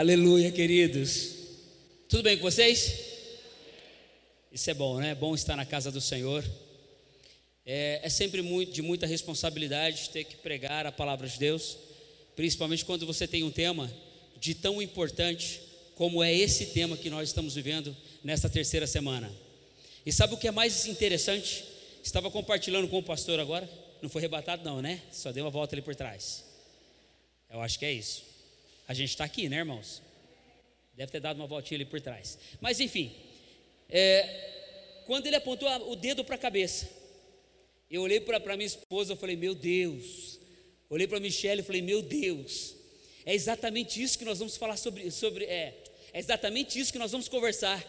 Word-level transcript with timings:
Aleluia, 0.00 0.50
queridos. 0.50 1.34
Tudo 2.08 2.22
bem 2.22 2.38
com 2.38 2.44
vocês? 2.44 2.90
Isso 4.50 4.70
é 4.70 4.72
bom, 4.72 4.96
né? 4.96 5.10
É 5.10 5.14
bom 5.14 5.34
estar 5.34 5.54
na 5.56 5.66
casa 5.66 5.92
do 5.92 6.00
Senhor. 6.00 6.42
É, 7.66 8.00
é 8.02 8.08
sempre 8.08 8.40
muito, 8.40 8.72
de 8.72 8.80
muita 8.80 9.06
responsabilidade 9.06 10.08
ter 10.08 10.24
que 10.24 10.36
pregar 10.36 10.86
a 10.86 10.90
palavra 10.90 11.28
de 11.28 11.38
Deus, 11.38 11.76
principalmente 12.34 12.82
quando 12.82 13.04
você 13.04 13.28
tem 13.28 13.42
um 13.42 13.50
tema 13.50 13.92
de 14.40 14.54
tão 14.54 14.80
importante 14.80 15.60
como 15.96 16.22
é 16.22 16.34
esse 16.34 16.68
tema 16.68 16.96
que 16.96 17.10
nós 17.10 17.28
estamos 17.28 17.54
vivendo 17.54 17.94
nesta 18.24 18.48
terceira 18.48 18.86
semana. 18.86 19.30
E 20.06 20.10
sabe 20.10 20.32
o 20.32 20.38
que 20.38 20.48
é 20.48 20.50
mais 20.50 20.86
interessante? 20.86 21.62
Estava 22.02 22.30
compartilhando 22.30 22.88
com 22.88 22.96
o 22.96 23.02
pastor 23.02 23.38
agora, 23.38 23.68
não 24.00 24.08
foi 24.08 24.22
arrebatado, 24.22 24.64
não, 24.64 24.80
né? 24.80 25.02
Só 25.12 25.30
deu 25.30 25.44
uma 25.44 25.50
volta 25.50 25.74
ali 25.74 25.82
por 25.82 25.94
trás. 25.94 26.42
Eu 27.50 27.60
acho 27.60 27.78
que 27.78 27.84
é 27.84 27.92
isso. 27.92 28.29
A 28.90 28.92
gente 28.92 29.10
está 29.10 29.22
aqui, 29.22 29.48
né, 29.48 29.58
irmãos? 29.58 30.02
Deve 30.94 31.12
ter 31.12 31.20
dado 31.20 31.36
uma 31.36 31.46
voltinha 31.46 31.76
ali 31.76 31.84
por 31.84 32.00
trás. 32.00 32.36
Mas 32.60 32.80
enfim, 32.80 33.14
é, 33.88 35.02
quando 35.06 35.28
ele 35.28 35.36
apontou 35.36 35.68
o 35.88 35.94
dedo 35.94 36.24
para 36.24 36.34
a 36.34 36.38
cabeça, 36.38 36.90
eu 37.88 38.02
olhei 38.02 38.18
para 38.18 38.56
minha 38.56 38.66
esposa 38.66 39.12
e 39.12 39.16
falei, 39.16 39.36
meu 39.36 39.54
Deus. 39.54 40.40
Olhei 40.88 41.06
para 41.06 41.18
a 41.18 41.20
Michelle 41.20 41.60
e 41.60 41.64
falei, 41.64 41.80
meu 41.80 42.02
Deus. 42.02 42.74
É 43.24 43.32
exatamente 43.32 44.02
isso 44.02 44.18
que 44.18 44.24
nós 44.24 44.40
vamos 44.40 44.56
falar 44.56 44.76
sobre. 44.76 45.08
sobre 45.12 45.44
é, 45.44 45.84
é 46.12 46.18
exatamente 46.18 46.76
isso 46.76 46.90
que 46.90 46.98
nós 46.98 47.12
vamos 47.12 47.28
conversar 47.28 47.80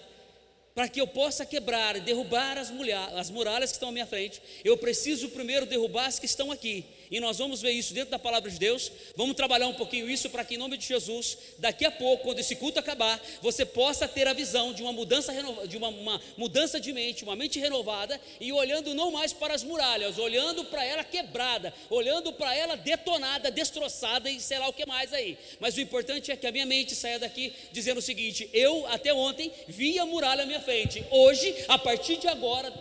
para 0.75 0.87
que 0.87 1.01
eu 1.01 1.07
possa 1.07 1.45
quebrar 1.47 1.95
e 1.95 2.01
derrubar 2.01 2.59
as, 2.59 2.71
as 3.15 3.29
muralhas 3.31 3.71
que 3.71 3.75
estão 3.75 3.89
à 3.89 3.91
minha 3.91 4.05
frente, 4.05 4.39
eu 4.63 4.77
preciso 4.77 5.29
primeiro 5.29 5.65
derrubar 5.65 6.05
as 6.05 6.19
que 6.19 6.27
estão 6.27 6.51
aqui. 6.51 6.85
E 7.11 7.19
nós 7.19 7.37
vamos 7.37 7.61
ver 7.61 7.71
isso 7.71 7.93
dentro 7.93 8.09
da 8.09 8.17
palavra 8.17 8.49
de 8.49 8.57
Deus. 8.57 8.89
Vamos 9.17 9.35
trabalhar 9.35 9.67
um 9.67 9.73
pouquinho 9.73 10.09
isso 10.09 10.29
para 10.29 10.45
que, 10.45 10.55
em 10.55 10.57
nome 10.57 10.77
de 10.77 10.87
Jesus, 10.87 11.37
daqui 11.59 11.83
a 11.83 11.91
pouco, 11.91 12.23
quando 12.23 12.39
esse 12.39 12.55
culto 12.55 12.79
acabar, 12.79 13.21
você 13.41 13.65
possa 13.65 14.07
ter 14.07 14.29
a 14.29 14.33
visão 14.33 14.71
de 14.73 14.81
uma 14.81 14.93
mudança, 14.93 15.33
de 15.67 15.75
uma, 15.75 15.89
uma 15.89 16.21
mudança 16.37 16.79
de 16.79 16.93
mente, 16.93 17.25
uma 17.25 17.35
mente 17.35 17.59
renovada, 17.59 18.19
e 18.39 18.53
olhando 18.53 18.93
não 18.93 19.11
mais 19.11 19.33
para 19.33 19.53
as 19.53 19.61
muralhas, 19.61 20.17
olhando 20.17 20.63
para 20.63 20.85
ela 20.85 21.03
quebrada, 21.03 21.73
olhando 21.89 22.31
para 22.31 22.55
ela 22.55 22.77
detonada, 22.77 23.51
destroçada 23.51 24.29
e 24.29 24.39
sei 24.39 24.59
lá 24.59 24.69
o 24.69 24.73
que 24.73 24.85
mais 24.85 25.13
aí. 25.13 25.37
Mas 25.59 25.75
o 25.75 25.81
importante 25.81 26.31
é 26.31 26.37
que 26.37 26.47
a 26.47 26.51
minha 26.51 26.65
mente 26.65 26.95
saia 26.95 27.19
daqui 27.19 27.53
dizendo 27.73 27.97
o 27.97 28.01
seguinte: 28.01 28.49
eu 28.53 28.87
até 28.87 29.13
ontem 29.13 29.51
vi 29.67 29.99
a 29.99 30.05
muralha 30.05 30.43
à 30.43 30.45
minha 30.45 30.61
frente. 30.61 31.03
Hoje, 31.11 31.53
a 31.67 31.77
partir 31.77 32.15
de 32.17 32.29
agora, 32.29 32.71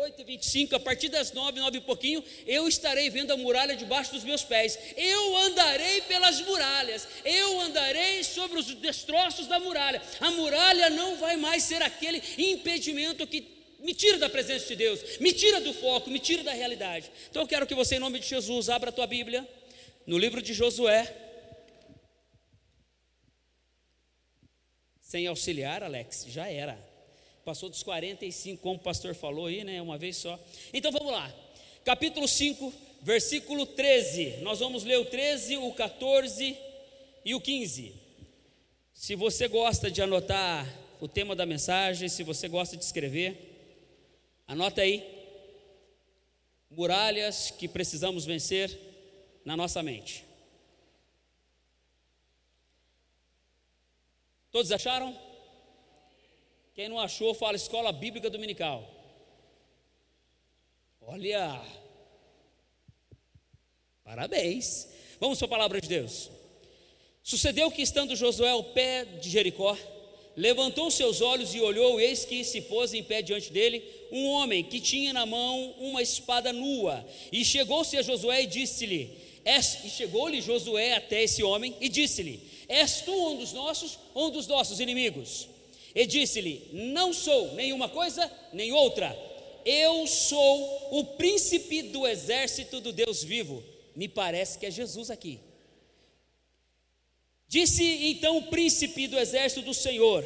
8 0.00 0.22
e 0.22 0.24
25, 0.24 0.76
a 0.76 0.80
partir 0.80 1.10
das 1.10 1.30
9, 1.32 1.60
9 1.60 1.78
e 1.78 1.80
pouquinho, 1.82 2.24
eu 2.46 2.66
estarei 2.66 3.10
vendo 3.10 3.32
a 3.32 3.36
muralha 3.36 3.76
debaixo 3.76 4.12
dos 4.12 4.24
meus 4.24 4.42
pés. 4.42 4.78
Eu 4.96 5.36
andarei 5.36 6.00
pelas 6.02 6.40
muralhas, 6.40 7.06
eu 7.22 7.60
andarei 7.60 8.24
sobre 8.24 8.58
os 8.58 8.66
destroços 8.76 9.46
da 9.46 9.60
muralha. 9.60 10.00
A 10.18 10.30
muralha 10.30 10.88
não 10.88 11.16
vai 11.16 11.36
mais 11.36 11.64
ser 11.64 11.82
aquele 11.82 12.22
impedimento 12.38 13.26
que 13.26 13.46
me 13.80 13.92
tira 13.92 14.16
da 14.16 14.28
presença 14.28 14.66
de 14.68 14.76
Deus, 14.76 15.18
me 15.18 15.34
tira 15.34 15.60
do 15.60 15.74
foco, 15.74 16.08
me 16.10 16.18
tira 16.18 16.42
da 16.42 16.52
realidade. 16.52 17.10
Então 17.30 17.42
eu 17.42 17.48
quero 17.48 17.66
que 17.66 17.74
você, 17.74 17.96
em 17.96 18.00
nome 18.00 18.18
de 18.18 18.26
Jesus, 18.26 18.70
abra 18.70 18.88
a 18.88 18.92
tua 18.92 19.06
Bíblia 19.06 19.46
no 20.06 20.16
livro 20.16 20.40
de 20.40 20.54
Josué. 20.54 21.14
Sem 25.02 25.26
auxiliar, 25.26 25.82
Alex, 25.82 26.24
já 26.26 26.48
era. 26.48 26.89
Passou 27.44 27.68
dos 27.68 27.82
45, 27.82 28.62
como 28.62 28.76
o 28.76 28.82
pastor 28.82 29.14
falou 29.14 29.46
aí, 29.46 29.64
né? 29.64 29.80
Uma 29.80 29.96
vez 29.96 30.16
só. 30.16 30.38
Então 30.72 30.92
vamos 30.92 31.12
lá. 31.12 31.32
Capítulo 31.84 32.28
5, 32.28 32.72
versículo 33.02 33.64
13. 33.64 34.38
Nós 34.42 34.58
vamos 34.60 34.84
ler 34.84 34.98
o 34.98 35.04
13, 35.04 35.56
o 35.56 35.72
14 35.72 36.56
e 37.24 37.34
o 37.34 37.40
15. 37.40 37.94
Se 38.92 39.16
você 39.16 39.48
gosta 39.48 39.90
de 39.90 40.02
anotar 40.02 40.68
o 41.00 41.08
tema 41.08 41.34
da 41.34 41.46
mensagem, 41.46 42.08
se 42.08 42.22
você 42.22 42.48
gosta 42.48 42.76
de 42.76 42.84
escrever, 42.84 43.34
anota 44.46 44.82
aí. 44.82 45.02
Muralhas 46.70 47.50
que 47.50 47.66
precisamos 47.66 48.24
vencer 48.24 48.78
na 49.44 49.56
nossa 49.56 49.82
mente. 49.82 50.24
Todos 54.52 54.70
acharam? 54.70 55.29
Quem 56.80 56.88
não 56.88 56.98
achou, 56.98 57.34
fala 57.34 57.56
Escola 57.56 57.92
Bíblica 57.92 58.30
Dominical. 58.30 58.82
Olha, 61.02 61.60
parabéns. 64.02 64.88
Vamos 65.20 65.36
para 65.36 65.44
a 65.44 65.50
palavra 65.50 65.78
de 65.78 65.86
Deus. 65.86 66.30
Sucedeu 67.22 67.70
que, 67.70 67.82
estando 67.82 68.16
Josué 68.16 68.48
ao 68.48 68.64
pé 68.64 69.04
de 69.04 69.28
Jericó, 69.28 69.76
levantou 70.34 70.90
seus 70.90 71.20
olhos 71.20 71.54
e 71.54 71.60
olhou, 71.60 72.00
eis 72.00 72.24
que 72.24 72.42
se 72.44 72.62
pôs 72.62 72.94
em 72.94 73.04
pé 73.04 73.20
diante 73.20 73.52
dele 73.52 73.84
um 74.10 74.28
homem 74.28 74.64
que 74.64 74.80
tinha 74.80 75.12
na 75.12 75.26
mão 75.26 75.72
uma 75.72 76.00
espada 76.00 76.50
nua. 76.50 77.06
E 77.30 77.44
chegou-se 77.44 77.94
a 77.98 78.00
Josué 78.00 78.44
e 78.44 78.46
disse-lhe: 78.46 79.18
E 79.44 79.90
chegou-lhe 79.90 80.40
Josué 80.40 80.94
até 80.94 81.24
esse 81.24 81.42
homem 81.42 81.76
e 81.78 81.90
disse-lhe: 81.90 82.40
És 82.66 83.02
tu 83.02 83.12
um 83.12 83.36
dos 83.36 83.52
nossos 83.52 83.98
ou 84.14 84.28
um 84.28 84.30
dos 84.30 84.46
nossos 84.46 84.80
inimigos? 84.80 85.59
E 85.94 86.06
disse-lhe: 86.06 86.68
Não 86.72 87.12
sou 87.12 87.54
nenhuma 87.54 87.88
coisa 87.88 88.30
nem 88.52 88.72
outra. 88.72 89.16
Eu 89.64 90.06
sou 90.06 90.98
o 90.98 91.04
príncipe 91.16 91.82
do 91.82 92.06
exército 92.06 92.80
do 92.80 92.92
Deus 92.92 93.22
vivo. 93.22 93.62
Me 93.94 94.08
parece 94.08 94.58
que 94.58 94.66
é 94.66 94.70
Jesus 94.70 95.10
aqui. 95.10 95.40
Disse 97.48 97.84
então 98.06 98.38
o 98.38 98.46
príncipe 98.46 99.08
do 99.08 99.18
exército 99.18 99.62
do 99.62 99.74
Senhor: 99.74 100.24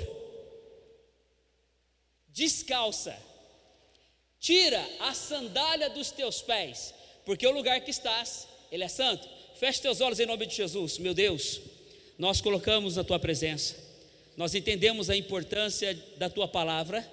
Descalça, 2.28 3.16
tira 4.38 4.86
a 5.00 5.14
sandália 5.14 5.88
dos 5.90 6.10
teus 6.10 6.42
pés, 6.42 6.94
porque 7.24 7.46
o 7.46 7.52
lugar 7.52 7.80
que 7.80 7.90
estás, 7.90 8.46
ele 8.70 8.84
é 8.84 8.88
santo. 8.88 9.28
Feche 9.56 9.80
teus 9.80 10.00
olhos 10.00 10.20
em 10.20 10.26
nome 10.26 10.46
de 10.46 10.54
Jesus, 10.54 10.98
meu 10.98 11.14
Deus 11.14 11.60
nós 12.18 12.40
colocamos 12.40 12.96
na 12.96 13.04
tua 13.04 13.18
presença. 13.18 13.76
Nós 14.36 14.54
entendemos 14.54 15.10
a 15.10 15.16
importância 15.16 15.96
da 16.16 16.28
tua 16.28 16.48
palavra 16.48 17.06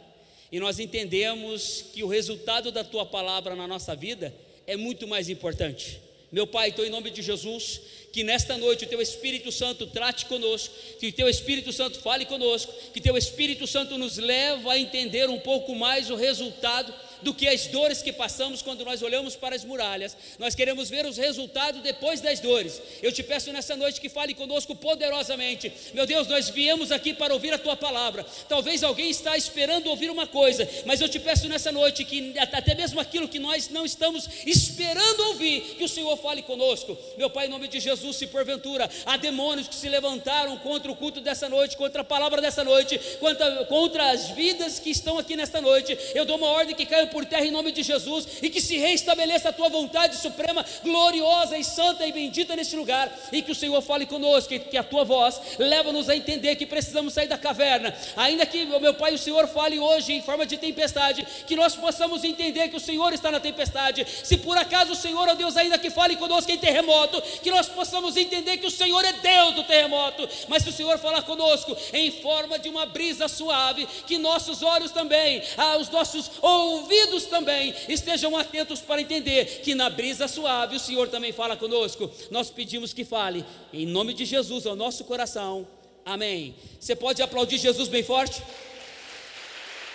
e 0.51 0.59
nós 0.59 0.79
entendemos 0.79 1.85
que 1.93 2.03
o 2.03 2.07
resultado 2.07 2.71
da 2.71 2.83
tua 2.83 3.05
palavra 3.05 3.55
na 3.55 3.67
nossa 3.67 3.95
vida 3.95 4.33
é 4.65 4.75
muito 4.75 5.07
mais 5.07 5.29
importante. 5.29 6.01
Meu 6.31 6.47
Pai, 6.47 6.69
então 6.69 6.85
em 6.85 6.89
nome 6.89 7.11
de 7.11 7.21
Jesus, 7.21 7.81
que 8.11 8.23
nesta 8.23 8.57
noite 8.57 8.85
o 8.85 8.87
teu 8.87 9.01
Espírito 9.01 9.51
Santo 9.51 9.85
trate 9.87 10.25
conosco, 10.27 10.73
que 10.97 11.07
o 11.07 11.11
teu 11.11 11.27
Espírito 11.27 11.73
Santo 11.73 11.99
fale 11.99 12.25
conosco, 12.25 12.73
que 12.93 13.01
teu 13.01 13.17
Espírito 13.17 13.67
Santo 13.67 13.97
nos 13.97 14.17
leve 14.17 14.69
a 14.69 14.79
entender 14.79 15.29
um 15.29 15.39
pouco 15.39 15.75
mais 15.75 16.09
o 16.09 16.15
resultado 16.15 16.93
do 17.21 17.33
que 17.33 17.47
as 17.47 17.67
dores 17.67 18.01
que 18.01 18.11
passamos 18.11 18.61
quando 18.61 18.85
nós 18.85 19.01
olhamos 19.01 19.35
para 19.35 19.55
as 19.55 19.63
muralhas. 19.63 20.15
Nós 20.39 20.55
queremos 20.55 20.89
ver 20.89 21.05
os 21.05 21.17
resultados 21.17 21.81
depois 21.81 22.21
das 22.21 22.39
dores. 22.39 22.81
Eu 23.01 23.11
te 23.11 23.23
peço 23.23 23.51
nessa 23.51 23.75
noite 23.75 24.01
que 24.01 24.09
fale 24.09 24.33
conosco 24.33 24.75
poderosamente. 24.75 25.71
Meu 25.93 26.05
Deus, 26.05 26.27
nós 26.27 26.49
viemos 26.49 26.91
aqui 26.91 27.13
para 27.13 27.33
ouvir 27.33 27.53
a 27.53 27.57
tua 27.57 27.75
palavra. 27.75 28.25
Talvez 28.47 28.83
alguém 28.83 29.09
está 29.09 29.37
esperando 29.37 29.87
ouvir 29.87 30.09
uma 30.09 30.27
coisa, 30.27 30.67
mas 30.85 31.01
eu 31.01 31.09
te 31.09 31.19
peço 31.19 31.47
nessa 31.47 31.71
noite 31.71 32.03
que 32.03 32.33
até 32.37 32.75
mesmo 32.75 32.99
aquilo 32.99 33.27
que 33.27 33.39
nós 33.39 33.69
não 33.69 33.85
estamos 33.85 34.27
esperando 34.45 35.19
ouvir, 35.27 35.61
que 35.77 35.83
o 35.83 35.89
Senhor 35.89 36.15
fale 36.17 36.41
conosco. 36.41 36.97
Meu 37.17 37.29
Pai, 37.29 37.47
em 37.47 37.49
nome 37.49 37.67
de 37.67 37.79
Jesus, 37.79 38.15
se 38.15 38.27
porventura 38.27 38.89
há 39.05 39.17
demônios 39.17 39.67
que 39.67 39.75
se 39.75 39.89
levantaram 39.89 40.57
contra 40.57 40.91
o 40.91 40.95
culto 40.95 41.21
dessa 41.21 41.47
noite, 41.47 41.77
contra 41.77 42.01
a 42.01 42.05
palavra 42.05 42.41
dessa 42.41 42.63
noite, 42.63 42.99
contra, 43.19 43.65
contra 43.65 44.11
as 44.11 44.29
vidas 44.29 44.79
que 44.79 44.89
estão 44.89 45.17
aqui 45.17 45.35
nesta 45.35 45.61
noite, 45.61 45.97
eu 46.13 46.25
dou 46.25 46.37
uma 46.37 46.47
ordem 46.47 46.75
que 46.75 46.85
caia 46.85 47.07
por 47.11 47.25
terra 47.25 47.45
em 47.45 47.51
nome 47.51 47.71
de 47.71 47.83
Jesus 47.83 48.27
e 48.41 48.49
que 48.49 48.61
se 48.61 48.77
reestabeleça 48.77 49.49
a 49.49 49.53
tua 49.53 49.69
vontade 49.69 50.15
suprema, 50.15 50.65
gloriosa 50.83 51.57
e 51.57 51.63
santa 51.63 52.07
e 52.07 52.11
bendita 52.11 52.55
neste 52.55 52.75
lugar. 52.75 53.11
E 53.31 53.41
que 53.41 53.51
o 53.51 53.55
Senhor 53.55 53.81
fale 53.81 54.05
conosco, 54.05 54.57
que 54.59 54.77
a 54.77 54.83
tua 54.83 55.03
voz 55.03 55.39
leva-nos 55.59 56.09
a 56.09 56.15
entender 56.15 56.55
que 56.55 56.65
precisamos 56.65 57.13
sair 57.13 57.27
da 57.27 57.37
caverna, 57.37 57.93
ainda 58.15 58.45
que 58.45 58.65
meu 58.65 58.93
Pai, 58.93 59.13
o 59.13 59.17
Senhor 59.17 59.47
fale 59.47 59.79
hoje 59.79 60.13
em 60.13 60.21
forma 60.21 60.45
de 60.45 60.57
tempestade, 60.57 61.27
que 61.45 61.55
nós 61.55 61.75
possamos 61.75 62.23
entender 62.23 62.69
que 62.69 62.77
o 62.77 62.79
Senhor 62.79 63.13
está 63.13 63.29
na 63.29 63.39
tempestade. 63.39 64.05
Se 64.23 64.37
por 64.37 64.57
acaso 64.57 64.93
o 64.93 64.95
Senhor, 64.95 65.27
ó 65.27 65.33
Deus, 65.33 65.57
ainda 65.57 65.77
que 65.77 65.89
fale 65.89 66.15
conosco 66.15 66.51
em 66.51 66.57
terremoto, 66.57 67.21
que 67.41 67.51
nós 67.51 67.67
possamos 67.67 68.15
entender 68.15 68.57
que 68.57 68.67
o 68.67 68.71
Senhor 68.71 69.03
é 69.03 69.13
Deus 69.13 69.55
do 69.55 69.63
terremoto, 69.63 70.27
mas 70.47 70.63
se 70.63 70.69
o 70.69 70.73
Senhor 70.73 70.97
falar 70.97 71.23
conosco 71.23 71.75
em 71.93 72.11
forma 72.11 72.57
de 72.57 72.69
uma 72.69 72.85
brisa 72.85 73.27
suave, 73.27 73.87
que 74.07 74.17
nossos 74.17 74.61
olhos 74.61 74.91
também, 74.91 75.41
ah, 75.57 75.77
os 75.77 75.89
nossos 75.89 76.31
ouvidos 76.41 77.00
ouvidos 77.01 77.25
também 77.25 77.73
estejam 77.87 78.37
atentos 78.37 78.79
para 78.79 79.01
entender 79.01 79.61
que 79.63 79.73
na 79.73 79.89
brisa 79.89 80.27
suave 80.27 80.75
o 80.75 80.79
Senhor 80.79 81.07
também 81.07 81.31
fala 81.31 81.57
conosco. 81.57 82.09
Nós 82.29 82.49
pedimos 82.49 82.93
que 82.93 83.03
fale 83.03 83.45
em 83.73 83.85
nome 83.85 84.13
de 84.13 84.25
Jesus 84.25 84.65
ao 84.65 84.75
nosso 84.75 85.03
coração. 85.03 85.67
Amém. 86.05 86.55
Você 86.79 86.95
pode 86.95 87.21
aplaudir 87.21 87.57
Jesus 87.57 87.87
bem 87.87 88.03
forte? 88.03 88.41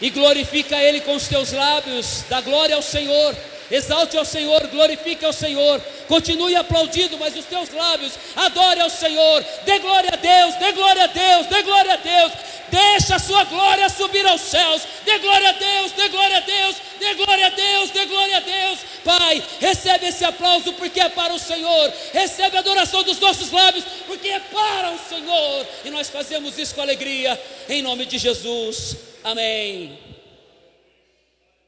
E 0.00 0.11
glorifica 0.11 0.76
Ele 0.76 1.00
com 1.00 1.14
os 1.14 1.26
teus 1.26 1.53
lábios, 1.53 2.25
dá 2.29 2.41
glória 2.41 2.76
ao 2.76 2.82
Senhor. 2.82 3.35
Exalte 3.69 4.17
ao 4.17 4.25
Senhor, 4.25 4.64
glorifique 4.69 5.25
ao 5.25 5.32
Senhor, 5.32 5.81
continue 6.06 6.55
aplaudindo, 6.55 7.19
mas 7.19 7.37
os 7.37 7.44
teus 7.47 7.69
lábios 7.73 8.12
adore 8.37 8.81
ao 8.81 8.88
Senhor, 8.88 9.44
dê 9.64 9.81
glória 9.81 10.11
a 10.12 10.17
Deus, 10.17 10.55
dê 10.55 10.70
glória 10.70 11.03
a 11.03 11.06
Deus, 11.08 11.47
dê 11.47 11.62
glória 11.62 11.94
a 11.94 11.97
Deus, 11.97 12.32
deixa 12.70 13.17
a 13.17 13.19
sua 13.19 13.43
glória 13.43 13.88
subir 13.88 14.25
aos 14.25 14.41
céus, 14.41 14.82
dê 15.05 15.19
glória 15.19 15.49
a 15.49 15.53
Deus, 15.53 15.93
dê 15.93 16.08
glória 16.08 16.37
a 16.37 16.41
Deus, 16.41 16.76
dê 17.06 17.14
glória 17.14 17.47
a 17.47 17.50
Deus, 17.50 17.91
dê 17.91 18.06
glória 18.06 18.37
a 18.37 18.41
Deus. 18.41 18.81
Pai, 19.05 19.43
recebe 19.61 20.06
esse 20.06 20.25
aplauso 20.25 20.73
porque 20.73 20.99
é 20.99 21.08
para 21.08 21.32
o 21.32 21.38
Senhor, 21.38 21.93
recebe 22.12 22.56
a 22.56 22.61
adoração 22.61 23.03
dos 23.05 23.20
nossos 23.20 23.50
lábios 23.50 23.85
porque 24.06 24.29
é 24.29 24.41
para 24.41 24.93
o 24.93 24.99
Senhor, 24.99 25.67
e 25.85 25.91
nós 25.91 26.08
fazemos 26.08 26.58
isso 26.58 26.75
com 26.75 26.81
alegria, 26.81 27.41
em 27.69 27.82
nome 27.82 28.06
de 28.06 28.19
Jesus, 28.19 28.97
amém. 29.23 29.99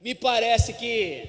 Me 0.00 0.14
parece 0.14 0.72
que 0.72 1.24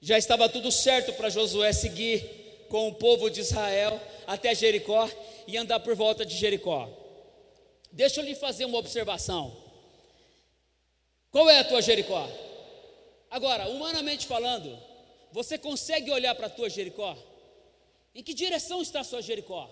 já 0.00 0.18
estava 0.18 0.48
tudo 0.48 0.70
certo 0.70 1.12
para 1.12 1.30
Josué 1.30 1.72
seguir 1.72 2.66
com 2.68 2.88
o 2.88 2.94
povo 2.94 3.30
de 3.30 3.40
Israel 3.40 4.00
até 4.26 4.54
Jericó 4.54 5.08
e 5.46 5.56
andar 5.56 5.80
por 5.80 5.94
volta 5.94 6.24
de 6.24 6.36
Jericó. 6.36 6.88
Deixa 7.90 8.20
eu 8.20 8.24
lhe 8.24 8.34
fazer 8.34 8.64
uma 8.64 8.78
observação. 8.78 9.54
Qual 11.30 11.48
é 11.48 11.60
a 11.60 11.64
tua 11.64 11.80
Jericó? 11.80 12.28
Agora, 13.32 13.66
humanamente 13.66 14.26
falando, 14.26 14.78
você 15.32 15.56
consegue 15.56 16.10
olhar 16.10 16.34
para 16.34 16.48
a 16.48 16.50
tua 16.50 16.68
Jericó? 16.68 17.16
Em 18.14 18.22
que 18.22 18.34
direção 18.34 18.82
está 18.82 19.00
a 19.00 19.04
sua 19.04 19.22
Jericó? 19.22 19.70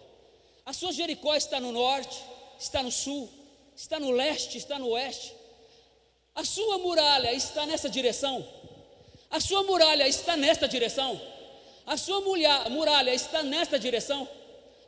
A 0.64 0.72
sua 0.72 0.90
Jericó 0.92 1.34
está 1.34 1.60
no 1.60 1.70
norte, 1.70 2.24
está 2.58 2.82
no 2.82 2.90
sul, 2.90 3.28
está 3.76 4.00
no 4.00 4.12
leste, 4.12 4.56
está 4.56 4.78
no 4.78 4.88
oeste. 4.88 5.34
A 6.34 6.42
sua 6.42 6.78
muralha 6.78 7.34
está 7.34 7.66
nessa 7.66 7.90
direção? 7.90 8.48
A 9.30 9.38
sua 9.40 9.62
muralha 9.62 10.08
está 10.08 10.38
nesta 10.38 10.66
direção? 10.66 11.20
A 11.84 11.98
sua 11.98 12.22
muralha 12.22 13.12
está 13.12 13.42
nesta 13.42 13.78
direção? 13.78 14.26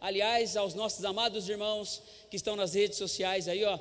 Aliás, 0.00 0.56
aos 0.56 0.72
nossos 0.72 1.04
amados 1.04 1.46
irmãos 1.46 2.00
que 2.30 2.36
estão 2.36 2.56
nas 2.56 2.72
redes 2.72 2.96
sociais 2.96 3.48
aí, 3.48 3.62
ó, 3.64 3.78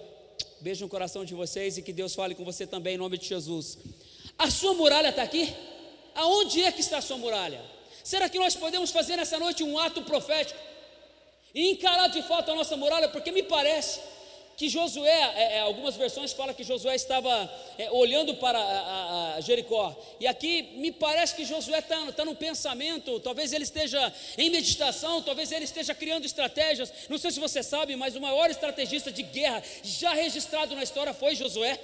beijo 0.59 0.83
no 0.83 0.89
coração 0.89 1.23
de 1.23 1.33
vocês 1.33 1.77
e 1.77 1.81
que 1.81 1.93
Deus 1.93 2.13
fale 2.13 2.35
com 2.35 2.43
você 2.43 2.67
também 2.67 2.95
em 2.95 2.97
nome 2.97 3.17
de 3.17 3.25
Jesus. 3.25 3.77
A 4.41 4.49
sua 4.49 4.73
muralha 4.73 5.09
está 5.09 5.21
aqui? 5.21 5.53
Aonde 6.15 6.63
é 6.63 6.71
que 6.71 6.81
está 6.81 6.97
a 6.97 7.01
sua 7.01 7.15
muralha? 7.15 7.61
Será 8.03 8.27
que 8.27 8.39
nós 8.39 8.55
podemos 8.55 8.89
fazer 8.89 9.15
nessa 9.15 9.37
noite 9.37 9.63
um 9.63 9.77
ato 9.77 10.01
profético 10.01 10.59
e 11.53 11.69
encarar 11.69 12.07
de 12.07 12.23
fato 12.23 12.49
a 12.49 12.55
nossa 12.55 12.75
muralha? 12.75 13.07
Porque 13.07 13.31
me 13.31 13.43
parece 13.43 13.99
que 14.57 14.67
Josué, 14.67 15.21
é, 15.35 15.57
é, 15.57 15.59
algumas 15.59 15.95
versões 15.95 16.33
falam 16.33 16.55
que 16.55 16.63
Josué 16.63 16.95
estava 16.95 17.31
é, 17.77 17.91
olhando 17.91 18.33
para 18.33 18.57
a, 18.57 19.35
a, 19.35 19.41
Jericó, 19.41 19.95
e 20.19 20.25
aqui 20.25 20.73
me 20.75 20.91
parece 20.91 21.35
que 21.35 21.45
Josué 21.45 21.77
está 21.77 22.11
tá 22.11 22.25
no 22.25 22.33
pensamento, 22.35 23.19
talvez 23.19 23.53
ele 23.53 23.63
esteja 23.63 24.11
em 24.39 24.49
meditação, 24.49 25.21
talvez 25.21 25.51
ele 25.51 25.65
esteja 25.65 25.93
criando 25.93 26.25
estratégias. 26.25 26.91
Não 27.07 27.19
sei 27.19 27.29
se 27.29 27.39
você 27.39 27.61
sabe, 27.61 27.95
mas 27.95 28.15
o 28.15 28.21
maior 28.21 28.49
estrategista 28.49 29.11
de 29.11 29.21
guerra 29.21 29.61
já 29.83 30.15
registrado 30.15 30.75
na 30.75 30.81
história 30.81 31.13
foi 31.13 31.35
Josué. 31.35 31.79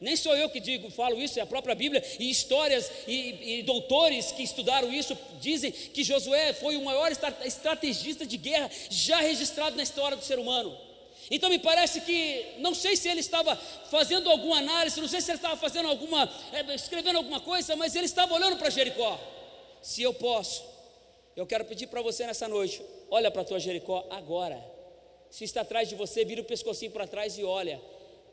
Nem 0.00 0.16
sou 0.16 0.34
eu 0.34 0.48
que 0.48 0.60
digo, 0.60 0.90
falo 0.90 1.20
isso, 1.20 1.38
é 1.38 1.42
a 1.42 1.46
própria 1.46 1.74
Bíblia, 1.74 2.02
e 2.18 2.30
histórias 2.30 2.90
e, 3.06 3.58
e 3.58 3.62
doutores 3.62 4.32
que 4.32 4.42
estudaram 4.42 4.90
isso 4.90 5.16
dizem 5.38 5.70
que 5.70 6.02
Josué 6.02 6.54
foi 6.54 6.78
o 6.78 6.84
maior 6.84 7.12
estrategista 7.44 8.24
de 8.24 8.38
guerra 8.38 8.70
já 8.88 9.20
registrado 9.20 9.76
na 9.76 9.82
história 9.82 10.16
do 10.16 10.24
ser 10.24 10.38
humano. 10.38 10.74
Então 11.30 11.50
me 11.50 11.58
parece 11.58 12.00
que, 12.00 12.54
não 12.58 12.74
sei 12.74 12.96
se 12.96 13.08
ele 13.08 13.20
estava 13.20 13.54
fazendo 13.90 14.30
alguma 14.30 14.56
análise, 14.56 14.98
não 15.00 15.06
sei 15.06 15.20
se 15.20 15.30
ele 15.30 15.36
estava 15.36 15.56
fazendo 15.56 15.88
alguma, 15.88 16.28
é, 16.52 16.74
escrevendo 16.74 17.18
alguma 17.18 17.40
coisa, 17.40 17.76
mas 17.76 17.94
ele 17.94 18.06
estava 18.06 18.32
olhando 18.34 18.56
para 18.56 18.70
Jericó. 18.70 19.20
Se 19.82 20.02
eu 20.02 20.14
posso, 20.14 20.64
eu 21.36 21.46
quero 21.46 21.66
pedir 21.66 21.88
para 21.88 22.00
você 22.00 22.26
nessa 22.26 22.48
noite, 22.48 22.82
olha 23.10 23.30
para 23.30 23.42
a 23.42 23.44
tua 23.44 23.60
Jericó 23.60 24.06
agora. 24.10 24.58
Se 25.30 25.44
está 25.44 25.60
atrás 25.60 25.88
de 25.88 25.94
você, 25.94 26.24
vira 26.24 26.40
o 26.40 26.44
pescocinho 26.44 26.90
para 26.90 27.06
trás 27.06 27.38
e 27.38 27.44
olha, 27.44 27.80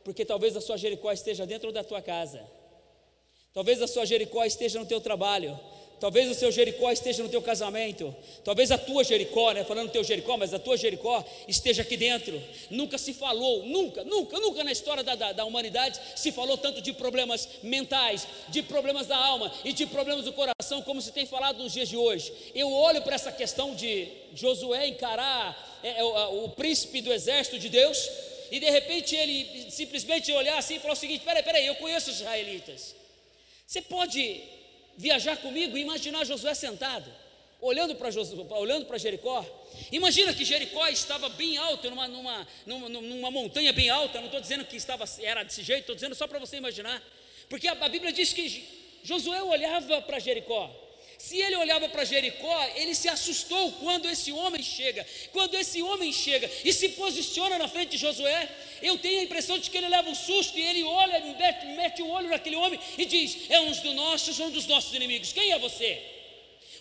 porque 0.08 0.24
talvez 0.24 0.56
a 0.56 0.62
sua 0.62 0.78
Jericó 0.78 1.12
esteja 1.12 1.46
dentro 1.46 1.70
da 1.70 1.84
tua 1.84 2.02
casa. 2.02 2.42
Talvez 3.54 3.82
a 3.82 3.88
sua 3.88 4.06
Jericó 4.06 4.46
esteja 4.46 4.80
no 4.80 4.86
teu 4.86 5.02
trabalho. 5.02 5.60
Talvez 6.00 6.32
o 6.32 6.34
seu 6.34 6.50
Jericó 6.50 6.90
esteja 6.92 7.22
no 7.24 7.28
teu 7.28 7.42
casamento. 7.42 8.16
Talvez 8.42 8.72
a 8.72 8.78
tua 8.78 9.04
Jericó, 9.04 9.52
né? 9.52 9.66
Falando 9.66 9.92
teu 9.92 10.06
Jericó, 10.06 10.38
mas 10.38 10.54
a 10.54 10.60
tua 10.60 10.78
Jericó 10.78 11.26
esteja 11.46 11.82
aqui 11.82 11.98
dentro. 11.98 12.42
Nunca 12.70 12.98
se 12.98 13.12
falou, 13.12 13.66
nunca, 13.66 14.06
nunca, 14.06 14.40
nunca 14.40 14.64
na 14.64 14.72
história 14.72 15.04
da, 15.04 15.14
da, 15.14 15.34
da, 15.34 15.44
humanidade 15.44 16.00
se 16.16 16.32
falou 16.32 16.58
tanto 16.58 16.82
de 16.82 16.94
problemas 16.94 17.50
mentais, 17.62 18.26
de 18.48 18.64
problemas 18.64 19.08
da 19.08 19.18
alma 19.18 19.52
e 19.66 19.74
de 19.74 19.86
problemas 19.88 20.24
do 20.24 20.32
coração, 20.32 20.82
como 20.84 21.02
se 21.02 21.12
tem 21.12 21.26
falado 21.26 21.62
nos 21.62 21.74
dias 21.74 21.90
de 21.90 21.98
hoje. 21.98 22.32
Eu 22.56 22.72
olho 22.72 23.02
para 23.02 23.16
essa 23.16 23.32
questão 23.34 23.76
de 23.76 24.08
Josué 24.34 24.88
encarar 24.88 25.80
é, 25.84 26.00
é, 26.00 26.04
o, 26.04 26.46
o 26.46 26.50
príncipe 26.50 27.02
do 27.02 27.12
exército 27.12 27.60
de 27.60 27.68
Deus, 27.70 28.10
e 28.52 28.60
de 28.60 28.70
repente 28.70 29.16
ele 29.16 29.70
simplesmente 29.72 30.32
olhar 30.32 30.58
assim 30.58 30.76
e 30.76 30.80
falar 30.80 30.94
o 30.94 30.98
seguinte: 30.98 31.24
peraí, 31.24 31.44
peraí, 31.44 31.68
eu 31.68 31.76
conheço 31.76 32.10
os 32.10 32.18
israelitas. 32.18 32.96
Você 33.66 33.82
pode 33.82 34.42
viajar 34.98 35.38
comigo 35.38 35.78
e 35.78 35.82
imaginar 35.82 36.26
Josué 36.26 36.54
sentado, 36.54 37.12
olhando 37.62 37.96
para 37.96 38.10
olhando 38.58 38.98
Jericó. 38.98 39.46
Imagina 39.92 40.34
que 40.34 40.44
Jericó 40.46 40.88
estava 40.88 41.30
bem 41.30 41.58
alto, 41.58 41.90
numa, 41.90 42.08
numa, 42.08 42.48
numa, 42.66 42.90
numa 42.90 43.32
montanha 43.32 43.72
bem 43.74 43.90
alta. 43.90 44.20
Não 44.20 44.28
estou 44.28 44.42
dizendo 44.42 44.66
que 44.66 44.76
estava 44.76 45.06
era 45.22 45.44
desse 45.44 45.64
jeito, 45.64 45.82
estou 45.82 45.96
dizendo 45.96 46.16
só 46.16 46.28
para 46.28 46.40
você 46.40 46.58
imaginar. 46.58 47.02
Porque 47.50 47.68
a, 47.68 47.74
a 47.74 47.90
Bíblia 47.90 48.12
diz 48.12 48.34
que 48.34 49.00
Josué 49.04 49.42
olhava 49.44 50.02
para 50.02 50.20
Jericó. 50.20 50.87
Se 51.28 51.38
ele 51.42 51.58
olhava 51.58 51.90
para 51.90 52.06
Jericó, 52.06 52.58
ele 52.74 52.96
se 52.96 53.10
assustou 53.10 53.74
quando 53.84 54.08
esse 54.08 54.32
homem 54.32 54.64
chega. 54.64 55.06
Quando 55.34 55.56
esse 55.56 55.82
homem 55.84 56.14
chega 56.14 56.50
e 56.64 56.72
se 56.72 56.88
posiciona 56.88 57.58
na 57.58 57.68
frente 57.68 57.90
de 57.90 57.98
Josué, 57.98 58.50
eu 58.82 58.98
tenho 58.98 59.20
a 59.20 59.24
impressão 59.24 59.58
de 59.58 59.70
que 59.70 59.78
ele 59.78 59.90
leva 59.90 60.10
um 60.10 60.16
susto 60.16 60.58
e 60.58 60.62
ele 60.62 60.84
olha, 60.84 61.20
mete, 61.20 61.66
mete 61.66 62.02
o 62.02 62.08
olho 62.08 62.30
naquele 62.30 62.56
homem 62.56 62.80
e 62.98 63.04
diz: 63.04 63.40
É 63.50 63.60
um 63.60 63.70
dos 63.70 63.84
nossos, 63.94 64.40
um 64.40 64.50
dos 64.50 64.66
nossos 64.68 64.94
inimigos. 64.94 65.34
Quem 65.34 65.52
é 65.52 65.60
você? 65.60 66.02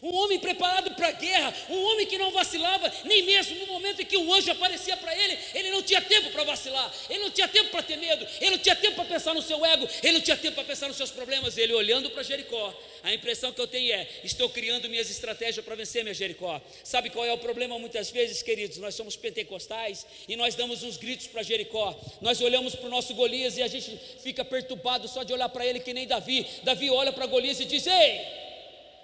Um 0.06 0.14
homem 0.14 0.38
preparado 0.38 0.92
para 0.92 1.08
a 1.08 1.12
guerra, 1.12 1.52
um 1.68 1.82
homem 1.82 2.06
que 2.06 2.16
não 2.16 2.30
vacilava, 2.30 2.92
nem 3.02 3.24
mesmo 3.24 3.58
no 3.58 3.66
momento 3.66 4.02
em 4.02 4.04
que 4.04 4.16
um 4.16 4.32
anjo 4.32 4.52
aparecia 4.52 4.96
para 4.96 5.12
ele, 5.18 5.36
ele 5.52 5.68
não 5.68 5.82
tinha 5.82 6.00
tempo 6.00 6.30
para 6.30 6.44
vacilar, 6.44 6.94
ele 7.10 7.24
não 7.24 7.30
tinha 7.30 7.48
tempo 7.48 7.70
para 7.70 7.82
ter 7.82 7.96
medo, 7.96 8.24
ele 8.40 8.50
não 8.50 8.58
tinha 8.58 8.76
tempo 8.76 8.94
para 8.94 9.04
pensar 9.04 9.34
no 9.34 9.42
seu 9.42 9.66
ego, 9.66 9.88
ele 10.04 10.12
não 10.12 10.20
tinha 10.20 10.36
tempo 10.36 10.54
para 10.54 10.62
pensar 10.62 10.86
nos 10.86 10.96
seus 10.96 11.10
problemas. 11.10 11.58
Ele 11.58 11.72
olhando 11.72 12.08
para 12.10 12.22
Jericó, 12.22 12.72
a 13.02 13.12
impressão 13.12 13.52
que 13.52 13.60
eu 13.60 13.66
tenho 13.66 13.92
é: 13.92 14.06
estou 14.22 14.48
criando 14.48 14.88
minhas 14.88 15.10
estratégias 15.10 15.64
para 15.64 15.74
vencer 15.74 16.04
minha 16.04 16.14
Jericó. 16.14 16.60
Sabe 16.84 17.10
qual 17.10 17.24
é 17.24 17.32
o 17.32 17.38
problema 17.38 17.76
muitas 17.76 18.08
vezes, 18.08 18.42
queridos? 18.42 18.78
Nós 18.78 18.94
somos 18.94 19.16
pentecostais 19.16 20.06
e 20.28 20.36
nós 20.36 20.54
damos 20.54 20.84
uns 20.84 20.96
gritos 20.96 21.26
para 21.26 21.42
Jericó, 21.42 21.98
nós 22.20 22.40
olhamos 22.40 22.76
para 22.76 22.86
o 22.86 22.90
nosso 22.90 23.12
Golias 23.12 23.56
e 23.56 23.62
a 23.62 23.66
gente 23.66 23.98
fica 24.22 24.44
perturbado 24.44 25.08
só 25.08 25.24
de 25.24 25.32
olhar 25.32 25.48
para 25.48 25.66
ele 25.66 25.80
que 25.80 25.92
nem 25.92 26.06
Davi. 26.06 26.46
Davi 26.62 26.90
olha 26.90 27.12
para 27.12 27.26
Golias 27.26 27.58
e 27.58 27.64
diz: 27.64 27.88
Ei! 27.88 28.45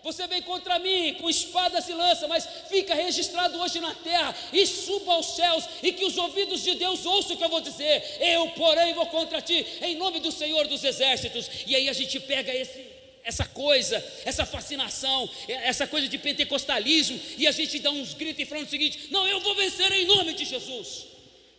Você 0.03 0.27
vem 0.27 0.43
contra 0.43 0.79
mim 0.81 1.15
com 1.15 1.31
espadas 1.31 1.89
e 1.89 1.93
lança, 1.93 2.27
mas 2.27 2.47
fica 2.69 2.95
registrado 2.95 3.59
hoje 3.61 3.79
na 3.79 3.95
terra 3.95 4.35
e 4.53 4.67
suba 4.67 5.13
aos 5.13 5.37
céus 5.37 5.65
e 5.83 5.93
que 5.93 6.05
os 6.05 6.17
ouvidos 6.17 6.63
de 6.63 6.75
Deus 6.75 7.07
ouçam 7.07 7.35
o 7.35 7.39
que 7.39 7.45
eu 7.45 7.49
vou 7.49 7.61
dizer. 7.61 8.03
Eu, 8.21 8.49
porém, 8.51 8.95
vou 8.95 9.07
contra 9.07 9.41
ti 9.41 9.65
em 9.81 9.95
nome 9.95 10.19
do 10.19 10.33
Senhor 10.33 10.67
dos 10.67 10.83
Exércitos. 10.83 11.49
E 11.67 11.77
aí 11.77 11.89
a 11.89 11.93
gente 11.93 12.19
pega 12.19 12.53
esse 12.53 12.93
essa 13.25 13.45
coisa, 13.45 14.05
essa 14.25 14.45
fascinação, 14.45 15.31
essa 15.47 15.87
coisa 15.87 16.09
de 16.09 16.19
pentecostalismo, 16.19 17.21
e 17.39 17.47
a 17.47 17.53
gente 17.53 17.79
dá 17.79 17.89
uns 17.91 18.15
gritos 18.15 18.43
e 18.43 18.47
fala 18.47 18.65
o 18.65 18.69
seguinte: 18.69 19.09
não, 19.11 19.27
eu 19.29 19.41
vou 19.41 19.55
vencer 19.55 19.93
em 19.93 20.05
nome 20.05 20.33
de 20.35 20.45
Jesus. 20.45 21.07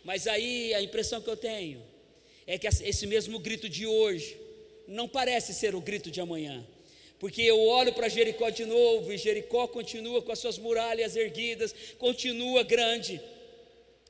Mas 0.04 0.26
aí 0.26 0.74
a 0.74 0.82
impressão 0.82 1.22
que 1.22 1.30
eu 1.30 1.36
tenho 1.36 1.82
é 2.46 2.58
que 2.58 2.66
esse 2.66 3.06
mesmo 3.06 3.38
grito 3.38 3.68
de 3.68 3.86
hoje 3.86 4.36
não 4.86 5.08
parece 5.08 5.54
ser 5.54 5.74
o 5.74 5.80
grito 5.80 6.10
de 6.10 6.20
amanhã. 6.20 6.62
Porque 7.18 7.42
eu 7.42 7.60
olho 7.60 7.92
para 7.92 8.08
Jericó 8.08 8.50
de 8.50 8.64
novo 8.64 9.12
e 9.12 9.18
Jericó 9.18 9.66
continua 9.66 10.20
com 10.20 10.32
as 10.32 10.38
suas 10.38 10.58
muralhas 10.58 11.16
erguidas, 11.16 11.74
continua 11.98 12.62
grande. 12.62 13.20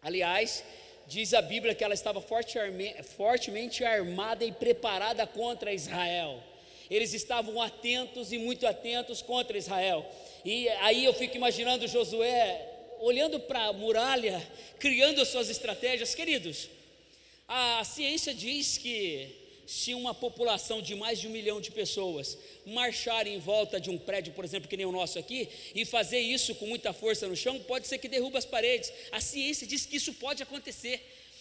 Aliás, 0.03 0.65
diz 1.07 1.33
a 1.35 1.43
Bíblia 1.43 1.75
que 1.75 1.85
ela 1.85 1.95
estava 1.95 2.21
fortemente 2.21 3.85
armada 3.85 4.45
e 4.45 4.53
preparada 4.53 5.27
contra 5.27 5.73
Israel. 5.73 6.43
Eles 6.91 7.15
estavam 7.15 7.61
atentos 7.63 8.33
e 8.33 8.39
muito 8.39 8.67
atentos 8.67 9.23
contra 9.23 9.57
Israel. 9.57 10.05
E 10.45 10.69
aí 10.69 11.05
eu 11.05 11.15
fico 11.15 11.37
imaginando 11.37 11.89
Josué 11.89 12.71
olhando 13.01 13.39
para 13.41 13.67
a 13.67 13.73
muralha, 13.73 14.43
criando 14.79 15.21
as 15.21 15.29
suas 15.29 15.49
estratégias. 15.49 16.15
Queridos, 16.15 16.69
a 17.47 17.83
ciência 17.85 18.35
diz 18.35 18.79
que 18.79 19.44
se 19.67 19.95
uma 19.95 20.15
população 20.15 20.83
de 20.83 20.95
mais 20.95 21.19
de 21.21 21.29
um 21.29 21.31
milhão 21.31 21.61
de 21.61 21.71
pessoas 21.71 22.37
marchar 22.67 23.27
em 23.27 23.39
volta 23.39 23.81
de 23.81 23.91
um 23.91 23.99
prédio, 23.99 24.33
por 24.33 24.45
exemplo, 24.45 24.69
que 24.69 24.77
nem 24.77 24.87
o 24.87 24.93
nosso 24.93 25.19
aqui, 25.19 25.49
e 25.75 25.85
fazer 25.85 26.21
isso 26.21 26.55
com 26.55 26.67
muita 26.67 26.93
força 26.93 27.27
no 27.27 27.37
chão, 27.37 27.59
pode 27.61 27.87
ser 27.87 27.99
que 27.99 28.09
derruba 28.09 28.39
as 28.39 28.45
paredes. 28.45 28.93
A 29.13 29.21
ciência 29.21 29.67
diz 29.67 29.87
que 29.87 29.97
isso 29.97 30.13
pode 30.15 30.43
acontecer. 30.43 31.01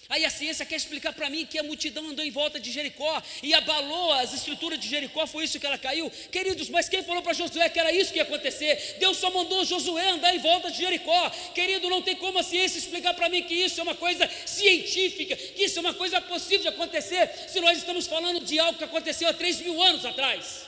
Aí 0.10 0.25
a 0.25 0.30
ciência 0.30 0.65
quer 0.65 0.75
explicar 0.75 1.13
para 1.13 1.30
mim 1.30 1.46
que 1.46 1.58
a 1.58 1.63
multidão 1.63 2.10
andou 2.10 2.25
em 2.25 2.30
volta 2.30 2.60
de 2.60 2.72
Jericó 2.72 3.22
e 3.42 3.53
abalou 3.53 4.12
as 4.12 4.34
estruturas 4.34 4.80
de 4.80 4.88
Jericó, 4.88 5.25
foi 5.25 5.46
isso 5.46 5.60
que 5.60 5.65
ela 5.65 5.77
caiu. 5.77 6.12
Queridos, 6.32 6.70
mas 6.70 6.89
quem 6.89 7.01
falou 7.03 7.24
para 7.24 7.34
Josué 7.34 7.70
que 7.70 7.80
era 7.80 7.92
isso 7.92 8.12
que 8.12 8.20
ia 8.20 8.24
acontecer? 8.24 8.98
Deus 9.00 9.18
só 9.18 9.32
mandou 9.32 9.63
Josué 9.63 10.10
andar 10.10 10.36
em 10.36 10.39
volta 10.39 10.70
de 10.70 10.77
Jericó. 10.77 11.30
Querido, 11.56 11.89
não 11.89 12.01
tem 12.01 12.15
como 12.15 12.38
a 12.38 12.44
ciência 12.44 12.77
explicar 12.77 13.13
para 13.13 13.30
mim 13.30 13.44
que 13.44 13.53
isso 13.53 13.80
é 13.80 13.84
uma 13.84 13.96
coisa 13.96 14.30
científica, 14.46 15.36
que 15.36 15.62
isso 15.74 15.80
é 15.80 15.82
uma 15.82 15.94
coisa 15.96 16.22
possível 16.22 16.62
de 16.62 16.68
acontecer, 16.68 17.27
se 17.48 17.60
nós 17.60 17.80
estamos 17.80 18.06
falando 18.06 18.39
de 18.39 18.60
algo 18.60 18.77
que 18.77 18.84
aconteceu 18.84 19.27
há 19.27 19.34
3 19.34 19.62
mil 19.62 19.82
anos 19.82 20.06
atrás. 20.06 20.68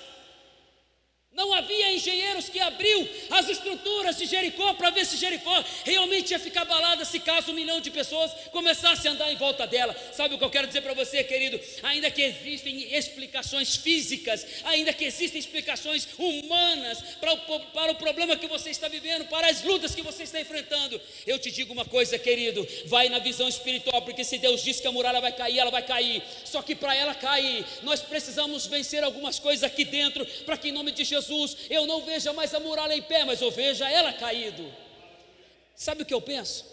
Não 1.36 1.54
havia 1.54 1.92
engenheiros 1.92 2.48
que 2.48 2.62
abriu 2.62 3.10
as 3.30 3.50
estruturas 3.50 4.18
de 4.18 4.26
Jericó 4.26 4.74
para 4.74 4.90
ver 4.90 5.06
se 5.06 5.18
Jericó 5.18 5.66
realmente 5.84 6.32
ia 6.32 6.40
ficar 6.40 6.62
abalada 6.62 7.04
se 7.04 7.20
caso 7.20 7.52
um 7.52 7.54
milhão 7.54 7.82
de 7.82 7.92
pessoas 7.92 8.32
começassem 8.54 9.12
a 9.12 9.14
andar 9.14 9.30
em 9.34 9.36
volta 9.36 9.68
dela. 9.68 9.94
Sabe 10.14 10.36
o 10.36 10.38
que 10.38 10.44
eu 10.46 10.50
quero 10.50 10.66
dizer 10.66 10.80
para 10.80 10.94
você, 10.94 11.22
querido? 11.26 11.60
Ainda 11.84 12.10
que 12.10 12.22
existem 12.22 12.96
explicações 12.96 13.76
físicas, 13.76 14.48
ainda 14.64 14.94
que 14.94 15.04
existem 15.04 15.38
explicações 15.38 16.08
humanas 16.18 17.02
para 17.20 17.34
o, 17.34 17.38
para 17.38 17.92
o 17.92 17.96
problema 17.96 18.38
que 18.38 18.48
você 18.48 18.70
está 18.70 18.88
vivendo, 18.88 19.26
para 19.26 19.48
as 19.50 19.62
lutas 19.62 19.94
que 19.94 20.02
você 20.02 20.24
está 20.24 20.40
enfrentando, 20.40 21.02
eu 21.28 21.38
te 21.38 21.52
digo 21.52 21.74
uma 21.74 21.84
coisa, 21.84 22.18
querido: 22.18 22.66
vai 22.86 23.10
na 23.10 23.20
visão 23.20 23.50
espiritual, 23.50 24.02
porque 24.04 24.24
se 24.24 24.38
Deus 24.38 24.64
diz 24.64 24.80
que 24.80 24.88
a 24.88 24.92
muralha 24.92 25.20
vai 25.20 25.34
cair, 25.34 25.60
ela 25.60 25.72
vai 25.72 25.86
cair. 25.86 26.24
Só 26.46 26.62
que 26.62 26.76
para 26.76 26.96
ela 26.96 27.14
cair, 27.14 27.66
nós 27.84 28.00
precisamos 28.00 28.68
vencer 28.68 29.04
algumas 29.04 29.38
coisas 29.38 29.64
aqui 29.64 29.84
dentro, 29.84 30.26
para 30.46 30.56
que 30.56 30.70
em 30.70 30.72
nome 30.72 30.94
de 30.94 31.04
Jesus 31.04 31.25
Jesus, 31.26 31.58
eu 31.70 31.86
não 31.86 32.02
veja 32.02 32.32
mais 32.34 32.54
a 32.54 32.60
muralha 32.60 32.94
em 32.94 33.02
pé, 33.02 33.26
mas 33.26 33.42
eu 33.42 33.52
veja 33.52 33.90
ela 33.90 34.14
caído. 34.14 34.72
Sabe 35.76 36.04
o 36.04 36.06
que 36.06 36.14
eu 36.14 36.22
penso? 36.22 36.66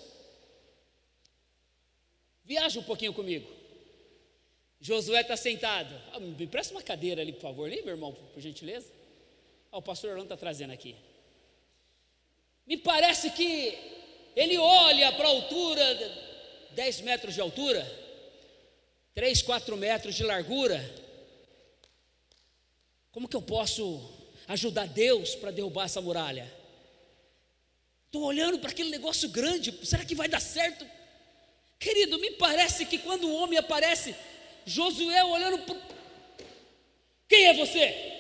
Viaja 2.45 2.79
um 2.79 2.85
pouquinho 2.85 3.13
comigo. 3.13 3.51
Josué 4.81 5.21
está 5.21 5.37
sentado. 5.37 5.95
Ah, 6.13 6.21
me 6.21 6.47
presta 6.47 6.75
uma 6.75 6.83
cadeira 6.83 7.23
ali, 7.23 7.33
por 7.33 7.43
favor, 7.43 7.67
ali, 7.67 7.83
meu 7.83 7.95
irmão, 7.95 8.13
por 8.13 8.41
gentileza. 8.41 8.91
Ah, 9.71 9.79
o 9.79 9.83
pastor 9.83 10.11
Orlando 10.11 10.27
está 10.27 10.37
trazendo 10.37 10.73
aqui. 10.73 10.97
Me 12.67 12.77
parece 12.77 13.31
que 13.31 13.79
ele 14.37 14.59
olha 14.59 15.13
para 15.13 15.27
a 15.27 15.31
altura, 15.31 15.85
10 16.71 17.01
metros 17.03 17.35
de 17.35 17.41
altura, 17.41 17.87
3, 19.15 19.43
4 19.43 19.77
metros 19.77 20.15
de 20.15 20.25
largura. 20.25 20.79
Como 23.11 23.29
que 23.29 23.37
eu 23.37 23.43
posso 23.43 24.22
ajudar 24.49 24.87
Deus 24.87 25.35
para 25.35 25.51
derrubar 25.51 25.87
essa 25.87 26.01
muralha. 26.01 26.51
Estou 28.07 28.25
olhando 28.25 28.59
para 28.59 28.71
aquele 28.71 28.91
negócio 28.91 29.29
grande, 29.29 29.75
será 29.87 30.05
que 30.05 30.15
vai 30.15 30.29
dar 30.29 30.41
certo? 30.41 30.87
Querido, 31.79 32.19
me 32.19 32.31
parece 32.33 32.87
que 32.87 32.99
quando 32.99 33.25
o 33.25 33.35
homem 33.35 33.59
aparece, 33.59 34.15
Josué 34.65 35.25
olhando 35.25 35.59
para. 35.61 35.77
Quem 37.29 37.47
é 37.47 37.55
você? 37.55 38.13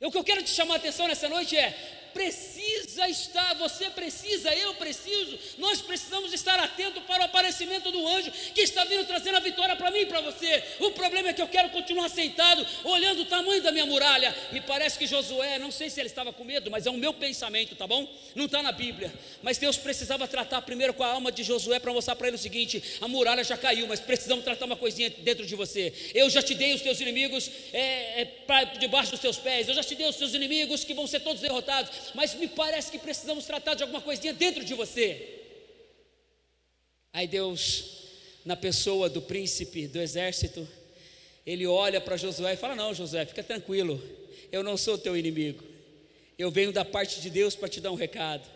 O 0.00 0.10
que 0.10 0.18
eu 0.18 0.24
quero 0.24 0.42
te 0.42 0.50
chamar 0.50 0.74
a 0.74 0.76
atenção 0.78 1.06
nessa 1.06 1.28
noite 1.28 1.56
é: 1.56 1.70
precisa 2.14 2.61
estar, 2.96 3.54
você 3.54 3.90
precisa, 3.90 4.54
eu 4.54 4.74
preciso, 4.74 5.38
nós 5.58 5.80
precisamos 5.80 6.32
estar 6.32 6.58
atentos 6.58 7.02
para 7.04 7.22
o 7.22 7.24
aparecimento 7.24 7.90
do 7.90 8.06
anjo 8.06 8.30
que 8.54 8.60
está 8.60 8.84
vindo 8.84 9.04
trazendo 9.06 9.36
a 9.36 9.40
vitória 9.40 9.76
para 9.76 9.90
mim 9.90 10.00
e 10.00 10.06
para 10.06 10.20
você. 10.20 10.62
O 10.80 10.90
problema 10.92 11.28
é 11.28 11.32
que 11.32 11.42
eu 11.42 11.48
quero 11.48 11.70
continuar 11.70 12.08
sentado, 12.08 12.66
olhando 12.84 13.22
o 13.22 13.24
tamanho 13.24 13.62
da 13.62 13.72
minha 13.72 13.86
muralha. 13.86 14.34
Me 14.52 14.60
parece 14.60 14.98
que 14.98 15.06
Josué, 15.06 15.58
não 15.58 15.70
sei 15.70 15.90
se 15.90 16.00
ele 16.00 16.08
estava 16.08 16.32
com 16.32 16.44
medo, 16.44 16.70
mas 16.70 16.86
é 16.86 16.90
o 16.90 16.96
meu 16.96 17.12
pensamento, 17.12 17.74
tá 17.74 17.86
bom? 17.86 18.08
Não 18.34 18.46
está 18.46 18.62
na 18.62 18.72
Bíblia. 18.72 19.12
Mas 19.42 19.58
Deus 19.58 19.76
precisava 19.76 20.28
tratar 20.28 20.62
primeiro 20.62 20.94
com 20.94 21.02
a 21.02 21.08
alma 21.08 21.32
de 21.32 21.42
Josué 21.42 21.78
para 21.78 21.92
mostrar 21.92 22.16
para 22.16 22.28
ele 22.28 22.36
o 22.36 22.40
seguinte: 22.40 22.82
a 23.00 23.08
muralha 23.08 23.44
já 23.44 23.56
caiu, 23.56 23.86
mas 23.86 24.00
precisamos 24.00 24.44
tratar 24.44 24.66
uma 24.66 24.76
coisinha 24.76 25.10
dentro 25.10 25.46
de 25.46 25.54
você. 25.54 25.92
Eu 26.14 26.28
já 26.30 26.42
te 26.42 26.54
dei 26.54 26.74
os 26.74 26.82
teus 26.82 27.00
inimigos 27.00 27.50
é, 27.72 28.22
é, 28.22 28.24
pra, 28.24 28.64
debaixo 28.64 29.10
dos 29.10 29.20
teus 29.20 29.38
pés, 29.38 29.68
eu 29.68 29.74
já 29.74 29.82
te 29.82 29.94
dei 29.94 30.08
os 30.08 30.16
teus 30.16 30.34
inimigos 30.34 30.84
que 30.84 30.94
vão 30.94 31.06
ser 31.06 31.20
todos 31.20 31.40
derrotados 31.40 31.90
mas 32.14 32.34
me 32.34 32.48
parece 32.48 32.81
que 32.90 32.98
precisamos 32.98 33.44
tratar 33.44 33.74
de 33.74 33.82
alguma 33.82 34.00
coisinha 34.00 34.32
dentro 34.32 34.64
de 34.64 34.74
você. 34.74 35.40
Aí 37.12 37.26
Deus, 37.26 37.84
na 38.44 38.56
pessoa 38.56 39.08
do 39.08 39.20
príncipe 39.20 39.86
do 39.86 40.00
exército, 40.00 40.66
ele 41.46 41.66
olha 41.66 42.00
para 42.00 42.16
Josué 42.16 42.54
e 42.54 42.56
fala: 42.56 42.74
Não, 42.74 42.94
Josué, 42.94 43.26
fica 43.26 43.42
tranquilo, 43.42 44.02
eu 44.50 44.62
não 44.62 44.76
sou 44.76 44.96
teu 44.96 45.16
inimigo. 45.16 45.62
Eu 46.38 46.50
venho 46.50 46.72
da 46.72 46.84
parte 46.84 47.20
de 47.20 47.28
Deus 47.28 47.54
para 47.54 47.68
te 47.68 47.80
dar 47.80 47.90
um 47.92 47.96
recado. 47.96 48.48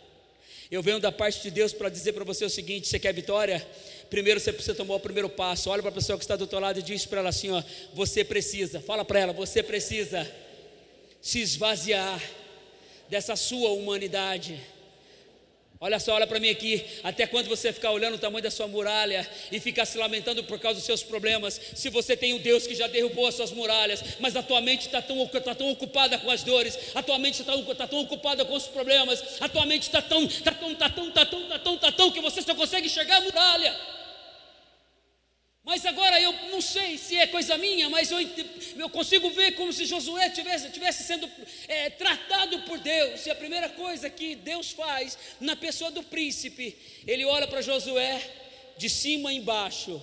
Eu 0.71 0.83
venho 0.83 0.99
da 0.99 1.13
parte 1.13 1.43
de 1.43 1.51
Deus 1.51 1.73
para 1.73 1.89
dizer 1.89 2.13
para 2.13 2.25
você 2.25 2.45
o 2.45 2.51
seguinte: 2.51 2.89
você 2.89 2.99
quer 2.99 3.13
vitória? 3.13 3.67
Primeiro 4.09 4.41
você 4.41 4.53
precisa 4.53 4.75
tomar 4.75 4.95
o 4.95 5.01
primeiro 5.01 5.29
passo. 5.29 5.71
Olha 5.71 5.83
para 5.83 5.91
a 5.91 5.95
pessoa 5.95 6.19
que 6.19 6.25
está 6.25 6.37
do 6.37 6.47
teu 6.47 6.59
lado 6.59 6.81
e 6.81 6.83
diz 6.83 7.07
para 7.07 7.21
ela 7.21 7.29
assim: 7.29 7.51
ó, 7.51 7.63
você 7.95 8.25
precisa, 8.25 8.81
fala 8.81 9.05
para 9.05 9.21
ela, 9.21 9.33
você 9.33 9.63
precisa 9.63 10.29
se 11.21 11.41
esvaziar 11.41 12.23
dessa 13.09 13.37
sua 13.37 13.71
humanidade. 13.71 14.61
Olha 15.79 16.01
só, 16.01 16.15
olha 16.15 16.27
para 16.27 16.41
mim 16.41 16.49
aqui. 16.49 16.83
Até 17.03 17.27
quando 17.27 17.49
você 17.49 17.71
ficar 17.71 17.91
olhando 17.91 18.15
o 18.15 18.19
tamanho 18.19 18.43
da 18.43 18.51
sua 18.51 18.67
muralha 18.67 19.29
e 19.53 19.61
ficar 19.61 19.85
se 19.85 19.99
lamentando 19.99 20.43
por 20.45 20.59
causa 20.59 20.79
dos 20.79 20.87
seus 20.87 21.03
problemas, 21.03 21.61
se 21.75 21.91
você 21.91 22.17
tem 22.17 22.33
um 22.33 22.39
Deus 22.39 22.67
que 22.67 22.75
já 22.75 22.87
derrubou 22.87 23.27
as 23.27 23.35
suas 23.35 23.53
muralhas, 23.53 24.03
mas 24.19 24.35
a 24.37 24.43
tua 24.43 24.61
mente 24.63 24.87
está 24.87 25.03
tão, 25.03 25.27
tá 25.27 25.55
tão 25.55 25.71
ocupada 25.71 26.19
com 26.19 26.31
as 26.31 26.43
dores, 26.43 26.79
a 26.95 27.03
tua 27.03 27.19
mente 27.19 27.41
está 27.41 27.53
tão, 27.53 27.63
tá 27.75 27.87
tão 27.87 28.01
ocupada 28.01 28.45
com 28.45 28.55
os 28.55 28.67
problemas, 28.67 29.23
a 29.39 29.49
tua 29.49 29.67
mente 29.67 29.83
está 29.83 30.01
tão, 30.01 30.25
está 30.25 30.53
tão, 30.53 30.73
está 30.73 30.89
tão, 30.89 31.09
está 31.09 31.27
tão, 31.27 31.43
está 31.43 31.59
tão, 31.59 31.75
está 31.75 31.93
tão, 31.93 32.11
que 32.11 32.21
você 32.21 32.41
só 32.41 32.55
consegue 32.55 32.87
enxergar 32.87 33.19
a 33.19 33.21
muralha. 33.21 33.96
Mas 35.67 35.85
agora 35.85 36.21
eu 36.21 36.33
não 36.53 36.61
sei 36.61 36.97
se 36.97 37.17
é 37.17 37.27
coisa 37.27 37.59
minha, 37.59 37.91
mas 37.91 38.09
eu, 38.13 38.21
eu 38.79 38.89
consigo 38.89 39.29
ver 39.31 39.57
como 39.57 39.73
se 39.73 39.85
Josué 39.85 40.31
tivesse, 40.31 40.71
tivesse 40.71 41.03
sendo 41.03 41.29
é, 41.67 41.91
tratado 41.91 42.61
por 42.61 42.79
Deus. 42.79 43.27
E 43.27 43.31
a 43.33 43.35
primeira 43.35 43.69
coisa 43.69 44.09
que 44.09 44.37
Deus 44.37 44.71
faz 44.71 45.19
na 45.41 45.57
pessoa 45.57 45.91
do 45.91 46.05
príncipe, 46.05 46.79
ele 47.05 47.25
olha 47.25 47.49
para 47.49 47.61
Josué 47.61 48.23
de 48.79 48.89
cima 48.89 49.33
embaixo 49.33 50.01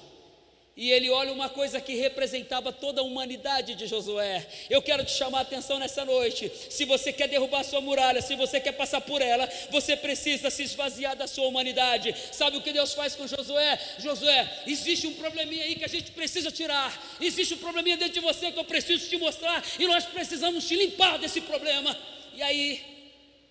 e 0.76 0.92
ele 0.92 1.10
olha 1.10 1.32
uma 1.32 1.50
coisa 1.50 1.80
que 1.80 1.94
representava 1.96 2.72
toda 2.72 3.02
a 3.02 3.04
humanidade 3.04 3.76
de 3.76 3.86
Josué. 3.86 4.48
Eu 4.70 4.82
quero 4.82 5.06
te 5.06 5.12
chamar 5.12 5.40
a 5.40 5.42
atenção 5.42 5.78
nessa 5.78 6.04
noite. 6.04 6.52
Se 6.70 6.84
você 6.84 7.14
quer 7.14 7.28
derrubar 7.28 7.64
sua 7.64 7.80
muralha, 7.80 8.24
se 8.24 8.36
você 8.36 8.60
quer 8.60 8.72
passar 8.72 9.02
por 9.02 9.22
ela, 9.22 9.48
você 9.70 9.96
precisa 9.96 10.50
se 10.50 10.64
esvaziar 10.64 11.16
da 11.16 11.28
sua 11.28 11.48
humanidade. 11.48 12.16
Sabe 12.32 12.58
o 12.58 12.62
que 12.62 12.74
Deus 12.74 12.94
faz 12.94 13.16
com 13.16 13.28
Josué? 13.28 13.80
Josué, 14.00 14.64
existe 14.66 15.06
um 15.06 15.14
probleminha 15.14 15.64
aí 15.64 15.76
que 15.76 15.86
a 15.86 15.90
gente 15.90 16.12
precisa 16.12 16.52
tirar. 16.52 16.92
Existe 17.22 17.54
um 17.54 17.58
probleminha 17.58 17.98
dentro 17.98 18.16
de 18.16 18.20
você 18.20 18.52
que 18.52 18.58
eu 18.58 18.66
preciso 18.66 19.08
te 19.08 19.18
mostrar 19.18 19.64
e 19.78 19.86
nós 19.86 20.06
precisamos 20.06 20.68
te 20.68 20.76
limpar 20.76 21.20
desse 21.20 21.40
problema. 21.42 21.96
E 22.34 22.42
aí, 22.42 22.82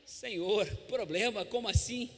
Senhor, 0.05 0.67
problema, 0.89 1.45
como 1.45 1.69
assim? 1.69 2.11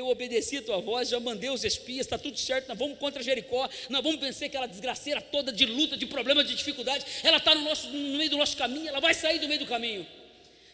Eu 0.00 0.08
obedeci 0.08 0.56
a 0.56 0.62
tua 0.62 0.80
voz, 0.80 1.10
já 1.10 1.20
mandei 1.20 1.50
os 1.50 1.64
espias, 1.64 2.06
está 2.06 2.16
tudo 2.16 2.38
certo, 2.38 2.68
nós 2.68 2.78
vamos 2.78 2.98
contra 2.98 3.22
Jericó, 3.22 3.68
nós 3.90 4.02
vamos 4.02 4.18
vencer 4.18 4.48
aquela 4.48 4.66
desgraceira 4.66 5.20
toda 5.20 5.52
de 5.52 5.66
luta, 5.66 5.96
de 5.96 6.06
problema, 6.06 6.42
de 6.42 6.54
dificuldade, 6.54 7.04
ela 7.22 7.36
está 7.36 7.54
no, 7.54 7.62
no 7.62 8.18
meio 8.18 8.30
do 8.30 8.38
nosso 8.38 8.56
caminho, 8.56 8.88
ela 8.88 9.00
vai 9.00 9.12
sair 9.12 9.38
do 9.38 9.46
meio 9.46 9.60
do 9.60 9.66
caminho. 9.66 10.06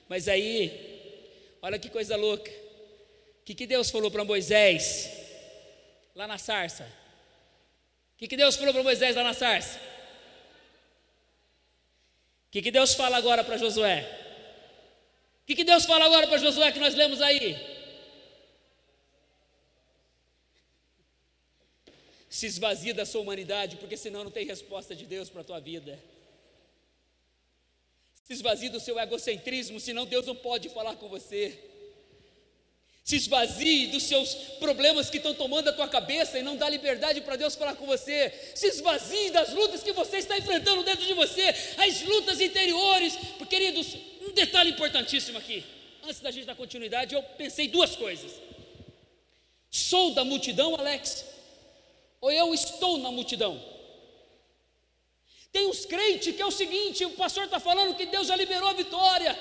Mas 0.09 0.29
aí, 0.29 1.57
olha 1.61 1.79
que 1.79 1.91
coisa 1.91 2.17
louca, 2.17 2.51
o 2.51 3.45
que, 3.45 3.55
que 3.55 3.67
Deus 3.67 3.91
falou 3.91 4.11
para 4.11 4.25
Moisés, 4.25 5.11
lá 6.15 6.27
na 6.27 6.39
sarça? 6.39 6.85
O 8.15 8.19
que, 8.19 8.29
que 8.29 8.37
Deus 8.37 8.57
falou 8.57 8.73
para 8.73 8.83
Moisés 8.83 9.17
lá 9.17 9.25
na 9.25 9.35
sarça? 9.35 9.79
O 12.49 12.51
que, 12.51 12.63
que 12.63 12.71
Deus 12.71 12.95
fala 12.95 13.17
agora 13.17 13.43
para 13.43 13.57
Josué? 13.57 14.09
O 15.43 15.47
que, 15.47 15.57
que 15.57 15.65
Deus 15.65 15.85
fala 15.85 16.05
agora 16.05 16.27
para 16.27 16.39
Josué 16.39 16.73
que 16.73 16.79
nós 16.79 16.95
lemos 16.95 17.21
aí? 17.21 17.78
Se 22.29 22.47
esvazie 22.47 22.93
da 22.93 23.07
sua 23.07 23.21
humanidade, 23.21 23.77
porque 23.77 23.97
senão 23.97 24.25
não 24.25 24.31
tem 24.31 24.47
resposta 24.47 24.95
de 24.95 25.07
Deus 25.07 25.29
para 25.29 25.41
a 25.41 25.45
tua 25.45 25.61
vida. 25.61 25.99
Se 28.25 28.35
esvazie 28.35 28.69
do 28.69 28.79
seu 28.79 28.99
egocentrismo, 28.99 29.81
senão 29.81 30.05
Deus 30.05 30.27
não 30.27 30.37
pode 30.37 30.69
falar 30.69 30.97
com 30.97 31.09
você. 31.09 31.59
Se 33.03 33.17
esvazie 33.17 33.87
dos 33.87 34.03
seus 34.03 34.35
problemas 34.61 35.09
que 35.09 35.17
estão 35.17 35.33
tomando 35.33 35.69
a 35.69 35.73
tua 35.73 35.89
cabeça 35.89 36.39
e 36.39 36.43
não 36.43 36.55
dá 36.55 36.69
liberdade 36.69 37.23
para 37.23 37.37
Deus 37.37 37.55
falar 37.55 37.75
com 37.75 37.87
você. 37.87 38.31
Se 38.55 38.67
esvazie 38.67 39.31
das 39.31 39.49
lutas 39.55 39.83
que 39.83 39.93
você 39.93 40.19
está 40.19 40.37
enfrentando 40.37 40.83
dentro 40.83 41.07
de 41.07 41.15
você, 41.15 41.55
as 41.79 42.03
lutas 42.03 42.39
interiores. 42.39 43.15
Queridos, 43.49 43.97
um 44.21 44.33
detalhe 44.35 44.73
importantíssimo 44.73 45.39
aqui. 45.39 45.65
Antes 46.05 46.21
da 46.21 46.31
gente 46.31 46.45
dar 46.45 46.55
continuidade, 46.55 47.15
eu 47.15 47.23
pensei 47.23 47.67
duas 47.67 47.97
coisas. 47.97 48.31
Sou 49.71 50.13
da 50.13 50.23
multidão, 50.23 50.75
Alex, 50.77 51.25
ou 52.21 52.31
eu 52.31 52.53
estou 52.53 52.99
na 52.99 53.11
multidão? 53.11 53.61
Tem 55.53 55.67
uns 55.67 55.85
crentes 55.87 56.35
que 56.35 56.43
é 56.43 56.47
o 56.47 56.51
seguinte: 56.51 57.05
o 57.05 57.11
pastor 57.11 57.45
está 57.45 57.59
falando 57.59 57.97
que 57.97 58.07
Deus 58.07 58.27
já 58.27 58.37
liberou 58.37 58.69
a 58.69 58.75
vitória. 58.75 59.37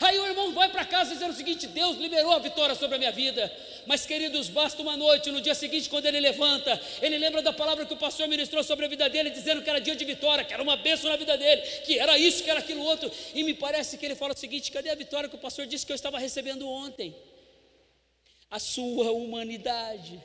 Aí 0.00 0.16
o 0.16 0.26
irmão 0.26 0.52
vai 0.52 0.68
para 0.68 0.84
casa 0.84 1.12
dizendo 1.12 1.32
o 1.32 1.36
seguinte: 1.36 1.66
Deus 1.66 1.96
liberou 1.96 2.32
a 2.32 2.38
vitória 2.38 2.74
sobre 2.74 2.96
a 2.96 2.98
minha 2.98 3.12
vida. 3.12 3.52
Mas, 3.86 4.04
queridos, 4.04 4.48
basta 4.48 4.80
uma 4.82 4.96
noite, 4.96 5.30
no 5.30 5.40
dia 5.40 5.54
seguinte, 5.54 5.88
quando 5.88 6.06
ele 6.06 6.20
levanta, 6.20 6.80
ele 7.00 7.18
lembra 7.18 7.40
da 7.42 7.52
palavra 7.52 7.86
que 7.86 7.94
o 7.94 7.96
pastor 7.96 8.28
ministrou 8.28 8.62
sobre 8.62 8.84
a 8.84 8.88
vida 8.88 9.08
dele, 9.08 9.30
dizendo 9.30 9.62
que 9.62 9.70
era 9.70 9.80
dia 9.80 9.96
de 9.96 10.04
vitória, 10.04 10.44
que 10.44 10.52
era 10.52 10.62
uma 10.62 10.76
bênção 10.76 11.10
na 11.10 11.16
vida 11.16 11.36
dele, 11.36 11.62
que 11.84 11.98
era 11.98 12.18
isso, 12.18 12.44
que 12.44 12.50
era 12.50 12.60
aquilo 12.60 12.82
outro. 12.82 13.10
E 13.34 13.42
me 13.42 13.54
parece 13.54 13.96
que 13.96 14.06
ele 14.06 14.14
fala 14.14 14.34
o 14.34 14.36
seguinte: 14.36 14.70
cadê 14.70 14.90
a 14.90 14.94
vitória 14.94 15.28
que 15.28 15.36
o 15.36 15.38
pastor 15.38 15.66
disse 15.66 15.86
que 15.86 15.92
eu 15.92 15.96
estava 15.96 16.18
recebendo 16.18 16.68
ontem? 16.68 17.14
A 18.50 18.58
sua 18.58 19.10
humanidade 19.10 20.20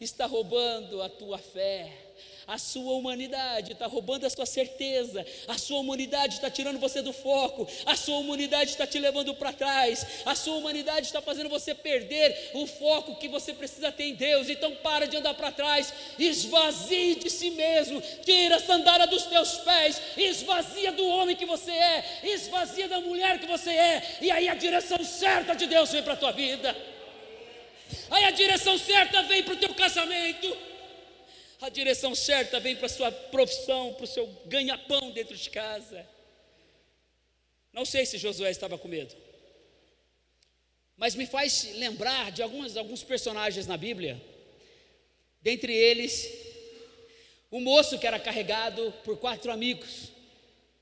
está 0.00 0.26
roubando 0.26 1.02
a 1.02 1.08
tua 1.08 1.38
fé 1.38 2.04
a 2.46 2.58
sua 2.58 2.92
humanidade 2.94 3.72
está 3.72 3.86
roubando 3.86 4.26
a 4.26 4.30
sua 4.30 4.46
certeza, 4.46 5.24
a 5.48 5.56
sua 5.56 5.78
humanidade 5.78 6.34
está 6.34 6.50
tirando 6.50 6.78
você 6.78 7.00
do 7.00 7.12
foco, 7.12 7.66
a 7.86 7.96
sua 7.96 8.18
humanidade 8.18 8.70
está 8.70 8.86
te 8.86 8.98
levando 8.98 9.34
para 9.34 9.52
trás, 9.52 10.06
a 10.26 10.34
sua 10.34 10.56
humanidade 10.56 11.06
está 11.06 11.22
fazendo 11.22 11.48
você 11.48 11.74
perder 11.74 12.50
o 12.54 12.66
foco 12.66 13.16
que 13.16 13.28
você 13.28 13.52
precisa 13.52 13.90
ter 13.90 14.04
em 14.04 14.14
Deus. 14.14 14.48
Então 14.48 14.74
para 14.76 15.06
de 15.06 15.16
andar 15.16 15.34
para 15.34 15.52
trás, 15.52 15.92
esvazie 16.18 17.16
de 17.16 17.30
si 17.30 17.50
mesmo, 17.50 18.02
tira 18.24 18.56
a 18.56 18.60
sandália 18.60 19.06
dos 19.06 19.24
teus 19.24 19.58
pés, 19.58 20.00
esvazia 20.16 20.92
do 20.92 21.06
homem 21.06 21.36
que 21.36 21.46
você 21.46 21.72
é, 21.72 22.20
esvazia 22.24 22.88
da 22.88 23.00
mulher 23.00 23.38
que 23.40 23.46
você 23.46 23.70
é, 23.70 24.18
e 24.20 24.30
aí 24.30 24.48
a 24.48 24.54
direção 24.54 25.02
certa 25.02 25.54
de 25.54 25.66
Deus 25.66 25.90
vem 25.90 26.02
para 26.02 26.12
a 26.12 26.16
tua 26.16 26.32
vida. 26.32 26.93
Aí 28.10 28.24
a 28.24 28.30
direção 28.30 28.78
certa 28.78 29.22
vem 29.24 29.42
para 29.42 29.54
o 29.54 29.58
teu 29.58 29.74
casamento 29.74 30.56
a 31.64 31.70
direção 31.70 32.14
certa 32.14 32.60
vem 32.60 32.76
para 32.76 32.86
a 32.86 32.90
sua 32.90 33.10
profissão, 33.10 33.94
para 33.94 34.04
o 34.04 34.06
seu 34.06 34.26
ganha-pão 34.46 35.10
dentro 35.12 35.34
de 35.34 35.48
casa. 35.48 36.06
Não 37.72 37.86
sei 37.86 38.04
se 38.04 38.18
Josué 38.18 38.50
estava 38.50 38.76
com 38.76 38.86
medo, 38.86 39.14
mas 40.94 41.14
me 41.14 41.26
faz 41.26 41.72
lembrar 41.76 42.30
de 42.30 42.42
algumas, 42.42 42.76
alguns 42.76 43.02
personagens 43.02 43.66
na 43.66 43.78
Bíblia, 43.78 44.22
dentre 45.40 45.74
eles, 45.74 46.28
o 47.50 47.60
moço 47.60 47.98
que 47.98 48.06
era 48.06 48.20
carregado 48.20 48.92
por 49.02 49.16
quatro 49.16 49.50
amigos. 49.50 50.12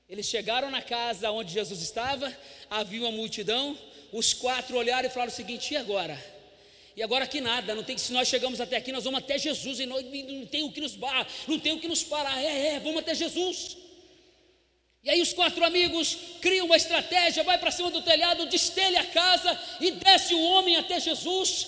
Eles 0.09 0.25
chegaram 0.25 0.69
na 0.69 0.81
casa 0.81 1.31
onde 1.31 1.53
Jesus 1.53 1.81
estava, 1.81 2.35
havia 2.69 2.99
uma 2.99 3.11
multidão, 3.11 3.77
os 4.11 4.33
quatro 4.33 4.77
olharam 4.77 5.07
e 5.07 5.11
falaram 5.11 5.31
o 5.31 5.35
seguinte: 5.35 5.73
e 5.73 5.77
agora? 5.77 6.21
E 6.95 7.01
agora 7.01 7.25
que 7.25 7.41
nada, 7.41 7.73
não 7.73 7.83
tem 7.83 7.95
que 7.95 8.01
se 8.01 8.13
nós 8.13 8.27
chegamos 8.27 8.61
até 8.61 8.77
aqui, 8.77 8.91
nós 8.91 9.03
vamos 9.03 9.19
até 9.19 9.37
Jesus 9.37 9.79
e 9.79 9.85
nós, 9.85 10.05
não 10.05 10.45
tem 10.45 10.63
o 10.63 10.71
que 10.71 10.79
nos 10.79 10.95
barra, 10.95 11.27
não 11.47 11.59
tem 11.59 11.73
o 11.73 11.79
que 11.79 11.87
nos 11.87 12.03
parar. 12.03 12.41
É, 12.41 12.75
é, 12.75 12.79
vamos 12.79 12.99
até 12.99 13.15
Jesus. 13.15 13.77
E 15.03 15.09
aí 15.09 15.21
os 15.21 15.33
quatro 15.33 15.63
amigos 15.65 16.17
criam 16.39 16.65
uma 16.65 16.77
estratégia, 16.77 17.43
vai 17.43 17.57
para 17.57 17.71
cima 17.71 17.89
do 17.89 18.01
telhado, 18.01 18.45
destelha 18.45 19.01
a 19.01 19.05
casa 19.05 19.59
e 19.81 19.91
desce 19.91 20.33
o 20.33 20.41
homem 20.41 20.77
até 20.77 20.99
Jesus. 20.99 21.67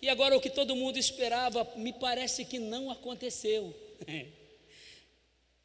E 0.00 0.08
agora 0.08 0.36
o 0.36 0.40
que 0.40 0.50
todo 0.50 0.74
mundo 0.74 0.98
esperava, 0.98 1.70
me 1.76 1.92
parece 1.92 2.44
que 2.44 2.58
não 2.58 2.90
aconteceu. 2.90 3.74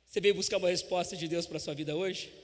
Você 0.06 0.20
veio 0.20 0.36
buscar 0.36 0.58
uma 0.58 0.70
resposta 0.70 1.16
de 1.16 1.28
Deus 1.28 1.48
para 1.48 1.58
a 1.58 1.60
sua 1.60 1.74
vida 1.74 1.96
hoje? 1.96 2.43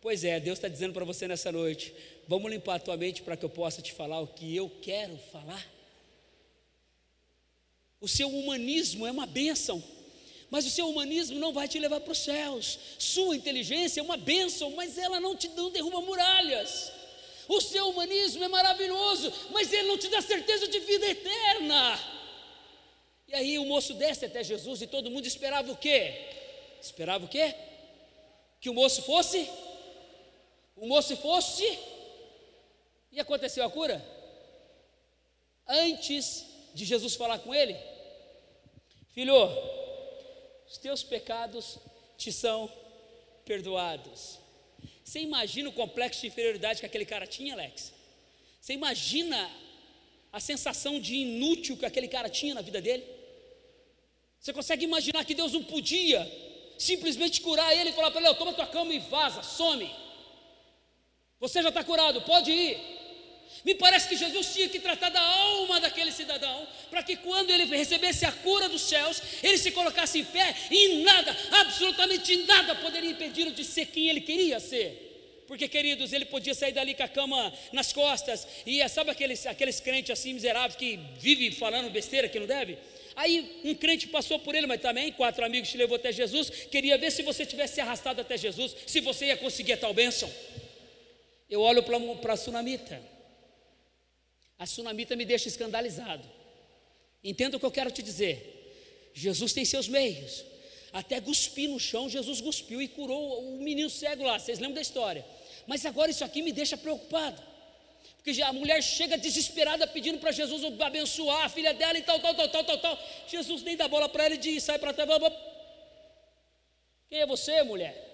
Pois 0.00 0.22
é, 0.22 0.38
Deus 0.38 0.58
está 0.58 0.68
dizendo 0.68 0.92
para 0.92 1.04
você 1.04 1.26
nessa 1.26 1.50
noite: 1.50 1.92
vamos 2.26 2.50
limpar 2.50 2.76
a 2.76 2.80
tua 2.80 2.96
mente 2.96 3.22
para 3.22 3.36
que 3.36 3.44
eu 3.44 3.50
possa 3.50 3.82
te 3.82 3.92
falar 3.92 4.20
o 4.20 4.28
que 4.28 4.54
eu 4.54 4.70
quero 4.80 5.16
falar. 5.32 5.66
O 8.00 8.06
seu 8.06 8.28
humanismo 8.28 9.06
é 9.06 9.10
uma 9.10 9.26
bênção, 9.26 9.82
mas 10.50 10.64
o 10.64 10.70
seu 10.70 10.88
humanismo 10.88 11.38
não 11.40 11.52
vai 11.52 11.66
te 11.66 11.78
levar 11.80 12.00
para 12.00 12.12
os 12.12 12.18
céus. 12.18 12.78
Sua 12.98 13.34
inteligência 13.34 14.00
é 14.00 14.02
uma 14.02 14.16
bênção, 14.16 14.70
mas 14.70 14.96
ela 14.96 15.18
não 15.18 15.34
te 15.34 15.48
não 15.48 15.70
derruba 15.70 16.00
muralhas. 16.00 16.92
O 17.48 17.60
seu 17.60 17.88
humanismo 17.88 18.44
é 18.44 18.48
maravilhoso, 18.48 19.32
mas 19.50 19.72
ele 19.72 19.88
não 19.88 19.98
te 19.98 20.08
dá 20.08 20.20
certeza 20.20 20.68
de 20.68 20.78
vida 20.80 21.06
eterna. 21.06 21.98
E 23.26 23.34
aí 23.34 23.58
o 23.58 23.64
moço 23.64 23.94
desce 23.94 24.26
até 24.26 24.44
Jesus 24.44 24.80
e 24.80 24.86
todo 24.86 25.10
mundo 25.10 25.26
esperava 25.26 25.72
o 25.72 25.76
quê? 25.76 26.14
Esperava 26.80 27.24
o 27.24 27.28
quê? 27.28 27.54
Que 28.60 28.70
o 28.70 28.74
moço 28.74 29.02
fosse 29.02 29.48
o 30.80 30.86
moço 30.86 31.16
fosse 31.16 31.78
e 33.10 33.20
aconteceu 33.20 33.64
a 33.64 33.70
cura. 33.70 34.04
Antes 35.66 36.46
de 36.74 36.84
Jesus 36.84 37.14
falar 37.14 37.38
com 37.40 37.54
ele, 37.54 37.76
filho, 39.12 39.34
os 40.68 40.78
teus 40.78 41.02
pecados 41.02 41.78
te 42.16 42.32
são 42.32 42.70
perdoados. 43.44 44.38
Você 45.04 45.20
imagina 45.20 45.68
o 45.68 45.72
complexo 45.72 46.20
de 46.20 46.28
inferioridade 46.28 46.80
que 46.80 46.86
aquele 46.86 47.06
cara 47.06 47.26
tinha, 47.26 47.54
Alex? 47.54 47.92
Você 48.60 48.74
imagina 48.74 49.50
a 50.32 50.40
sensação 50.40 51.00
de 51.00 51.14
inútil 51.16 51.76
que 51.76 51.86
aquele 51.86 52.08
cara 52.08 52.28
tinha 52.28 52.54
na 52.54 52.60
vida 52.60 52.80
dele? 52.80 53.04
Você 54.38 54.52
consegue 54.52 54.84
imaginar 54.84 55.24
que 55.24 55.34
Deus 55.34 55.52
não 55.52 55.64
podia 55.64 56.20
simplesmente 56.78 57.40
curar 57.40 57.74
ele 57.74 57.90
e 57.90 57.92
falar 57.92 58.10
para 58.10 58.20
ele: 58.20 58.34
toma 58.34 58.52
tua 58.52 58.66
cama 58.66 58.92
e 58.92 58.98
vaza, 58.98 59.42
some. 59.42 59.90
Você 61.40 61.62
já 61.62 61.68
está 61.68 61.84
curado, 61.84 62.20
pode 62.22 62.50
ir. 62.50 62.76
Me 63.64 63.74
parece 63.74 64.08
que 64.08 64.16
Jesus 64.16 64.52
tinha 64.52 64.68
que 64.68 64.78
tratar 64.78 65.08
da 65.08 65.20
alma 65.20 65.80
daquele 65.80 66.12
cidadão, 66.12 66.66
para 66.90 67.02
que 67.02 67.16
quando 67.16 67.50
ele 67.50 67.64
recebesse 67.64 68.24
a 68.24 68.32
cura 68.32 68.68
dos 68.68 68.82
céus, 68.82 69.20
ele 69.42 69.58
se 69.58 69.70
colocasse 69.70 70.18
em 70.20 70.24
pé 70.24 70.54
e 70.70 71.02
nada, 71.02 71.36
absolutamente 71.52 72.36
nada, 72.44 72.74
poderia 72.76 73.10
impedi-lo 73.10 73.50
de 73.50 73.64
ser 73.64 73.86
quem 73.86 74.08
ele 74.08 74.20
queria 74.20 74.60
ser. 74.60 75.06
Porque, 75.46 75.66
queridos, 75.66 76.12
ele 76.12 76.26
podia 76.26 76.54
sair 76.54 76.72
dali 76.72 76.94
com 76.94 77.02
a 77.02 77.08
cama 77.08 77.52
nas 77.72 77.92
costas, 77.92 78.46
e 78.66 78.82
é, 78.82 78.88
sabe 78.88 79.10
aqueles, 79.10 79.46
aqueles 79.46 79.80
crentes 79.80 80.10
assim 80.10 80.34
miseráveis 80.34 80.76
que 80.76 80.98
vivem 81.18 81.50
falando 81.50 81.90
besteira 81.90 82.28
que 82.28 82.38
não 82.38 82.46
deve? 82.46 82.76
Aí 83.16 83.60
um 83.64 83.74
crente 83.74 84.06
passou 84.06 84.38
por 84.38 84.54
ele, 84.54 84.66
mas 84.66 84.80
também 84.80 85.10
quatro 85.10 85.44
amigos 85.44 85.70
te 85.70 85.76
levou 85.76 85.96
até 85.96 86.12
Jesus, 86.12 86.50
queria 86.70 86.98
ver 86.98 87.10
se 87.10 87.22
você 87.22 87.46
tivesse 87.46 87.80
arrastado 87.80 88.20
até 88.20 88.36
Jesus, 88.36 88.76
se 88.86 89.00
você 89.00 89.26
ia 89.26 89.36
conseguir 89.36 89.72
a 89.72 89.76
tal 89.78 89.94
bênção. 89.94 90.30
Eu 91.48 91.60
olho 91.60 91.82
para 91.82 92.32
a 92.32 92.36
sunamita. 92.36 93.00
A 94.58 94.66
sunamita 94.66 95.16
me 95.16 95.24
deixa 95.24 95.48
escandalizado. 95.48 96.28
Entenda 97.22 97.56
o 97.56 97.60
que 97.60 97.66
eu 97.66 97.70
quero 97.70 97.90
te 97.90 98.02
dizer. 98.02 99.12
Jesus 99.14 99.52
tem 99.52 99.64
seus 99.64 99.88
meios. 99.88 100.44
Até 100.92 101.20
cuspir 101.20 101.68
no 101.68 101.78
chão, 101.78 102.08
Jesus 102.08 102.40
cuspiu 102.40 102.80
e 102.80 102.88
curou 102.88 103.54
o 103.54 103.58
menino 103.62 103.90
cego 103.90 104.24
lá. 104.24 104.38
Vocês 104.38 104.58
lembram 104.58 104.76
da 104.76 104.80
história? 104.80 105.24
Mas 105.66 105.84
agora 105.84 106.10
isso 106.10 106.24
aqui 106.24 106.42
me 106.42 106.52
deixa 106.52 106.76
preocupado. 106.76 107.42
Porque 108.16 108.42
a 108.42 108.52
mulher 108.52 108.82
chega 108.82 109.16
desesperada 109.16 109.86
pedindo 109.86 110.18
para 110.18 110.32
Jesus 110.32 110.62
abençoar 110.80 111.44
a 111.44 111.48
filha 111.48 111.72
dela 111.72 111.98
e 111.98 112.02
tal, 112.02 112.18
tal, 112.20 112.34
tal, 112.34 112.48
tal, 112.48 112.64
tal, 112.64 112.78
tal. 112.78 112.98
Jesus 113.26 113.62
nem 113.62 113.76
dá 113.76 113.86
bola 113.86 114.08
para 114.08 114.24
ela 114.24 114.34
e 114.34 114.38
diz: 114.38 114.62
sai 114.64 114.78
para 114.78 114.92
trás. 114.92 115.08
Quem 117.08 117.20
é 117.20 117.26
você, 117.26 117.62
mulher? 117.62 118.06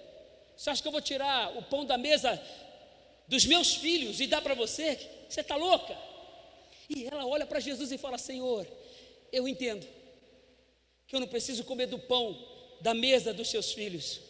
Você 0.57 0.71
acha 0.71 0.81
que 0.81 0.87
eu 0.87 0.93
vou 0.93 1.01
tirar 1.01 1.57
o 1.57 1.63
pão 1.63 1.85
da 1.85 1.99
mesa 1.99 2.41
dos 3.27 3.47
meus 3.47 3.75
filhos 3.75 4.21
e 4.21 4.27
dá 4.27 4.41
para 4.41 4.55
você? 4.55 4.99
Você 5.29 5.41
está 5.41 5.57
louca? 5.57 5.97
E 6.89 7.07
ela 7.07 7.27
olha 7.27 7.47
para 7.47 7.61
Jesus 7.61 7.91
e 7.91 7.99
fala: 7.99 8.19
Senhor, 8.19 8.67
eu 9.33 9.49
entendo 9.49 9.87
que 11.07 11.17
eu 11.17 11.21
não 11.21 11.27
preciso 11.27 11.65
comer 11.65 11.87
do 11.87 11.99
pão 11.99 12.37
da 12.81 12.95
mesa 12.95 13.33
dos 13.33 13.49
seus 13.49 13.73
filhos, 13.73 14.21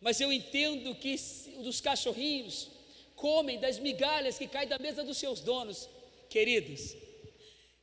mas 0.00 0.20
eu 0.20 0.32
entendo 0.32 0.94
que 0.94 1.16
os 1.58 1.80
cachorrinhos 1.80 2.68
comem 3.14 3.58
das 3.58 3.78
migalhas 3.78 4.38
que 4.38 4.46
caem 4.46 4.68
da 4.68 4.78
mesa 4.78 5.02
dos 5.02 5.16
seus 5.16 5.40
donos, 5.40 5.88
queridos. 6.28 6.94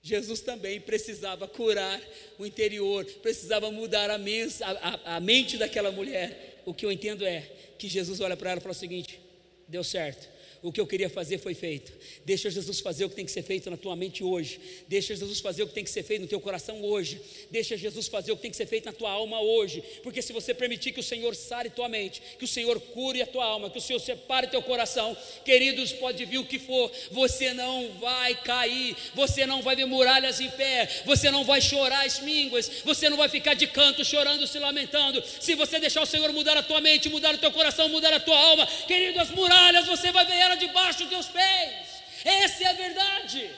Jesus 0.02 0.42
também 0.42 0.82
precisava 0.82 1.48
curar 1.48 2.00
o 2.38 2.46
interior, 2.46 3.06
precisava 3.22 3.72
mudar 3.72 4.12
a, 4.12 4.18
mens, 4.18 4.62
a, 4.62 4.72
a, 4.72 5.16
a 5.16 5.20
mente 5.20 5.58
daquela 5.58 5.92
mulher. 5.92 6.62
O 6.66 6.74
que 6.74 6.86
eu 6.86 6.92
entendo 6.92 7.26
é 7.26 7.42
que 7.80 7.88
Jesus 7.88 8.20
olha 8.20 8.36
para 8.36 8.52
ela 8.52 8.60
e 8.60 8.62
fala 8.62 8.74
o 8.74 8.78
seguinte: 8.78 9.20
deu 9.68 9.84
certo 9.84 10.33
o 10.64 10.72
que 10.72 10.80
eu 10.80 10.88
queria 10.88 11.10
fazer 11.10 11.38
foi 11.40 11.54
feito. 11.54 11.92
Deixa 12.24 12.50
Jesus 12.50 12.80
fazer 12.80 13.04
o 13.04 13.10
que 13.10 13.16
tem 13.16 13.26
que 13.26 13.32
ser 13.32 13.44
feito 13.44 13.70
na 13.70 13.76
tua 13.76 13.98
mente 13.98 14.24
hoje. 14.24 14.60
Deixa 14.88 15.14
Jesus 15.14 15.42
fazer 15.42 15.64
o 15.64 15.68
que 15.68 15.74
tem 15.74 15.84
que 15.84 15.90
ser 15.90 16.04
feito 16.04 16.22
no 16.22 16.28
teu 16.28 16.40
coração 16.40 16.82
hoje. 16.82 17.20
Deixa 17.52 17.76
Jesus 17.76 18.08
fazer 18.08 18.32
o 18.32 18.38
que 18.38 18.44
tem 18.44 18.52
que 18.52 18.56
ser 18.56 18.66
feito 18.66 18.86
na 18.86 18.94
tua 18.94 19.12
alma 19.12 19.42
hoje. 19.42 19.84
Porque 20.02 20.22
se 20.22 20.32
você 20.32 20.54
permitir 20.54 20.94
que 20.94 21.02
o 21.02 21.04
Senhor 21.04 21.36
sare 21.36 21.70
tua 21.70 21.90
mente, 21.90 22.22
que 22.40 22.46
o 22.46 22.48
Senhor 22.48 22.80
cure 22.80 23.22
a 23.22 23.28
tua 23.28 23.44
alma, 23.44 23.70
que 23.70 23.78
o 23.78 23.82
Senhor 23.82 24.00
separe 24.00 24.48
teu 24.48 24.62
coração, 24.62 25.18
queridos, 25.44 25.92
pode 25.92 26.24
vir 26.24 26.38
o 26.38 26.46
que 26.46 26.58
for, 26.58 26.90
você 27.12 27.54
não 27.54 27.92
vai 28.00 28.34
cair, 28.42 28.96
você 29.14 29.46
não 29.46 29.62
vai 29.62 29.76
ver 29.76 29.86
muralhas 29.86 30.40
em 30.40 30.50
pé, 30.50 30.88
você 31.06 31.30
não 31.30 31.44
vai 31.44 31.60
chorar 31.60 32.06
as 32.06 32.22
mínguas, 32.22 32.72
você 32.86 33.10
não 33.10 33.18
vai 33.18 33.28
ficar 33.28 33.54
de 33.54 33.68
canto 33.68 34.06
chorando, 34.06 34.48
se 34.48 34.60
lamentando. 34.60 35.22
Se 35.42 35.56
você 35.56 35.78
deixar 35.78 36.02
o 36.02 36.06
Senhor 36.06 36.32
mudar 36.32 36.56
a 36.56 36.64
tua 36.64 36.80
mente, 36.80 37.10
mudar 37.10 37.36
o 37.36 37.38
teu 37.38 37.52
coração, 37.52 37.90
mudar 37.90 38.14
a 38.14 38.20
tua 38.22 38.38
alma, 38.38 38.66
querido, 38.88 39.20
as 39.20 39.30
muralhas 39.30 39.86
você 39.88 40.10
vai 40.10 40.26
ver 40.26 40.53
debaixo 40.56 41.00
dos 41.00 41.10
teus 41.10 41.28
pés. 41.28 42.04
Essa 42.24 42.64
é 42.64 42.68
a 42.68 42.74
verdade. 42.74 43.50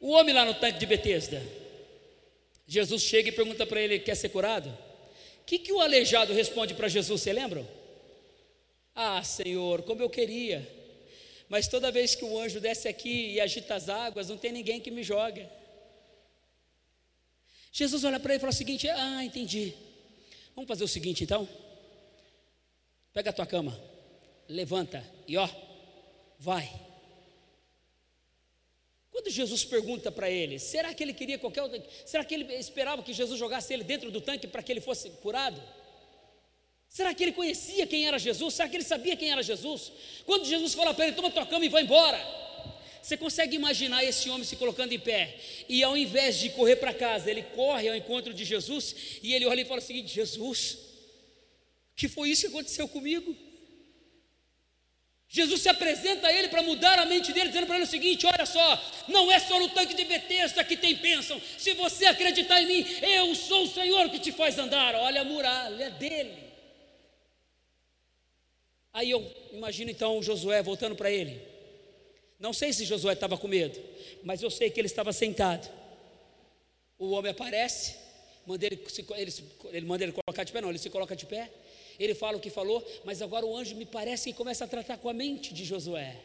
O 0.00 0.10
homem 0.12 0.34
lá 0.34 0.44
no 0.44 0.54
tanque 0.54 0.78
de 0.78 0.86
Betesda, 0.86 1.42
Jesus 2.66 3.02
chega 3.02 3.28
e 3.28 3.32
pergunta 3.32 3.66
para 3.66 3.80
ele: 3.80 3.98
quer 3.98 4.14
ser 4.14 4.30
curado? 4.30 4.68
O 5.42 5.44
que, 5.44 5.58
que 5.58 5.72
o 5.72 5.80
aleijado 5.80 6.32
responde 6.32 6.74
para 6.74 6.88
Jesus? 6.88 7.20
Você 7.20 7.32
lembra? 7.32 7.66
Ah, 8.94 9.22
Senhor, 9.22 9.82
como 9.82 10.02
eu 10.02 10.08
queria. 10.08 10.66
Mas 11.48 11.66
toda 11.66 11.90
vez 11.90 12.14
que 12.14 12.24
o 12.24 12.38
anjo 12.38 12.60
desce 12.60 12.86
aqui 12.86 13.32
e 13.32 13.40
agita 13.40 13.74
as 13.74 13.88
águas, 13.88 14.28
não 14.28 14.36
tem 14.36 14.52
ninguém 14.52 14.80
que 14.80 14.90
me 14.90 15.02
joga. 15.02 15.50
Jesus 17.72 18.04
olha 18.04 18.20
para 18.20 18.32
ele 18.32 18.38
e 18.38 18.40
fala 18.40 18.52
o 18.52 18.56
seguinte: 18.56 18.88
Ah, 18.88 19.24
entendi. 19.24 19.74
Vamos 20.54 20.68
fazer 20.68 20.84
o 20.84 20.88
seguinte 20.88 21.24
então. 21.24 21.48
Pega 23.12 23.30
a 23.30 23.32
tua 23.32 23.46
cama, 23.46 23.78
levanta 24.50 25.04
e 25.26 25.36
ó, 25.36 25.48
vai. 26.38 26.70
Quando 29.10 29.30
Jesus 29.30 29.64
pergunta 29.64 30.10
para 30.10 30.30
ele, 30.30 30.58
será 30.58 30.92
que 30.92 31.02
ele 31.02 31.12
queria 31.12 31.38
qualquer 31.38 31.62
outra, 31.62 31.82
será 32.04 32.24
que 32.24 32.34
ele 32.34 32.52
esperava 32.54 33.02
que 33.02 33.12
Jesus 33.12 33.38
jogasse 33.38 33.72
ele 33.72 33.84
dentro 33.84 34.10
do 34.10 34.20
tanque 34.20 34.46
para 34.46 34.62
que 34.62 34.72
ele 34.72 34.80
fosse 34.80 35.10
curado? 35.22 35.62
Será 36.88 37.14
que 37.14 37.22
ele 37.22 37.32
conhecia 37.32 37.86
quem 37.86 38.06
era 38.06 38.18
Jesus? 38.18 38.54
Será 38.54 38.68
que 38.68 38.76
ele 38.76 38.84
sabia 38.84 39.16
quem 39.16 39.30
era 39.30 39.42
Jesus? 39.42 39.92
Quando 40.26 40.44
Jesus 40.44 40.74
fala 40.74 40.92
para 40.92 41.06
ele, 41.06 41.14
toma 41.14 41.30
tua 41.30 41.46
cama 41.46 41.64
e 41.64 41.68
vai 41.68 41.82
embora. 41.82 42.18
Você 43.00 43.16
consegue 43.16 43.56
imaginar 43.56 44.04
esse 44.04 44.28
homem 44.28 44.44
se 44.44 44.56
colocando 44.56 44.92
em 44.92 44.98
pé 44.98 45.38
e 45.68 45.82
ao 45.82 45.96
invés 45.96 46.38
de 46.38 46.50
correr 46.50 46.76
para 46.76 46.92
casa, 46.92 47.30
ele 47.30 47.42
corre 47.42 47.88
ao 47.88 47.94
encontro 47.94 48.34
de 48.34 48.44
Jesus 48.44 48.94
e 49.22 49.32
ele 49.32 49.46
olha 49.46 49.60
e 49.60 49.64
fala 49.64 49.80
o 49.80 49.84
seguinte: 49.84 50.12
Jesus, 50.12 50.78
que 51.94 52.08
foi 52.08 52.30
isso 52.30 52.42
que 52.42 52.48
aconteceu 52.48 52.88
comigo? 52.88 53.49
Jesus 55.32 55.62
se 55.62 55.68
apresenta 55.68 56.26
a 56.26 56.32
ele 56.32 56.48
para 56.48 56.60
mudar 56.60 56.98
a 56.98 57.06
mente 57.06 57.32
dele, 57.32 57.50
dizendo 57.50 57.66
para 57.68 57.76
ele 57.76 57.84
o 57.84 57.88
seguinte: 57.88 58.26
olha 58.26 58.44
só, 58.44 58.82
não 59.06 59.30
é 59.30 59.38
só 59.38 59.60
no 59.60 59.68
tanque 59.68 59.94
de 59.94 60.04
Betesda 60.04 60.64
que 60.64 60.76
tem 60.76 60.96
bênção, 60.96 61.40
se 61.56 61.72
você 61.74 62.06
acreditar 62.06 62.60
em 62.60 62.66
mim, 62.66 62.86
eu 63.00 63.32
sou 63.36 63.62
o 63.62 63.68
Senhor 63.68 64.10
que 64.10 64.18
te 64.18 64.32
faz 64.32 64.58
andar. 64.58 64.96
Olha 64.96 65.20
a 65.20 65.24
muralha 65.24 65.90
dele. 65.90 66.50
Aí 68.92 69.08
eu 69.08 69.24
imagino 69.52 69.88
então 69.88 70.20
Josué 70.20 70.64
voltando 70.64 70.96
para 70.96 71.12
ele. 71.12 71.40
Não 72.40 72.52
sei 72.52 72.72
se 72.72 72.84
Josué 72.84 73.12
estava 73.12 73.38
com 73.38 73.46
medo, 73.46 73.80
mas 74.24 74.42
eu 74.42 74.50
sei 74.50 74.68
que 74.68 74.80
ele 74.80 74.86
estava 74.86 75.12
sentado. 75.12 75.70
O 76.98 77.10
homem 77.12 77.30
aparece, 77.30 77.94
manda 78.44 78.66
ele, 78.66 78.84
ele, 79.16 79.32
ele 79.70 79.86
manda 79.86 80.02
ele 80.02 80.12
colocar 80.12 80.42
de 80.42 80.52
pé, 80.52 80.60
não, 80.60 80.70
ele 80.70 80.78
se 80.78 80.90
coloca 80.90 81.14
de 81.14 81.24
pé. 81.24 81.48
Ele 82.00 82.14
fala 82.14 82.38
o 82.38 82.40
que 82.40 82.48
falou, 82.48 82.82
mas 83.04 83.20
agora 83.20 83.44
o 83.44 83.54
anjo 83.54 83.76
me 83.76 83.84
parece 83.84 84.30
que 84.30 84.36
começa 84.36 84.64
a 84.64 84.68
tratar 84.68 84.96
com 84.96 85.10
a 85.10 85.12
mente 85.12 85.52
de 85.52 85.66
Josué. 85.66 86.16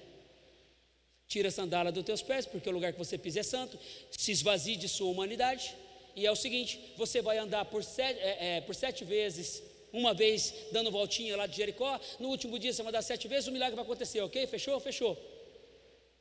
Tira 1.27 1.49
a 1.49 1.51
sandália 1.51 1.91
dos 1.91 2.05
teus 2.05 2.21
pés, 2.21 2.45
porque 2.45 2.69
o 2.69 2.71
lugar 2.71 2.93
que 2.93 2.97
você 2.97 3.17
pisa 3.17 3.41
é 3.41 3.43
santo. 3.43 3.77
Se 4.09 4.31
esvazie 4.31 4.77
de 4.77 4.87
sua 4.87 5.11
humanidade. 5.11 5.75
E 6.15 6.25
é 6.25 6.31
o 6.31 6.35
seguinte: 6.35 6.79
você 6.95 7.21
vai 7.21 7.37
andar 7.37 7.65
por 7.65 7.83
sete, 7.83 8.19
é, 8.19 8.57
é, 8.57 8.61
por 8.61 8.73
sete 8.73 9.03
vezes 9.03 9.61
uma 9.91 10.13
vez 10.13 10.53
dando 10.71 10.91
voltinha 10.91 11.37
lá 11.37 11.45
de 11.45 11.55
Jericó, 11.55 11.99
no 12.19 12.27
último 12.29 12.59
dia 12.59 12.73
você 12.73 12.83
vai 12.83 12.91
dar 12.91 13.01
sete 13.01 13.27
vezes, 13.27 13.47
o 13.47 13.51
milagre 13.51 13.75
vai 13.75 13.83
acontecer, 13.83 14.21
ok? 14.21 14.45
Fechou? 14.47 14.79
Fechou. 14.79 15.17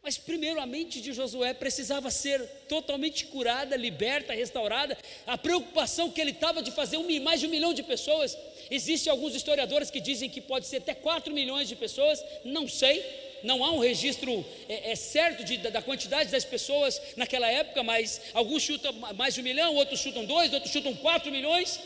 Mas 0.05 0.19
primeiro 0.19 0.61
a 0.61 0.67
mente 0.67 1.01
de 1.01 1.15
Josué 1.15 1.55
precisava 1.55 2.11
ser 2.11 2.39
totalmente 2.69 3.25
curada, 3.25 3.75
liberta, 3.75 4.35
restaurada. 4.35 4.99
A 5.27 5.39
preocupação 5.39 6.11
que 6.11 6.21
ele 6.21 6.33
estava 6.33 6.63
de 6.63 6.71
fazer 6.71 6.99
um, 6.99 7.23
mais 7.23 7.41
de 7.41 7.47
um 7.47 7.49
milhão 7.49 7.73
de 7.73 7.83
pessoas. 7.83 8.37
Existem 8.71 9.11
alguns 9.11 9.35
historiadores 9.35 9.91
que 9.91 10.01
dizem 10.01 10.29
que 10.29 10.43
pode 10.43 10.67
ser 10.67 10.77
até 10.77 10.95
quatro 10.95 11.33
milhões 11.33 11.71
de 11.71 11.75
pessoas, 11.75 12.23
não 12.45 12.69
sei. 12.69 13.03
Não 13.43 13.65
há 13.65 13.71
um 13.71 13.79
registro 13.79 14.45
é, 14.69 14.93
é 14.93 14.95
certo 14.95 15.43
de, 15.43 15.57
da, 15.57 15.71
da, 15.71 15.81
quantidade 15.81 16.31
das 16.31 16.45
pessoas 16.45 17.01
naquela 17.17 17.51
época, 17.51 17.83
mas 17.83 18.21
alguns 18.35 18.63
chutam 18.63 18.93
mais 19.17 19.33
de 19.33 19.41
um 19.41 19.45
milhão, 19.45 19.75
outros 19.75 20.01
chutam 20.01 20.27
dois, 20.27 20.53
outros 20.53 20.71
chutam 20.71 20.95
quatro 20.97 21.33
milhões 21.33 21.81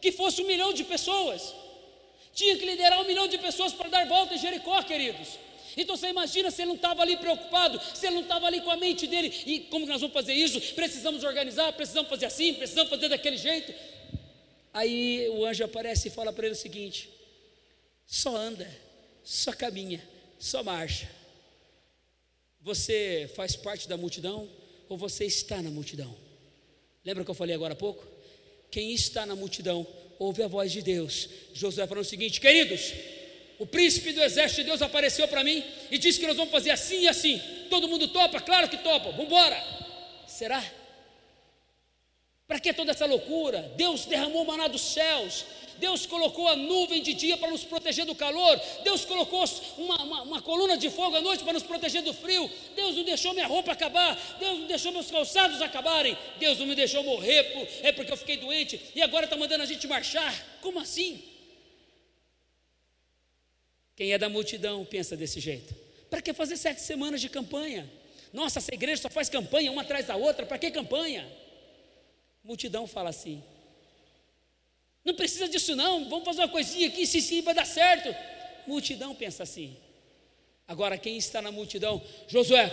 que 0.00 0.12
fosse 0.12 0.40
um 0.42 0.46
milhão 0.46 0.72
de 0.72 0.84
pessoas. 0.84 1.52
Tinha 2.32 2.56
que 2.56 2.64
liderar 2.64 3.00
um 3.00 3.04
milhão 3.04 3.26
de 3.26 3.36
pessoas 3.38 3.72
para 3.72 3.88
dar 3.88 4.06
volta 4.06 4.34
em 4.34 4.38
Jericó, 4.38 4.80
queridos. 4.84 5.47
Então 5.76 5.96
você 5.96 6.08
imagina 6.08 6.50
se 6.50 6.62
ele 6.62 6.68
não 6.68 6.76
estava 6.76 7.02
ali 7.02 7.16
preocupado, 7.16 7.80
se 7.94 8.06
ele 8.06 8.16
não 8.16 8.22
estava 8.22 8.46
ali 8.46 8.60
com 8.60 8.70
a 8.70 8.76
mente 8.76 9.06
dele, 9.06 9.32
e 9.46 9.60
como 9.60 9.86
nós 9.86 10.00
vamos 10.00 10.14
fazer 10.14 10.34
isso? 10.34 10.60
Precisamos 10.74 11.24
organizar, 11.24 11.72
precisamos 11.72 12.08
fazer 12.08 12.26
assim, 12.26 12.54
precisamos 12.54 12.90
fazer 12.90 13.08
daquele 13.08 13.36
jeito. 13.36 13.72
Aí 14.72 15.28
o 15.30 15.44
anjo 15.44 15.64
aparece 15.64 16.08
e 16.08 16.10
fala 16.10 16.32
para 16.32 16.46
ele 16.46 16.54
o 16.54 16.58
seguinte: 16.58 17.10
só 18.06 18.36
anda, 18.36 18.68
só 19.22 19.52
caminha, 19.52 20.02
só 20.38 20.62
marcha. 20.62 21.10
Você 22.60 23.30
faz 23.34 23.56
parte 23.56 23.88
da 23.88 23.96
multidão 23.96 24.48
ou 24.88 24.96
você 24.96 25.24
está 25.24 25.62
na 25.62 25.70
multidão? 25.70 26.14
Lembra 27.04 27.24
que 27.24 27.30
eu 27.30 27.34
falei 27.34 27.54
agora 27.54 27.72
há 27.72 27.76
pouco? 27.76 28.06
Quem 28.70 28.92
está 28.92 29.24
na 29.24 29.34
multidão 29.34 29.86
ouve 30.18 30.42
a 30.42 30.48
voz 30.48 30.72
de 30.72 30.82
Deus. 30.82 31.28
Josué 31.54 31.86
falou 31.86 32.02
o 32.02 32.06
seguinte: 32.06 32.40
queridos, 32.40 32.92
o 33.58 33.66
príncipe 33.66 34.12
do 34.12 34.22
exército 34.22 34.62
de 34.62 34.68
Deus 34.68 34.82
apareceu 34.82 35.26
para 35.26 35.42
mim 35.42 35.64
e 35.90 35.98
disse 35.98 36.20
que 36.20 36.26
nós 36.26 36.36
vamos 36.36 36.52
fazer 36.52 36.70
assim 36.70 37.00
e 37.00 37.08
assim. 37.08 37.40
Todo 37.68 37.88
mundo 37.88 38.08
topa? 38.08 38.40
Claro 38.40 38.68
que 38.68 38.76
topa. 38.78 39.10
Vamos 39.10 39.26
embora. 39.26 39.62
Será? 40.26 40.62
Para 42.46 42.60
que 42.60 42.72
toda 42.72 42.92
essa 42.92 43.04
loucura? 43.04 43.72
Deus 43.76 44.04
derramou 44.06 44.44
maná 44.44 44.68
dos 44.68 44.80
céus. 44.80 45.44
Deus 45.78 46.06
colocou 46.06 46.48
a 46.48 46.56
nuvem 46.56 47.02
de 47.02 47.14
dia 47.14 47.36
para 47.36 47.50
nos 47.50 47.62
proteger 47.62 48.04
do 48.04 48.14
calor, 48.14 48.60
Deus 48.82 49.04
colocou 49.04 49.44
uma, 49.76 50.02
uma, 50.02 50.22
uma, 50.22 50.42
coluna 50.42 50.76
de 50.76 50.90
fogo 50.90 51.16
à 51.16 51.20
noite 51.20 51.44
para 51.44 51.52
nos 51.52 51.62
proteger 51.62 52.02
do 52.02 52.12
frio, 52.12 52.50
Deus 52.74 52.96
não 52.96 53.04
deixou 53.04 53.32
minha 53.32 53.46
roupa 53.46 53.70
acabar, 53.70 54.18
Deus 54.40 54.58
não 54.58 54.66
deixou 54.66 54.90
meus 54.90 55.08
calçados 55.08 55.62
acabarem, 55.62 56.18
Deus 56.40 56.58
não 56.58 56.66
me 56.66 56.74
deixou 56.74 57.04
morrer, 57.04 57.80
é 57.82 57.92
porque 57.92 58.12
eu 58.12 58.16
fiquei 58.16 58.36
doente 58.38 58.80
e 58.92 59.00
agora 59.00 59.24
está 59.24 59.36
mandando 59.36 59.62
a 59.62 59.66
gente 59.66 59.86
marchar. 59.86 60.34
Como 60.60 60.80
assim? 60.80 61.22
Quem 63.98 64.12
é 64.12 64.16
da 64.16 64.28
multidão 64.28 64.84
pensa 64.84 65.16
desse 65.16 65.40
jeito. 65.40 65.74
Para 66.08 66.22
que 66.22 66.32
fazer 66.32 66.56
sete 66.56 66.80
semanas 66.80 67.20
de 67.20 67.28
campanha? 67.28 67.90
Nossa, 68.32 68.60
essa 68.60 68.72
igreja 68.72 69.02
só 69.02 69.10
faz 69.10 69.28
campanha 69.28 69.72
uma 69.72 69.82
atrás 69.82 70.06
da 70.06 70.14
outra, 70.14 70.46
para 70.46 70.56
que 70.56 70.70
campanha? 70.70 71.28
Multidão 72.44 72.86
fala 72.86 73.10
assim. 73.10 73.42
Não 75.04 75.14
precisa 75.14 75.48
disso, 75.48 75.74
não. 75.74 76.08
Vamos 76.08 76.24
fazer 76.24 76.42
uma 76.42 76.48
coisinha 76.48 76.86
aqui, 76.86 77.08
se 77.08 77.20
sim, 77.20 77.42
vai 77.42 77.52
dar 77.52 77.64
certo. 77.64 78.14
Multidão 78.68 79.16
pensa 79.16 79.42
assim. 79.42 79.76
Agora, 80.68 80.96
quem 80.96 81.16
está 81.16 81.42
na 81.42 81.50
multidão, 81.50 82.00
Josué, 82.28 82.68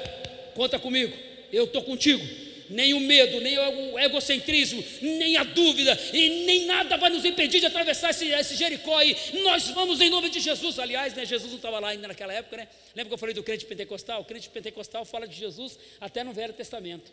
conta 0.53 0.77
comigo, 0.77 1.17
eu 1.51 1.63
estou 1.63 1.81
contigo. 1.81 2.23
Nem 2.69 2.93
o 2.93 2.99
medo, 2.99 3.39
nem 3.41 3.58
o 3.58 3.99
egocentrismo, 3.99 4.84
nem 5.01 5.38
a 5.38 5.43
dúvida, 5.43 5.97
e 6.13 6.45
nem 6.45 6.65
nada 6.65 6.97
vai 6.97 7.10
nos 7.10 7.25
impedir 7.25 7.60
de 7.60 7.65
atravessar 7.65 8.10
esse, 8.10 8.28
esse 8.28 8.56
Jericó 8.56 8.97
aí. 8.97 9.15
Nós 9.43 9.69
vamos 9.69 10.01
em 10.01 10.10
nome 10.10 10.30
de 10.30 10.39
Jesus. 10.39 10.80
Aliás, 10.80 11.13
né, 11.13 11.25
Jesus 11.25 11.49
não 11.49 11.58
estava 11.58 11.80
lá 11.80 11.89
ainda 11.89 12.08
naquela 12.08 12.34
época, 12.34 12.58
né? 12.58 12.67
Lembra 12.95 13.10
que 13.10 13.13
eu 13.13 13.17
falei 13.17 13.36
do 13.36 13.43
crente 13.43 13.65
pentecostal? 13.65 14.21
O 14.21 14.25
crente 14.25 14.49
pentecostal 14.49 15.06
fala 15.06 15.28
de 15.28 15.36
Jesus 15.36 15.78
até 15.99 16.23
no 16.23 16.34
Velho 16.34 16.54
Testamento. 16.54 17.12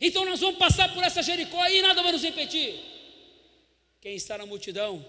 Então 0.00 0.24
nós 0.24 0.40
vamos 0.40 0.58
passar 0.58 0.92
por 0.92 1.02
essa 1.02 1.22
Jericó 1.22 1.60
aí 1.60 1.78
e 1.78 1.82
nada 1.82 2.02
vai 2.02 2.12
nos 2.12 2.24
impedir. 2.24 2.80
Quem 4.00 4.14
está 4.16 4.36
na 4.36 4.44
multidão, 4.44 5.04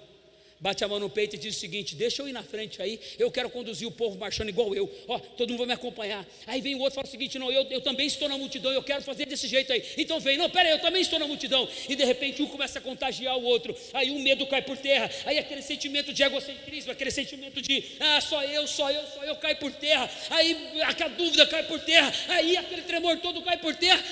bate 0.65 0.83
a 0.83 0.87
mão 0.87 0.99
no 0.99 1.11
peito 1.11 1.35
e 1.35 1.37
diz 1.37 1.55
o 1.55 1.59
seguinte: 1.59 1.93
Deixa 1.93 2.23
eu 2.23 2.27
ir 2.27 2.31
na 2.31 2.41
frente 2.41 2.81
aí, 2.81 2.99
eu 3.19 3.29
quero 3.29 3.51
conduzir 3.51 3.87
o 3.87 3.91
povo 3.91 4.17
marchando 4.17 4.49
igual 4.49 4.73
eu. 4.73 4.91
Ó, 5.07 5.19
todo 5.19 5.49
mundo 5.49 5.59
vai 5.59 5.67
me 5.67 5.73
acompanhar. 5.73 6.25
Aí 6.47 6.59
vem 6.59 6.73
o 6.73 6.79
outro 6.79 6.93
e 6.93 6.95
fala 6.95 7.07
o 7.07 7.11
seguinte: 7.11 7.37
Não, 7.37 7.51
eu, 7.51 7.67
eu 7.69 7.81
também 7.81 8.07
estou 8.07 8.27
na 8.27 8.35
multidão, 8.35 8.71
eu 8.71 8.81
quero 8.81 9.03
fazer 9.03 9.27
desse 9.27 9.47
jeito 9.47 9.71
aí. 9.71 9.83
Então 9.95 10.19
vem, 10.19 10.39
não, 10.39 10.49
pera 10.49 10.67
aí, 10.67 10.71
eu 10.71 10.79
também 10.79 11.03
estou 11.03 11.19
na 11.19 11.27
multidão. 11.27 11.69
E 11.87 11.95
de 11.95 12.03
repente 12.03 12.41
um 12.41 12.47
começa 12.47 12.79
a 12.79 12.81
contagiar 12.81 13.37
o 13.37 13.43
outro. 13.43 13.75
Aí 13.93 14.09
o 14.09 14.17
medo 14.19 14.47
cai 14.47 14.63
por 14.63 14.75
terra. 14.75 15.07
Aí 15.25 15.37
aquele 15.37 15.61
sentimento 15.61 16.11
de 16.11 16.23
egocentrismo, 16.23 16.91
aquele 16.91 17.11
sentimento 17.11 17.61
de 17.61 17.83
ah, 17.99 18.19
só 18.19 18.43
eu, 18.43 18.65
só 18.65 18.89
eu, 18.89 19.05
só 19.13 19.23
eu 19.23 19.35
cai 19.35 19.53
por 19.53 19.71
terra. 19.71 20.09
Aí 20.31 20.81
aquela 20.81 21.11
dúvida 21.11 21.45
cai 21.45 21.61
por 21.63 21.79
terra. 21.79 22.11
Aí 22.29 22.57
aquele 22.57 22.81
tremor 22.81 23.19
todo 23.19 23.39
cai 23.43 23.57
por 23.57 23.75
terra. 23.75 24.03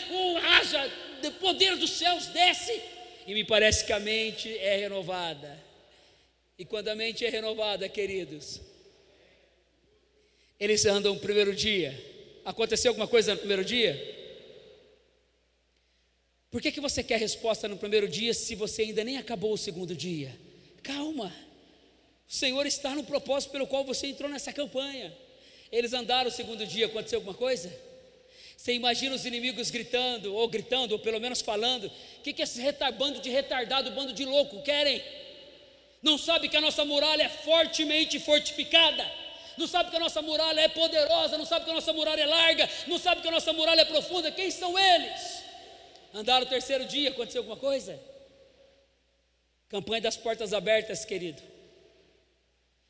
Haja, 0.60 0.88
o 1.24 1.32
poder 1.32 1.78
dos 1.78 1.90
céus 1.94 2.28
desce 2.28 2.80
e 3.26 3.34
me 3.34 3.44
parece 3.44 3.86
que 3.86 3.94
a 3.94 4.00
mente 4.00 4.56
é 4.60 4.76
renovada. 4.76 5.73
E 6.58 6.66
quando 6.66 6.90
a 6.90 6.96
mente 6.96 7.26
é 7.26 7.30
renovada, 7.30 7.90
queridos, 7.90 8.62
eles 10.60 10.86
andam 10.86 11.16
no 11.16 11.20
primeiro 11.20 11.56
dia. 11.56 11.94
Aconteceu 12.46 12.92
alguma 12.92 13.08
coisa 13.08 13.34
no 13.34 13.40
primeiro 13.40 13.66
dia? 13.66 14.22
Por 16.52 16.62
que, 16.62 16.72
que 16.72 16.80
você 16.80 17.02
quer 17.04 17.20
resposta 17.20 17.68
no 17.68 17.78
primeiro 17.78 18.08
dia 18.08 18.34
se 18.34 18.54
você 18.54 18.84
ainda 18.84 19.04
nem 19.04 19.18
acabou 19.18 19.54
o 19.54 19.58
segundo 19.58 19.96
dia? 19.96 20.38
Calma. 20.84 21.34
O 22.30 22.34
Senhor 22.34 22.66
está 22.68 22.94
no 22.94 23.04
propósito 23.04 23.52
pelo 23.52 23.66
qual 23.66 23.84
você 23.84 24.08
entrou 24.08 24.30
nessa 24.30 24.54
campanha. 24.54 25.12
Eles 25.72 25.94
andaram 25.94 26.30
o 26.30 26.32
segundo 26.32 26.68
dia, 26.68 26.86
aconteceu 26.86 27.18
alguma 27.18 27.34
coisa? 27.34 27.76
Você 28.56 28.74
imagina 28.74 29.16
os 29.16 29.26
inimigos 29.26 29.72
gritando, 29.72 30.36
ou 30.36 30.48
gritando, 30.48 30.92
ou 30.92 31.00
pelo 31.00 31.20
menos 31.20 31.42
falando. 31.42 31.88
O 31.88 32.22
que, 32.22 32.32
que 32.32 32.44
esse 32.44 32.62
bando 32.98 33.20
de 33.20 33.30
retardado, 33.30 33.90
bando 33.92 34.14
de 34.14 34.24
louco 34.24 34.62
querem? 34.62 35.02
Não 36.04 36.18
sabe 36.18 36.50
que 36.50 36.58
a 36.58 36.62
nossa 36.62 36.84
muralha 36.84 37.24
é 37.24 37.30
fortemente 37.30 38.20
fortificada. 38.20 39.10
Não 39.58 39.68
sabe 39.68 39.90
que 39.90 39.96
a 39.96 40.00
nossa 40.00 40.22
muralha 40.22 40.62
é 40.62 40.68
poderosa, 40.68 41.38
não 41.38 41.46
sabe 41.46 41.64
que 41.64 41.72
a 41.72 41.76
nossa 41.76 41.94
muralha 41.94 42.22
é 42.22 42.26
larga, 42.26 42.70
não 42.88 43.00
sabe 43.00 43.22
que 43.22 43.28
a 43.28 43.32
nossa 43.32 43.54
muralha 43.54 43.82
é 43.82 43.86
profunda. 43.86 44.30
Quem 44.32 44.52
são 44.52 44.78
eles? 44.78 45.44
Andaram 46.14 46.46
o 46.46 46.50
terceiro 46.50 46.86
dia, 46.86 47.10
aconteceu 47.10 47.40
alguma 47.40 47.58
coisa? 47.58 48.00
Campanha 49.70 50.02
das 50.02 50.18
portas 50.18 50.54
abertas, 50.54 51.06
querido. 51.06 51.42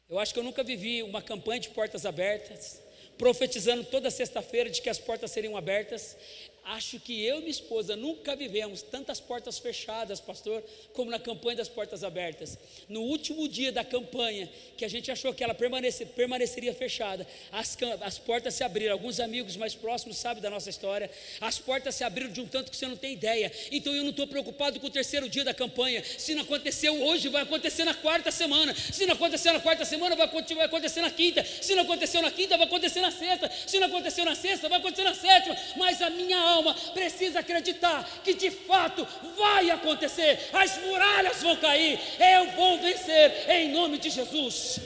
Eu 0.10 0.18
acho 0.18 0.34
que 0.34 0.40
eu 0.40 0.44
nunca 0.44 0.64
vivi 0.64 1.04
uma 1.04 1.22
campanha 1.22 1.60
de 1.60 1.70
portas 1.70 2.06
abertas, 2.06 2.82
profetizando 3.18 3.84
toda 3.86 4.10
sexta-feira 4.10 4.70
de 4.70 4.82
que 4.82 4.90
as 4.90 5.00
portas 5.00 5.32
seriam 5.32 5.56
abertas. 5.56 6.18
Acho 6.66 6.98
que 6.98 7.22
eu 7.22 7.38
e 7.38 7.40
minha 7.40 7.52
esposa 7.52 7.94
nunca 7.94 8.38
vivemos 8.38 8.82
tantas 8.82 9.20
portas 9.20 9.60
fechadas, 9.60 10.22
pastor, 10.22 10.64
como 10.94 11.12
na 11.12 11.20
campanha 11.20 11.58
das 11.58 11.68
portas 11.68 12.06
abertas. 12.06 12.58
No 12.88 13.02
último 13.02 13.50
dia 13.50 13.70
da 13.70 13.84
campanha, 13.84 14.50
que 14.78 14.86
a 14.86 14.88
gente 14.88 15.12
achou 15.12 15.34
que 15.34 15.44
ela 15.44 15.54
permanece, 15.54 16.06
permaneceria 16.06 16.74
fechada, 16.74 17.28
as, 17.52 17.78
as 18.00 18.18
portas 18.18 18.54
se 18.54 18.64
abriram. 18.64 18.94
Alguns 18.94 19.20
amigos 19.20 19.58
mais 19.58 19.76
próximos 19.76 20.16
sabem 20.18 20.42
da 20.42 20.50
nossa 20.50 20.70
história. 20.70 21.12
As 21.42 21.60
portas 21.60 21.96
se 21.96 22.04
abriram 22.06 22.32
de 22.32 22.40
um 22.40 22.48
tanto 22.48 22.72
que 22.72 22.78
você 22.78 22.88
não 22.88 22.96
tem 22.96 23.12
ideia. 23.12 23.52
Então 23.70 23.94
eu 23.94 24.02
não 24.02 24.12
estou 24.12 24.26
preocupado 24.26 24.80
com 24.80 24.88
o 24.88 24.90
terceiro 24.90 25.28
dia 25.28 25.44
da 25.44 25.54
campanha. 25.54 26.02
Se 26.18 26.34
não 26.34 26.44
aconteceu 26.44 27.04
hoje, 27.04 27.28
vai 27.28 27.44
acontecer 27.44 27.84
na 27.84 27.94
quarta 27.94 28.32
semana. 28.32 28.74
Se 28.74 29.06
não 29.06 29.16
acontecer 29.16 29.52
na 29.52 29.60
quarta 29.60 29.84
semana, 29.84 30.16
vai 30.16 30.28
acontecer 30.28 31.02
na 31.02 31.12
quinta. 31.12 31.44
Se 31.44 31.76
não 31.76 31.84
aconteceu 31.84 32.22
na 32.22 32.32
quinta, 32.32 32.56
vai 32.56 32.68
acontecer 32.68 33.02
na 33.02 33.12
sexta. 33.12 33.52
Se 33.68 33.80
não 33.82 33.88
aconteceu 33.88 34.24
na 34.24 34.34
sexta, 34.34 34.70
vai 34.70 34.80
acontecer 34.80 35.04
na 35.04 35.14
sétima. 35.14 35.58
Mas 35.76 36.02
a 36.02 36.10
minha 36.10 36.40
alma 36.40 36.53
alma 36.54 36.74
precisa 36.94 37.40
acreditar 37.40 38.22
que 38.24 38.34
de 38.34 38.50
fato 38.50 39.06
vai 39.38 39.70
acontecer, 39.70 40.40
as 40.54 40.78
muralhas 40.80 41.42
vão 41.42 41.56
cair, 41.58 42.00
eu 42.20 42.52
vou 42.52 42.80
vencer 42.80 43.50
em 43.50 43.72
nome 43.72 43.98
de 43.98 44.10
Jesus. 44.10 44.80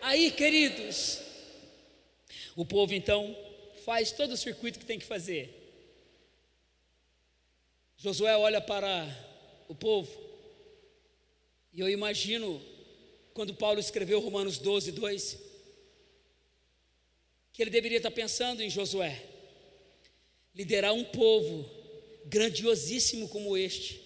Aí, 0.00 0.30
queridos, 0.30 1.20
o 2.56 2.64
povo 2.64 2.94
então 2.94 3.36
faz 3.84 4.12
todo 4.12 4.32
o 4.32 4.36
circuito 4.36 4.78
que 4.78 4.84
tem 4.84 4.98
que 4.98 5.04
fazer. 5.04 5.56
Josué 7.96 8.36
olha 8.36 8.60
para 8.60 9.06
o 9.68 9.74
povo, 9.74 10.10
e 11.72 11.80
eu 11.80 11.88
imagino 11.88 12.60
quando 13.34 13.54
Paulo 13.54 13.78
escreveu 13.78 14.20
Romanos 14.20 14.58
12, 14.58 14.92
2, 14.92 15.38
que 17.52 17.62
ele 17.62 17.70
deveria 17.70 17.98
estar 17.98 18.10
pensando 18.10 18.62
em 18.62 18.70
Josué 18.70 19.22
liderar 20.54 20.92
um 20.92 21.04
povo 21.04 21.68
grandiosíssimo 22.26 23.28
como 23.28 23.56
este. 23.56 24.00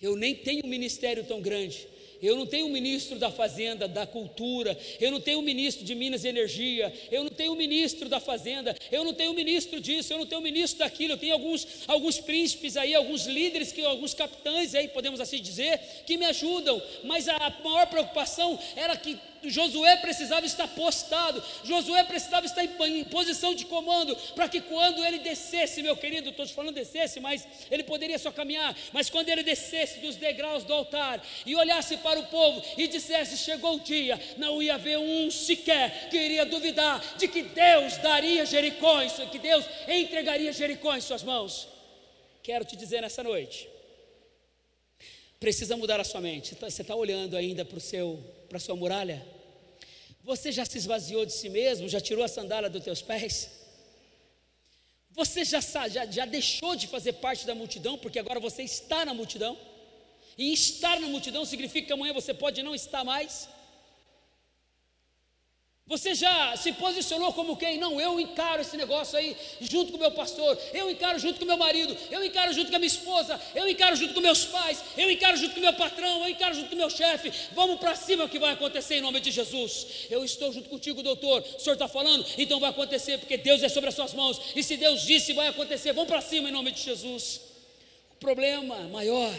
Eu 0.00 0.16
nem 0.16 0.34
tenho 0.34 0.64
um 0.64 0.68
ministério 0.68 1.24
tão 1.24 1.40
grande. 1.40 1.86
Eu 2.22 2.36
não 2.36 2.46
tenho 2.46 2.66
um 2.66 2.70
ministro 2.70 3.18
da 3.18 3.30
Fazenda, 3.30 3.86
da 3.86 4.06
Cultura, 4.06 4.78
eu 4.98 5.10
não 5.10 5.20
tenho 5.20 5.40
um 5.40 5.42
ministro 5.42 5.84
de 5.84 5.94
Minas 5.94 6.24
e 6.24 6.28
Energia, 6.28 6.90
eu 7.10 7.22
não 7.22 7.30
tenho 7.30 7.52
um 7.52 7.56
ministro 7.56 8.08
da 8.08 8.18
Fazenda, 8.18 8.74
eu 8.90 9.04
não 9.04 9.12
tenho 9.12 9.32
um 9.32 9.34
ministro 9.34 9.78
disso, 9.78 10.12
eu 10.12 10.18
não 10.18 10.26
tenho 10.26 10.40
um 10.40 10.44
ministro 10.44 10.78
daquilo, 10.78 11.12
eu 11.12 11.18
tenho 11.18 11.34
alguns, 11.34 11.66
alguns 11.86 12.18
príncipes 12.18 12.78
aí, 12.78 12.94
alguns 12.94 13.26
líderes, 13.26 13.72
que, 13.72 13.84
alguns 13.84 14.14
capitães 14.14 14.74
aí, 14.74 14.88
podemos 14.88 15.20
assim 15.20 15.40
dizer, 15.40 15.78
que 16.06 16.16
me 16.16 16.24
ajudam, 16.24 16.82
mas 17.02 17.28
a 17.28 17.60
maior 17.62 17.86
preocupação 17.88 18.58
era 18.74 18.96
que 18.96 19.18
Josué 19.50 19.96
precisava 19.96 20.46
estar 20.46 20.68
postado, 20.68 21.42
Josué 21.64 22.02
precisava 22.04 22.46
estar 22.46 22.64
em, 22.64 23.00
em 23.00 23.04
posição 23.04 23.54
de 23.54 23.64
comando, 23.64 24.16
para 24.34 24.48
que 24.48 24.60
quando 24.60 25.04
ele 25.04 25.18
descesse, 25.18 25.82
meu 25.82 25.96
querido, 25.96 26.30
estou 26.30 26.46
te 26.46 26.52
falando 26.54 26.74
descesse, 26.74 27.20
mas 27.20 27.46
ele 27.70 27.82
poderia 27.82 28.18
só 28.18 28.30
caminhar, 28.30 28.76
mas 28.92 29.08
quando 29.08 29.28
ele 29.28 29.42
descesse 29.42 30.00
dos 30.00 30.16
degraus 30.16 30.64
do 30.64 30.72
altar 30.72 31.24
e 31.46 31.54
olhasse 31.54 31.96
para 31.98 32.18
o 32.18 32.26
povo 32.26 32.62
e 32.76 32.86
dissesse: 32.86 33.36
Chegou 33.36 33.76
o 33.76 33.80
dia, 33.80 34.20
não 34.36 34.62
ia 34.62 34.74
haver 34.74 34.98
um 34.98 35.30
sequer 35.30 36.08
que 36.10 36.16
iria 36.16 36.44
duvidar 36.44 37.02
de 37.16 37.28
que 37.28 37.42
Deus 37.42 37.96
daria 37.98 38.44
Jericó, 38.46 39.00
que 39.30 39.38
Deus 39.38 39.64
entregaria 39.88 40.52
Jericó 40.52 40.96
em 40.96 41.00
suas 41.00 41.22
mãos. 41.22 41.68
Quero 42.42 42.64
te 42.64 42.76
dizer 42.76 43.00
nessa 43.00 43.22
noite, 43.22 43.68
precisa 45.40 45.76
mudar 45.76 45.98
a 46.00 46.04
sua 46.04 46.20
mente. 46.20 46.54
Você 46.54 46.82
está 46.82 46.84
tá 46.84 46.94
olhando 46.94 47.36
ainda 47.36 47.64
para 47.64 47.78
a 48.56 48.60
sua 48.60 48.76
muralha? 48.76 49.33
Você 50.30 50.50
já 50.50 50.64
se 50.64 50.78
esvaziou 50.78 51.26
de 51.26 51.34
si 51.34 51.50
mesmo? 51.50 51.86
Já 51.86 52.00
tirou 52.00 52.24
a 52.24 52.28
sandália 52.28 52.70
dos 52.70 52.82
teus 52.82 53.02
pés? 53.02 53.50
Você 55.10 55.44
já, 55.44 55.60
já, 55.60 56.06
já 56.06 56.24
deixou 56.24 56.74
de 56.74 56.86
fazer 56.86 57.12
parte 57.24 57.46
da 57.46 57.54
multidão, 57.54 57.98
porque 57.98 58.18
agora 58.18 58.40
você 58.40 58.62
está 58.62 59.04
na 59.04 59.12
multidão? 59.12 59.54
E 60.38 60.50
estar 60.52 60.98
na 60.98 61.08
multidão 61.08 61.44
significa 61.44 61.86
que 61.88 61.92
amanhã 61.92 62.14
você 62.14 62.32
pode 62.32 62.62
não 62.62 62.74
estar 62.74 63.04
mais? 63.04 63.48
Você 65.86 66.14
já 66.14 66.56
se 66.56 66.72
posicionou 66.72 67.30
como 67.34 67.58
quem? 67.58 67.76
Não, 67.76 68.00
eu 68.00 68.18
encaro 68.18 68.62
esse 68.62 68.74
negócio 68.74 69.18
aí 69.18 69.36
junto 69.60 69.92
com 69.92 69.98
o 69.98 70.00
meu 70.00 70.10
pastor, 70.12 70.58
eu 70.72 70.90
encaro 70.90 71.18
junto 71.18 71.38
com 71.38 71.44
o 71.44 71.46
meu 71.48 71.58
marido, 71.58 71.94
eu 72.10 72.24
encaro 72.24 72.54
junto 72.54 72.70
com 72.70 72.76
a 72.76 72.78
minha 72.78 72.86
esposa, 72.86 73.38
eu 73.54 73.68
encaro 73.68 73.94
junto 73.94 74.14
com 74.14 74.20
meus 74.22 74.46
pais, 74.46 74.82
eu 74.96 75.10
encaro 75.10 75.36
junto 75.36 75.54
com 75.54 75.60
meu 75.60 75.74
patrão, 75.74 76.22
eu 76.22 76.28
encaro 76.30 76.54
junto 76.54 76.70
com 76.70 76.76
meu 76.76 76.88
chefe. 76.88 77.30
Vamos 77.52 77.78
para 77.78 77.94
cima 77.94 78.24
o 78.24 78.28
que 78.30 78.38
vai 78.38 78.54
acontecer 78.54 78.94
em 78.94 79.02
nome 79.02 79.20
de 79.20 79.30
Jesus. 79.30 80.06
Eu 80.08 80.24
estou 80.24 80.50
junto 80.54 80.70
contigo, 80.70 81.02
doutor. 81.02 81.42
O 81.42 81.60
senhor 81.60 81.74
está 81.74 81.86
falando? 81.86 82.24
Então 82.38 82.58
vai 82.58 82.70
acontecer, 82.70 83.18
porque 83.18 83.36
Deus 83.36 83.62
é 83.62 83.68
sobre 83.68 83.90
as 83.90 83.94
suas 83.94 84.14
mãos. 84.14 84.40
E 84.56 84.62
se 84.62 84.78
Deus 84.78 85.02
disse, 85.02 85.34
vai 85.34 85.48
acontecer. 85.48 85.92
Vamos 85.92 86.08
para 86.08 86.22
cima 86.22 86.48
em 86.48 86.52
nome 86.52 86.70
de 86.70 86.80
Jesus. 86.80 87.42
O 88.12 88.16
problema 88.16 88.88
maior 88.88 89.34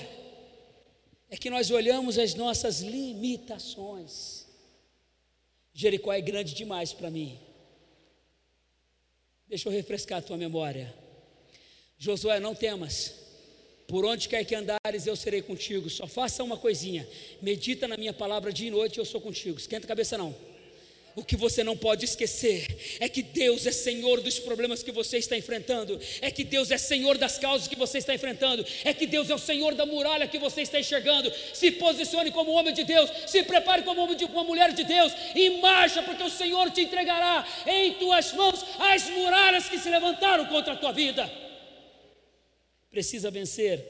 é 1.28 1.38
que 1.38 1.50
nós 1.50 1.72
olhamos 1.72 2.20
as 2.20 2.36
nossas 2.36 2.82
limitações 2.82 4.45
Jericó 5.76 6.12
é 6.12 6.22
grande 6.22 6.56
demais 6.56 6.92
para 6.94 7.12
mim. 7.12 7.38
Deixa 9.48 9.70
eu 9.70 9.74
refrescar 9.74 10.18
a 10.18 10.22
tua 10.22 10.38
memória. 10.38 10.92
Josué, 12.00 12.40
não 12.40 12.56
temas. 12.56 13.14
Por 13.88 14.04
onde 14.06 14.28
quer 14.28 14.44
que 14.46 14.56
andares, 14.56 15.06
eu 15.06 15.16
serei 15.16 15.44
contigo. 15.44 15.90
Só 15.90 16.08
faça 16.08 16.44
uma 16.44 16.58
coisinha. 16.58 17.08
Medita 17.42 17.88
na 17.88 17.98
minha 17.98 18.14
palavra 18.14 18.52
dia 18.52 18.70
e 18.70 18.72
noite, 18.72 18.98
eu 18.98 19.06
sou 19.06 19.22
contigo. 19.22 19.60
Esquenta 19.60 19.86
a 19.86 19.88
cabeça 19.88 20.18
não 20.18 20.55
o 21.15 21.23
que 21.23 21.38
você 21.38 21.63
não 21.63 21.78
pode 21.78 22.04
esquecer 22.04 22.97
é 22.99 23.08
que 23.08 23.23
Deus 23.23 23.65
é 23.65 23.71
Senhor 23.71 24.19
dos 24.19 24.38
problemas 24.38 24.84
que 24.84 24.91
você 24.91 25.17
está 25.17 25.38
enfrentando, 25.38 25.97
é 26.21 26.30
que 26.30 26.43
Deus 26.43 26.71
é 26.71 26.78
Senhor 26.78 27.17
das 27.17 27.38
causas 27.38 27.69
que 27.69 27.75
você 27.75 27.99
está 27.99 28.13
enfrentando, 28.13 28.65
é 28.84 28.93
que 28.93 29.08
Deus 29.08 29.30
é 29.30 29.36
o 29.36 29.39
Senhor 29.39 29.73
da 29.75 29.86
muralha 29.86 30.28
que 30.28 30.38
você 30.38 30.62
está 30.62 30.78
enxergando. 30.78 31.32
Se 31.54 31.71
posicione 31.71 32.32
como 32.32 32.51
homem 32.51 32.73
de 32.73 32.84
Deus, 32.84 33.10
se 33.28 33.43
prepare 33.43 33.84
como 33.84 34.01
homem 34.01 34.17
de 34.17 34.25
uma 34.25 34.43
mulher 34.43 34.73
de 34.73 34.84
Deus 34.84 35.13
e 35.34 35.62
marcha, 35.62 36.04
porque 36.04 36.23
o 36.23 36.30
Senhor 36.30 36.69
te 36.71 36.82
entregará 36.82 37.47
em 37.65 37.93
tuas 37.93 38.34
mãos 38.34 38.65
as 38.78 39.10
muralhas 39.10 39.69
que 39.69 39.80
se 39.80 39.89
levantaram 39.89 40.45
contra 40.47 40.73
a 40.73 40.78
tua 40.78 40.91
vida. 40.91 41.32
Precisa 42.91 43.32
vencer 43.32 43.82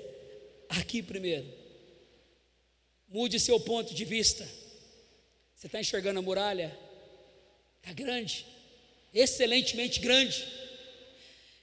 aqui 0.70 1.02
primeiro. 1.02 1.46
Mude 3.08 3.40
seu 3.40 3.60
ponto 3.60 3.96
de 3.96 4.06
vista. 4.06 4.48
Você 5.56 5.66
está 5.66 5.80
enxergando 5.80 6.20
a 6.20 6.22
muralha? 6.22 6.85
Está 7.86 7.94
grande, 7.94 8.48
excelentemente 9.14 10.00
grande. 10.00 10.44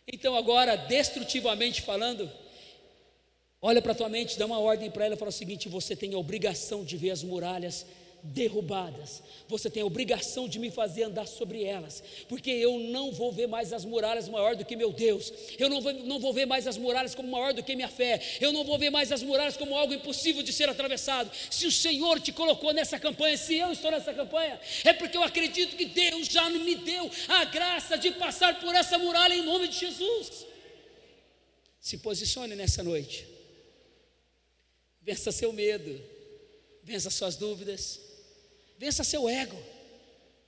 Então, 0.07 0.37
agora, 0.37 0.77
destrutivamente 0.77 1.83
falando, 1.83 2.31
olha 3.61 3.83
para 3.83 3.91
a 3.91 3.95
tua 3.97 4.09
mente, 4.09 4.39
dá 4.39 4.47
uma 4.47 4.61
ordem 4.61 4.89
para 4.89 5.05
ela 5.05 5.17
e 5.17 5.19
fala 5.19 5.31
o 5.31 5.33
seguinte: 5.33 5.69
você 5.69 5.97
tem 5.97 6.15
a 6.15 6.19
obrigação 6.19 6.85
de 6.85 6.97
ver 6.97 7.11
as 7.11 7.25
muralhas 7.25 7.85
derrubadas. 8.23 9.23
Você 9.49 9.69
tem 9.69 9.83
a 9.83 9.87
obrigação 9.87 10.49
de 10.49 10.59
me 10.59 10.71
fazer 10.71 11.05
andar 11.05 11.27
sobre 11.27 11.65
elas, 11.65 12.03
porque 12.29 12.51
eu 12.51 12.79
não 12.79 13.11
vou 13.11 13.33
ver 13.33 13.49
mais 13.49 13.73
as 13.73 13.85
muralhas 13.85 14.29
maior 14.29 14.55
do 14.55 14.65
que 14.65 14.77
meu 14.77 14.93
Deus. 14.93 15.33
Eu 15.59 15.69
não 15.69 15.81
vou, 15.81 15.93
não 15.93 16.19
vou 16.21 16.33
ver 16.33 16.47
mais 16.47 16.67
as 16.67 16.77
muralhas 16.77 17.15
como 17.15 17.29
maior 17.29 17.53
do 17.53 17.63
que 17.63 17.75
minha 17.75 17.89
fé. 17.89 18.21
Eu 18.41 18.53
não 18.53 18.65
vou 18.65 18.79
ver 18.79 18.91
mais 18.91 19.11
as 19.11 19.23
muralhas 19.23 19.57
como 19.57 19.77
algo 19.77 19.93
impossível 19.93 20.43
de 20.43 20.53
ser 20.53 20.69
atravessado. 20.69 21.31
Se 21.51 21.67
o 21.67 21.73
Senhor 21.73 22.21
te 22.21 22.33
colocou 22.33 22.73
nessa 22.73 22.99
campanha, 22.99 23.37
se 23.37 23.57
eu 23.57 23.73
estou 23.73 23.91
nessa 23.91 24.15
campanha, 24.15 24.61
é 24.85 24.93
porque 24.93 25.17
eu 25.17 25.23
acredito 25.23 25.77
que 25.77 25.87
Deus 25.87 26.29
já 26.29 26.49
me 26.49 26.75
deu 26.77 27.11
a 27.29 27.45
graça 27.45 27.99
de 27.99 28.13
passar 28.13 28.61
por 28.61 28.75
essa 28.75 28.99
muralha 28.99 29.35
em 29.35 29.43
nome 29.43 29.69
de 29.69 29.79
Jesus. 29.79 30.47
Se 31.81 31.99
posicione 31.99 32.55
nessa 32.55 32.83
noite. 32.83 33.27
Vença 35.03 35.33
seu 35.33 35.53
medo, 35.53 36.01
vença 36.85 37.11
suas 37.11 37.35
dúvidas, 37.35 38.01
Vença 38.83 39.05
seu 39.05 39.29
ego. 39.29 39.57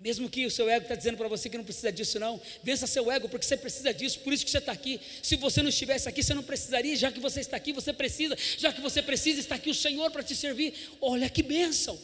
Mesmo 0.01 0.29
que 0.29 0.45
o 0.45 0.51
seu 0.51 0.69
ego 0.69 0.87
está 0.87 0.97
dizendo 0.97 1.17
para 1.17 1.29
você 1.29 1.49
que 1.49 1.57
não 1.57 1.63
precisa 1.63 1.93
disso, 1.93 2.19
não. 2.19 2.43
Vença 2.65 2.85
seu 2.85 3.09
ego, 3.09 3.29
porque 3.29 3.47
você 3.47 3.57
precisa 3.57 3.95
disso, 3.95 4.19
por 4.19 4.33
isso 4.33 4.45
que 4.45 4.51
você 4.51 4.59
está 4.59 4.73
aqui. 4.73 5.01
Se 5.23 5.37
você 5.37 5.63
não 5.63 5.69
estivesse 5.69 6.09
aqui, 6.09 6.21
você 6.21 6.35
não 6.35 6.43
precisaria, 6.43 6.97
já 6.97 7.13
que 7.13 7.21
você 7.21 7.39
está 7.39 7.57
aqui, 7.57 7.73
você 7.73 7.93
precisa, 7.93 8.37
já 8.59 8.73
que 8.73 8.81
você 8.81 9.01
precisa, 9.01 9.39
está 9.39 9.55
aqui 9.55 9.71
o 9.71 9.75
Senhor 9.75 10.11
para 10.11 10.25
te 10.25 10.35
servir. 10.35 10.75
Olha 11.01 11.31
que 11.31 11.45
bênção. 11.45 11.97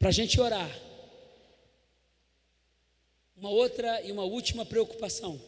Para 0.00 0.08
a 0.08 0.12
gente 0.12 0.40
orar. 0.40 0.76
Uma 3.36 3.50
outra 3.50 4.02
e 4.02 4.10
uma 4.10 4.24
última 4.24 4.66
preocupação. 4.66 5.40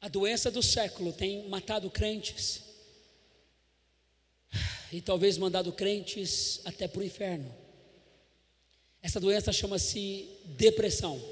A 0.00 0.08
doença 0.08 0.50
do 0.50 0.60
século 0.60 1.12
tem 1.12 1.48
matado 1.48 1.88
crentes 1.88 2.67
e 4.92 5.00
talvez 5.00 5.36
mandado 5.38 5.72
crentes 5.72 6.60
até 6.64 6.88
para 6.88 7.00
o 7.00 7.04
inferno. 7.04 7.54
Essa 9.02 9.20
doença 9.20 9.52
chama-se 9.52 10.28
depressão. 10.44 11.22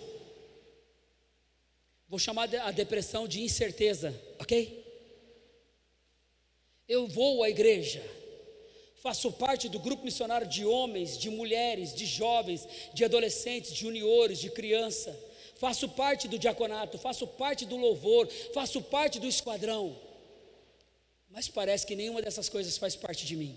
Vou 2.09 2.19
chamar 2.19 2.55
a 2.55 2.71
depressão 2.71 3.27
de 3.27 3.42
incerteza, 3.42 4.14
ok? 4.38 4.85
Eu 6.88 7.09
vou 7.09 7.42
à 7.42 7.51
igreja, 7.51 8.03
Faço 9.07 9.31
parte 9.31 9.69
do 9.69 9.79
grupo 9.79 10.05
missionário 10.05 10.49
de 10.49 10.66
homens, 10.66 11.16
de 11.16 11.31
mulheres, 11.31 11.95
de 11.95 12.05
jovens, 12.05 12.66
de 12.92 13.05
adolescentes, 13.05 13.73
de 13.73 13.79
juniores, 13.79 14.40
de 14.40 14.51
criança. 14.51 15.16
Faço 15.61 15.88
parte 15.88 16.27
do 16.27 16.37
diaconato, 16.37 16.99
faço 16.99 17.25
parte 17.25 17.64
do 17.64 17.77
louvor, 17.77 18.27
faço 18.53 18.83
parte 18.83 19.21
do 19.21 19.29
esquadrão. 19.29 19.97
Mas 21.37 21.49
parece 21.49 21.87
que 21.87 21.94
nenhuma 21.94 22.22
dessas 22.22 22.49
coisas 22.49 22.79
faz 22.79 22.96
parte 22.96 23.27
de 23.27 23.37
mim. 23.37 23.55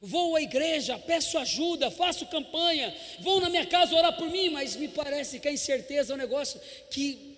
Vou 0.00 0.34
à 0.34 0.40
igreja, 0.40 0.98
peço 0.98 1.36
ajuda, 1.36 1.90
faço 1.90 2.24
campanha, 2.24 2.96
vou 3.20 3.38
na 3.38 3.50
minha 3.50 3.66
casa 3.66 3.94
orar 3.94 4.16
por 4.16 4.30
mim, 4.30 4.48
mas 4.48 4.76
me 4.76 4.88
parece 4.88 5.38
que 5.38 5.46
a 5.46 5.52
incerteza 5.52 6.14
é 6.14 6.16
um 6.16 6.18
negócio 6.18 6.58
que 6.90 7.36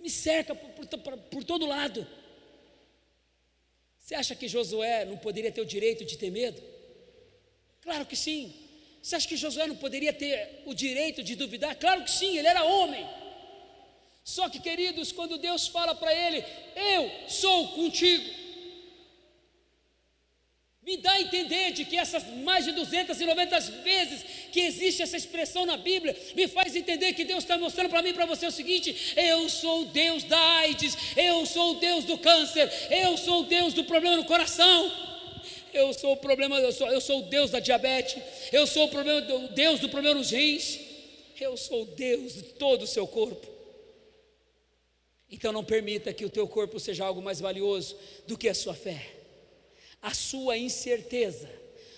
me 0.00 0.10
cerca 0.10 0.52
por, 0.52 0.98
por, 0.98 1.16
por 1.16 1.44
todo 1.44 1.64
lado. 1.64 2.04
Você 4.00 4.16
acha 4.16 4.34
que 4.34 4.48
Josué 4.48 5.04
não 5.04 5.18
poderia 5.18 5.52
ter 5.52 5.60
o 5.60 5.66
direito 5.66 6.04
de 6.04 6.18
ter 6.18 6.30
medo? 6.32 6.60
Claro 7.82 8.04
que 8.04 8.16
sim. 8.16 8.52
Você 9.00 9.14
acha 9.14 9.28
que 9.28 9.36
Josué 9.36 9.68
não 9.68 9.76
poderia 9.76 10.12
ter 10.12 10.64
o 10.66 10.74
direito 10.74 11.22
de 11.22 11.36
duvidar? 11.36 11.76
Claro 11.76 12.02
que 12.02 12.10
sim, 12.10 12.36
ele 12.36 12.48
era 12.48 12.64
homem. 12.64 13.06
Só 14.26 14.48
que, 14.48 14.58
queridos, 14.58 15.12
quando 15.12 15.38
Deus 15.38 15.68
fala 15.68 15.94
para 15.94 16.12
ele: 16.12 16.44
Eu 16.74 17.08
sou 17.28 17.68
contigo. 17.68 18.28
Me 20.82 20.96
dá 20.96 21.12
a 21.12 21.20
entender 21.20 21.72
de 21.72 21.84
que 21.84 21.96
essas 21.96 22.24
mais 22.38 22.64
de 22.64 22.72
290 22.72 23.60
vezes 23.84 24.24
que 24.52 24.60
existe 24.60 25.00
essa 25.00 25.16
expressão 25.16 25.64
na 25.64 25.76
Bíblia, 25.76 26.16
me 26.34 26.48
faz 26.48 26.74
entender 26.74 27.12
que 27.12 27.24
Deus 27.24 27.44
está 27.44 27.56
mostrando 27.56 27.88
para 27.88 28.02
mim 28.02 28.10
e 28.10 28.14
para 28.14 28.26
você 28.26 28.46
o 28.46 28.50
seguinte: 28.50 29.14
eu 29.16 29.48
sou 29.48 29.82
o 29.82 29.84
Deus 29.86 30.24
da 30.24 30.40
AIDS, 30.58 30.96
eu 31.16 31.46
sou 31.46 31.76
o 31.76 31.80
Deus 31.80 32.04
do 32.04 32.18
câncer, 32.18 32.68
eu 32.90 33.16
sou 33.16 33.42
o 33.42 33.44
Deus 33.44 33.74
do 33.74 33.84
problema 33.84 34.16
no 34.16 34.24
coração, 34.24 34.92
eu 35.72 35.92
sou 35.94 36.14
o 36.14 36.16
problema, 36.16 36.58
eu 36.58 36.72
sou, 36.72 36.88
eu 36.88 37.00
sou 37.00 37.20
o 37.20 37.28
Deus 37.30 37.52
da 37.52 37.60
diabetes, 37.60 38.20
eu 38.52 38.66
sou 38.66 38.86
o, 38.86 38.88
problema, 38.88 39.20
o 39.36 39.48
Deus 39.48 39.78
do 39.78 39.88
problema 39.88 40.18
nos 40.18 40.32
rins, 40.32 40.80
eu 41.40 41.56
sou 41.56 41.82
o 41.82 41.86
Deus 41.86 42.34
de 42.34 42.42
todo 42.42 42.82
o 42.82 42.88
seu 42.88 43.06
corpo. 43.06 43.55
Então 45.30 45.52
não 45.52 45.64
permita 45.64 46.12
que 46.12 46.24
o 46.24 46.30
teu 46.30 46.46
corpo 46.46 46.78
seja 46.78 47.04
algo 47.04 47.20
mais 47.20 47.40
valioso 47.40 47.96
do 48.26 48.38
que 48.38 48.48
a 48.48 48.54
sua 48.54 48.74
fé. 48.74 49.14
A 50.00 50.14
sua 50.14 50.56
incerteza 50.56 51.48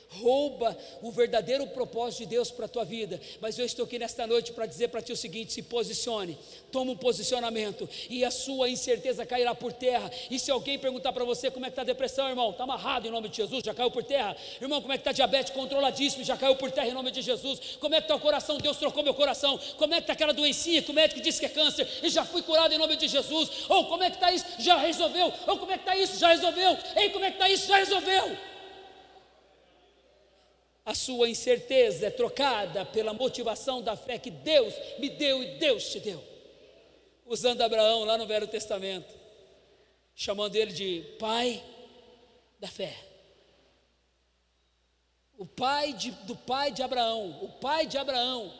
rouba 0.09 0.77
o 1.03 1.11
verdadeiro 1.11 1.66
propósito 1.68 2.21
de 2.21 2.27
Deus 2.27 2.51
para 2.51 2.64
a 2.64 2.68
tua 2.68 2.85
vida. 2.85 3.21
Mas 3.40 3.59
eu 3.59 3.66
estou 3.66 3.85
aqui 3.85 3.99
nesta 3.99 4.27
noite 4.27 4.53
para 4.53 4.66
dizer 4.66 4.88
para 4.88 5.03
ti 5.03 5.12
o 5.12 5.16
seguinte: 5.16 5.53
se 5.53 5.62
posicione, 5.62 6.38
toma 6.73 6.92
um 6.92 6.97
posicionamento, 6.97 7.88
e 8.09 8.25
a 8.25 8.31
sua 8.31 8.68
incerteza 8.68 9.27
cairá 9.27 9.55
por 9.55 9.73
terra. 9.73 10.11
E 10.31 10.38
se 10.38 10.51
alguém 10.51 10.79
perguntar 10.79 11.12
para 11.12 11.25
você 11.25 11.51
como 11.51 11.66
é 11.66 11.68
que 11.68 11.73
está 11.73 11.83
a 11.83 11.85
depressão, 11.85 12.29
irmão, 12.29 12.51
está 12.51 12.64
amarrado 12.64 13.07
em 13.07 13.11
nome 13.11 13.29
de 13.29 13.37
Jesus, 13.37 13.62
já 13.64 13.75
caiu 13.75 13.90
por 13.90 14.03
terra. 14.03 14.37
Irmão, 14.61 14.81
como 14.81 14.92
é 14.92 14.97
que 14.97 15.03
está 15.03 15.11
a 15.11 15.14
diabetes 15.14 15.53
controladíssimo, 15.53 16.25
já 16.25 16.37
caiu 16.37 16.57
por 16.57 16.71
terra 16.71 16.88
em 16.88 16.94
nome 16.94 17.11
de 17.11 17.23
Jesus. 17.23 17.77
Como 17.81 17.94
é 17.94 17.99
que 17.99 18.05
está 18.05 18.14
o 18.14 18.21
coração? 18.21 18.59
Deus 18.59 18.77
trocou 18.77 19.03
meu 19.03 19.14
coração. 19.14 19.59
Como 19.77 19.92
é 19.94 19.99
que 19.99 20.05
está 20.05 20.12
aquela 20.14 20.33
doencinha 20.33 20.83
que 20.83 20.90
o 20.90 20.94
médico 20.94 21.21
disse 21.21 21.40
que 21.40 21.47
é 21.47 21.49
câncer 21.49 21.87
e 22.03 22.09
já 22.09 22.25
fui 22.25 22.42
curado 22.42 22.73
em 22.73 22.79
nome 22.79 22.97
de 22.97 23.09
Jesus? 23.09 23.51
Ou 23.68 23.87
como 23.87 24.03
é 24.03 24.11
que 24.11 24.16
está 24.16 24.33
isso? 24.33 24.47
Já 24.59 24.77
resolveu. 24.77 25.33
Ou 25.47 25.59
como 25.59 25.73
é 25.73 25.77
que 25.77 25.83
está 25.83 25.97
isso? 25.97 26.18
Já 26.18 26.29
resolveu. 26.29 26.77
Ei, 26.97 27.11
como 27.11 27.25
é 27.25 27.31
que 27.31 27.37
está 27.37 27.49
isso? 27.49 27.66
Já 27.66 27.77
resolveu 27.77 28.37
a 30.88 30.94
sua 30.94 31.29
incerteza 31.29 32.07
é 32.07 32.11
trocada 32.11 32.83
pela 32.83 33.12
motivação 33.12 33.83
da 33.83 33.94
fé 33.94 34.18
que 34.18 34.31
Deus 34.31 34.72
me 34.98 35.11
deu 35.11 35.42
e 35.42 35.59
Deus 35.59 35.90
te 35.90 36.01
deu. 36.01 36.24
Usando 37.27 37.61
Abraão 37.61 38.05
lá 38.05 38.16
no 38.16 38.27
Velho 38.27 38.46
Testamento, 38.48 39.14
chamando 40.14 40.57
ele 40.57 40.72
de 40.72 41.05
pai 41.18 41.62
da 42.59 42.68
fé. 42.68 42.96
O 45.37 45.44
pai 45.44 45.92
de, 45.92 46.11
do 46.11 46.35
pai 46.35 46.72
de 46.72 46.83
Abraão, 46.83 47.38
o 47.42 47.51
pai 47.61 47.85
de 47.85 47.98
Abraão 47.98 48.51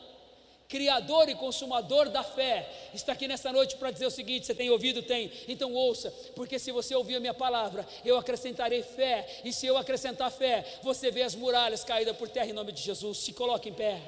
Criador 0.69 1.27
e 1.27 1.33
consumador 1.33 2.09
da 2.09 2.23
fé, 2.23 2.69
está 2.93 3.13
aqui 3.13 3.27
nessa 3.27 3.51
noite 3.51 3.75
para 3.75 3.89
dizer 3.89 4.05
o 4.05 4.11
seguinte: 4.11 4.45
você 4.45 4.53
tem 4.53 4.69
ouvido? 4.69 5.01
Tem, 5.01 5.31
então 5.47 5.73
ouça, 5.73 6.11
porque 6.35 6.59
se 6.59 6.71
você 6.71 6.93
ouvir 6.93 7.15
a 7.15 7.19
minha 7.19 7.33
palavra, 7.33 7.87
eu 8.05 8.15
acrescentarei 8.15 8.83
fé, 8.83 9.41
e 9.43 9.51
se 9.51 9.65
eu 9.65 9.77
acrescentar 9.77 10.31
fé, 10.31 10.63
você 10.83 11.09
vê 11.09 11.23
as 11.23 11.33
muralhas 11.33 11.83
caídas 11.83 12.15
por 12.15 12.29
terra 12.29 12.45
em 12.45 12.53
nome 12.53 12.71
de 12.71 12.83
Jesus. 12.83 13.17
Se 13.17 13.33
coloque 13.33 13.69
em 13.69 13.73
pé. 13.73 13.99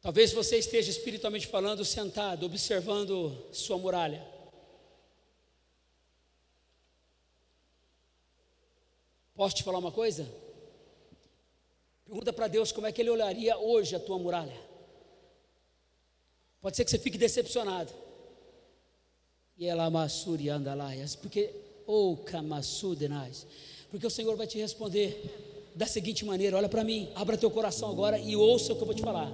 Talvez 0.00 0.32
você 0.32 0.56
esteja 0.56 0.90
espiritualmente 0.90 1.46
falando, 1.46 1.84
sentado, 1.84 2.46
observando 2.46 3.46
sua 3.52 3.76
muralha. 3.76 4.37
Posso 9.38 9.54
te 9.54 9.62
falar 9.62 9.78
uma 9.78 9.92
coisa? 9.92 10.26
Pergunta 12.04 12.32
para 12.32 12.48
Deus 12.48 12.72
como 12.72 12.88
é 12.88 12.92
que 12.92 13.00
Ele 13.00 13.10
olharia 13.10 13.56
hoje 13.56 13.94
a 13.94 14.00
tua 14.00 14.18
muralha. 14.18 14.56
Pode 16.60 16.76
ser 16.76 16.84
que 16.84 16.90
você 16.90 16.98
fique 16.98 17.16
decepcionado. 17.16 17.92
E 19.56 19.64
ela 19.64 19.88
massuri 19.90 20.50
andalaias, 20.50 21.14
porque 21.14 21.54
ou 21.86 22.16
kamassudenais, 22.16 23.46
porque 23.92 24.04
o 24.04 24.10
Senhor 24.10 24.36
vai 24.36 24.48
te 24.48 24.58
responder 24.58 25.70
da 25.72 25.86
seguinte 25.86 26.24
maneira: 26.24 26.56
olha 26.56 26.68
para 26.68 26.82
mim, 26.82 27.08
abra 27.14 27.38
teu 27.38 27.50
coração 27.50 27.90
agora 27.90 28.18
e 28.18 28.34
ouça 28.34 28.72
o 28.72 28.76
que 28.76 28.82
eu 28.82 28.86
vou 28.86 28.94
te 28.94 29.02
falar. 29.02 29.30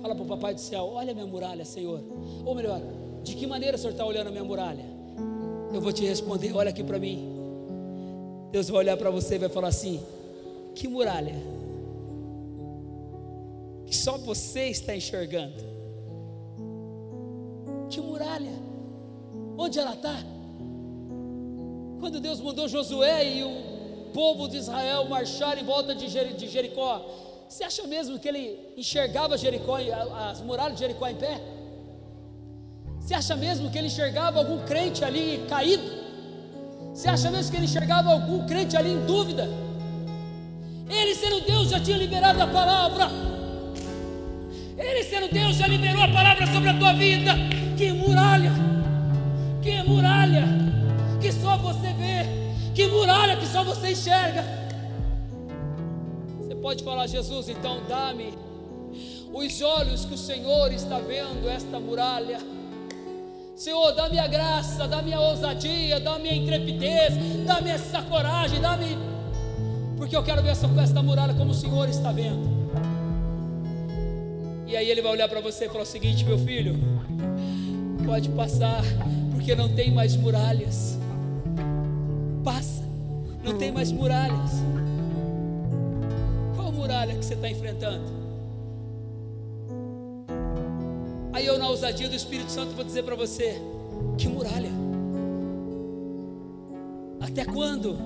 Fala 0.00 0.14
para 0.14 0.24
o 0.24 0.28
Papai 0.28 0.54
do 0.54 0.60
céu: 0.60 0.84
olha 0.84 1.10
a 1.10 1.14
minha 1.14 1.26
muralha, 1.26 1.64
Senhor. 1.64 2.00
Ou 2.46 2.54
melhor, 2.54 2.80
de 3.24 3.34
que 3.34 3.44
maneira 3.44 3.76
o 3.76 3.80
Senhor 3.80 3.90
está 3.90 4.06
olhando 4.06 4.28
a 4.28 4.30
minha 4.30 4.44
muralha? 4.44 4.84
Eu 5.74 5.80
vou 5.80 5.92
te 5.92 6.06
responder: 6.06 6.52
olha 6.52 6.70
aqui 6.70 6.84
para 6.84 7.00
mim. 7.00 7.37
Deus 8.50 8.68
vai 8.68 8.78
olhar 8.80 8.96
para 8.96 9.10
você 9.10 9.34
e 9.34 9.38
vai 9.38 9.48
falar 9.48 9.68
assim: 9.68 10.02
que 10.74 10.88
muralha, 10.88 11.34
que 13.86 13.96
só 13.96 14.16
você 14.16 14.68
está 14.68 14.94
enxergando. 14.96 15.68
Que 17.90 18.00
muralha, 18.00 18.52
onde 19.56 19.78
ela 19.78 19.94
está? 19.94 20.16
Quando 22.00 22.20
Deus 22.20 22.40
mandou 22.40 22.68
Josué 22.68 23.28
e 23.28 23.42
o 23.42 24.10
povo 24.12 24.48
de 24.48 24.56
Israel 24.56 25.08
marchar 25.08 25.58
em 25.58 25.64
volta 25.64 25.94
de 25.94 26.08
Jericó, 26.08 27.04
você 27.48 27.64
acha 27.64 27.86
mesmo 27.86 28.18
que 28.18 28.28
ele 28.28 28.72
enxergava 28.76 29.36
Jericó, 29.36 29.78
as 30.30 30.40
muralhas 30.42 30.74
de 30.74 30.80
Jericó 30.80 31.06
em 31.08 31.16
pé? 31.16 31.40
Você 33.00 33.14
acha 33.14 33.34
mesmo 33.34 33.70
que 33.70 33.78
ele 33.78 33.86
enxergava 33.86 34.38
algum 34.38 34.64
crente 34.66 35.02
ali 35.02 35.46
caído? 35.48 35.97
Você 36.98 37.08
acha 37.08 37.30
mesmo 37.30 37.52
que 37.52 37.56
ele 37.56 37.66
enxergava 37.66 38.10
algum 38.10 38.44
crente 38.44 38.76
ali 38.76 38.90
em 38.90 39.06
dúvida? 39.06 39.48
Ele, 40.90 41.14
sendo 41.14 41.40
Deus, 41.42 41.68
já 41.68 41.78
tinha 41.78 41.96
liberado 41.96 42.42
a 42.42 42.46
palavra. 42.48 43.08
Ele, 44.76 45.04
sendo 45.04 45.32
Deus, 45.32 45.54
já 45.54 45.68
liberou 45.68 46.02
a 46.02 46.08
palavra 46.08 46.44
sobre 46.48 46.70
a 46.70 46.74
tua 46.76 46.92
vida. 46.94 47.36
Que 47.76 47.92
muralha! 47.92 48.50
Que 49.62 49.80
muralha! 49.84 50.44
Que 51.20 51.30
só 51.30 51.56
você 51.58 51.92
vê. 51.92 52.26
Que 52.74 52.88
muralha 52.88 53.36
que 53.36 53.46
só 53.46 53.62
você 53.62 53.92
enxerga. 53.92 54.44
Você 56.40 56.56
pode 56.56 56.82
falar, 56.82 57.06
Jesus, 57.06 57.48
então 57.48 57.80
dá-me 57.88 58.34
os 59.32 59.62
olhos 59.62 60.04
que 60.04 60.14
o 60.14 60.18
Senhor 60.18 60.72
está 60.72 60.98
vendo 60.98 61.48
esta 61.48 61.78
muralha 61.78 62.57
Senhor, 63.58 63.90
dá-me 63.90 64.20
a 64.20 64.28
graça, 64.28 64.86
dá-me 64.86 65.12
a 65.12 65.20
ousadia, 65.20 65.98
dá-me 65.98 66.28
a 66.28 66.32
intrepidez, 66.32 67.14
dá-me 67.44 67.70
essa 67.70 68.00
coragem, 68.02 68.60
dá-me. 68.60 68.96
Porque 69.96 70.14
eu 70.14 70.22
quero 70.22 70.40
ver 70.44 70.50
essa, 70.50 70.68
esta 70.80 71.02
muralha 71.02 71.34
como 71.34 71.50
o 71.50 71.54
Senhor 71.54 71.88
está 71.88 72.12
vendo. 72.12 72.48
E 74.64 74.76
aí 74.76 74.88
ele 74.88 75.02
vai 75.02 75.10
olhar 75.10 75.28
para 75.28 75.40
você 75.40 75.64
e 75.64 75.68
falar 75.68 75.82
o 75.82 75.86
seguinte: 75.86 76.24
meu 76.24 76.38
filho, 76.38 76.78
pode 78.06 78.28
passar, 78.28 78.80
porque 79.32 79.56
não 79.56 79.68
tem 79.68 79.90
mais 79.90 80.14
muralhas. 80.14 80.96
Passa, 82.44 82.84
não 83.42 83.58
tem 83.58 83.72
mais 83.72 83.90
muralhas. 83.90 84.52
Qual 86.54 86.70
muralha 86.70 87.16
que 87.16 87.24
você 87.24 87.34
está 87.34 87.50
enfrentando? 87.50 88.17
Na 91.68 91.72
ousadia 91.72 92.08
do 92.08 92.14
Espírito 92.14 92.50
Santo, 92.50 92.72
vou 92.72 92.84
dizer 92.84 93.02
para 93.02 93.14
você: 93.14 93.60
que 94.16 94.26
muralha? 94.26 94.70
Até 97.20 97.44
quando? 97.44 97.98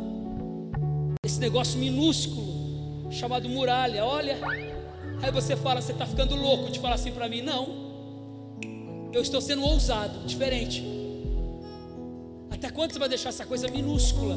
Esse 1.25 1.39
negócio 1.39 1.79
minúsculo, 1.79 3.13
chamado 3.13 3.49
muralha, 3.49 4.05
olha. 4.05 4.37
Aí 5.23 5.31
você 5.31 5.55
fala, 5.55 5.81
você 5.81 5.93
está 5.93 6.05
ficando 6.05 6.35
louco 6.35 6.73
de 6.73 6.81
falar 6.81 6.97
assim 6.97 7.13
para 7.13 7.29
mim. 7.29 7.43
Não, 7.43 7.69
eu 9.13 9.23
estou 9.23 9.41
sendo 9.41 9.63
ousado, 9.63 10.27
diferente. 10.27 10.85
Até 12.51 12.69
quando 12.69 12.93
você 12.93 12.99
vai 12.99 13.09
deixar 13.09 13.29
essa 13.29 13.47
coisa 13.47 13.69
minúscula? 13.69 14.37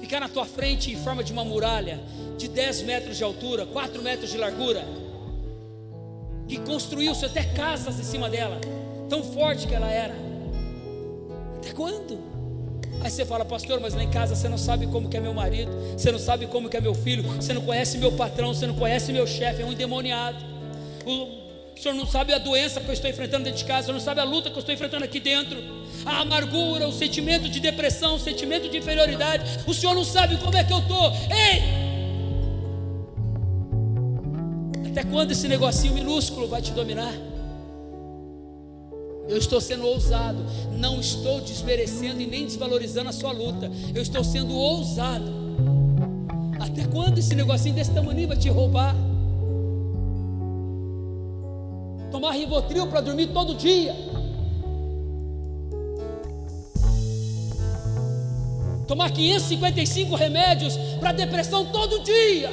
Ficar 0.00 0.18
na 0.18 0.28
tua 0.28 0.44
frente 0.44 0.90
em 0.90 0.96
forma 0.96 1.22
de 1.22 1.32
uma 1.32 1.44
muralha 1.44 2.00
de 2.36 2.48
10 2.48 2.82
metros 2.82 3.16
de 3.16 3.22
altura, 3.22 3.64
4 3.64 4.02
metros 4.02 4.30
de 4.30 4.36
largura 4.36 4.84
que 6.50 6.58
construiu-se 6.58 7.24
até 7.24 7.44
casas 7.44 8.00
em 8.00 8.02
cima 8.02 8.28
dela, 8.28 8.60
tão 9.08 9.22
forte 9.22 9.68
que 9.68 9.74
ela 9.74 9.88
era. 9.88 10.16
Até 11.58 11.70
quando? 11.72 12.18
Aí 13.00 13.08
você 13.08 13.24
fala, 13.24 13.44
pastor, 13.44 13.78
mas 13.80 13.94
lá 13.94 14.02
em 14.02 14.10
casa 14.10 14.34
você 14.34 14.48
não 14.48 14.58
sabe 14.58 14.88
como 14.88 15.08
que 15.08 15.16
é 15.16 15.20
meu 15.20 15.32
marido, 15.32 15.70
você 15.96 16.10
não 16.10 16.18
sabe 16.18 16.48
como 16.48 16.68
que 16.68 16.76
é 16.76 16.80
meu 16.80 16.92
filho, 16.92 17.22
você 17.22 17.52
não 17.52 17.62
conhece 17.62 17.98
meu 17.98 18.10
patrão, 18.12 18.52
você 18.52 18.66
não 18.66 18.74
conhece 18.74 19.12
meu 19.12 19.28
chefe, 19.28 19.62
é 19.62 19.64
um 19.64 19.70
endemoniado. 19.70 20.44
O, 21.06 21.12
o 21.72 21.80
senhor 21.80 21.94
não 21.94 22.04
sabe 22.04 22.34
a 22.34 22.38
doença 22.38 22.80
que 22.80 22.88
eu 22.88 22.94
estou 22.94 23.08
enfrentando 23.08 23.44
dentro 23.44 23.60
de 23.60 23.64
casa, 23.64 23.82
o 23.82 23.84
senhor 23.84 23.94
não 23.94 24.04
sabe 24.04 24.20
a 24.20 24.24
luta 24.24 24.50
que 24.50 24.56
eu 24.56 24.60
estou 24.60 24.74
enfrentando 24.74 25.04
aqui 25.04 25.20
dentro, 25.20 25.56
a 26.04 26.18
amargura, 26.18 26.88
o 26.88 26.92
sentimento 26.92 27.48
de 27.48 27.60
depressão, 27.60 28.16
o 28.16 28.18
sentimento 28.18 28.68
de 28.68 28.76
inferioridade. 28.76 29.44
O 29.68 29.72
senhor 29.72 29.94
não 29.94 30.04
sabe 30.04 30.36
como 30.38 30.56
é 30.56 30.64
que 30.64 30.72
eu 30.72 30.80
estou. 30.80 31.12
Ei! 31.30 31.79
Até 34.86 35.04
quando 35.04 35.32
esse 35.32 35.46
negocinho 35.48 35.94
minúsculo 35.94 36.48
vai 36.48 36.62
te 36.62 36.72
dominar? 36.72 37.14
Eu 39.28 39.38
estou 39.38 39.60
sendo 39.60 39.86
ousado, 39.86 40.44
não 40.76 40.98
estou 40.98 41.40
desmerecendo 41.40 42.20
e 42.20 42.26
nem 42.26 42.46
desvalorizando 42.46 43.10
a 43.10 43.12
sua 43.12 43.30
luta. 43.30 43.70
Eu 43.94 44.02
estou 44.02 44.24
sendo 44.24 44.54
ousado. 44.54 45.30
Até 46.58 46.84
quando 46.86 47.18
esse 47.18 47.34
negocinho 47.34 47.74
desse 47.74 47.92
tamanho 47.92 48.26
vai 48.26 48.36
te 48.36 48.48
roubar? 48.48 48.96
Tomar 52.10 52.32
Rivotril 52.32 52.88
para 52.88 53.00
dormir 53.00 53.28
todo 53.28 53.54
dia. 53.54 53.94
Tomar 58.88 59.12
555 59.12 60.16
remédios 60.16 60.76
para 60.98 61.12
depressão 61.12 61.66
todo 61.66 62.02
dia. 62.02 62.50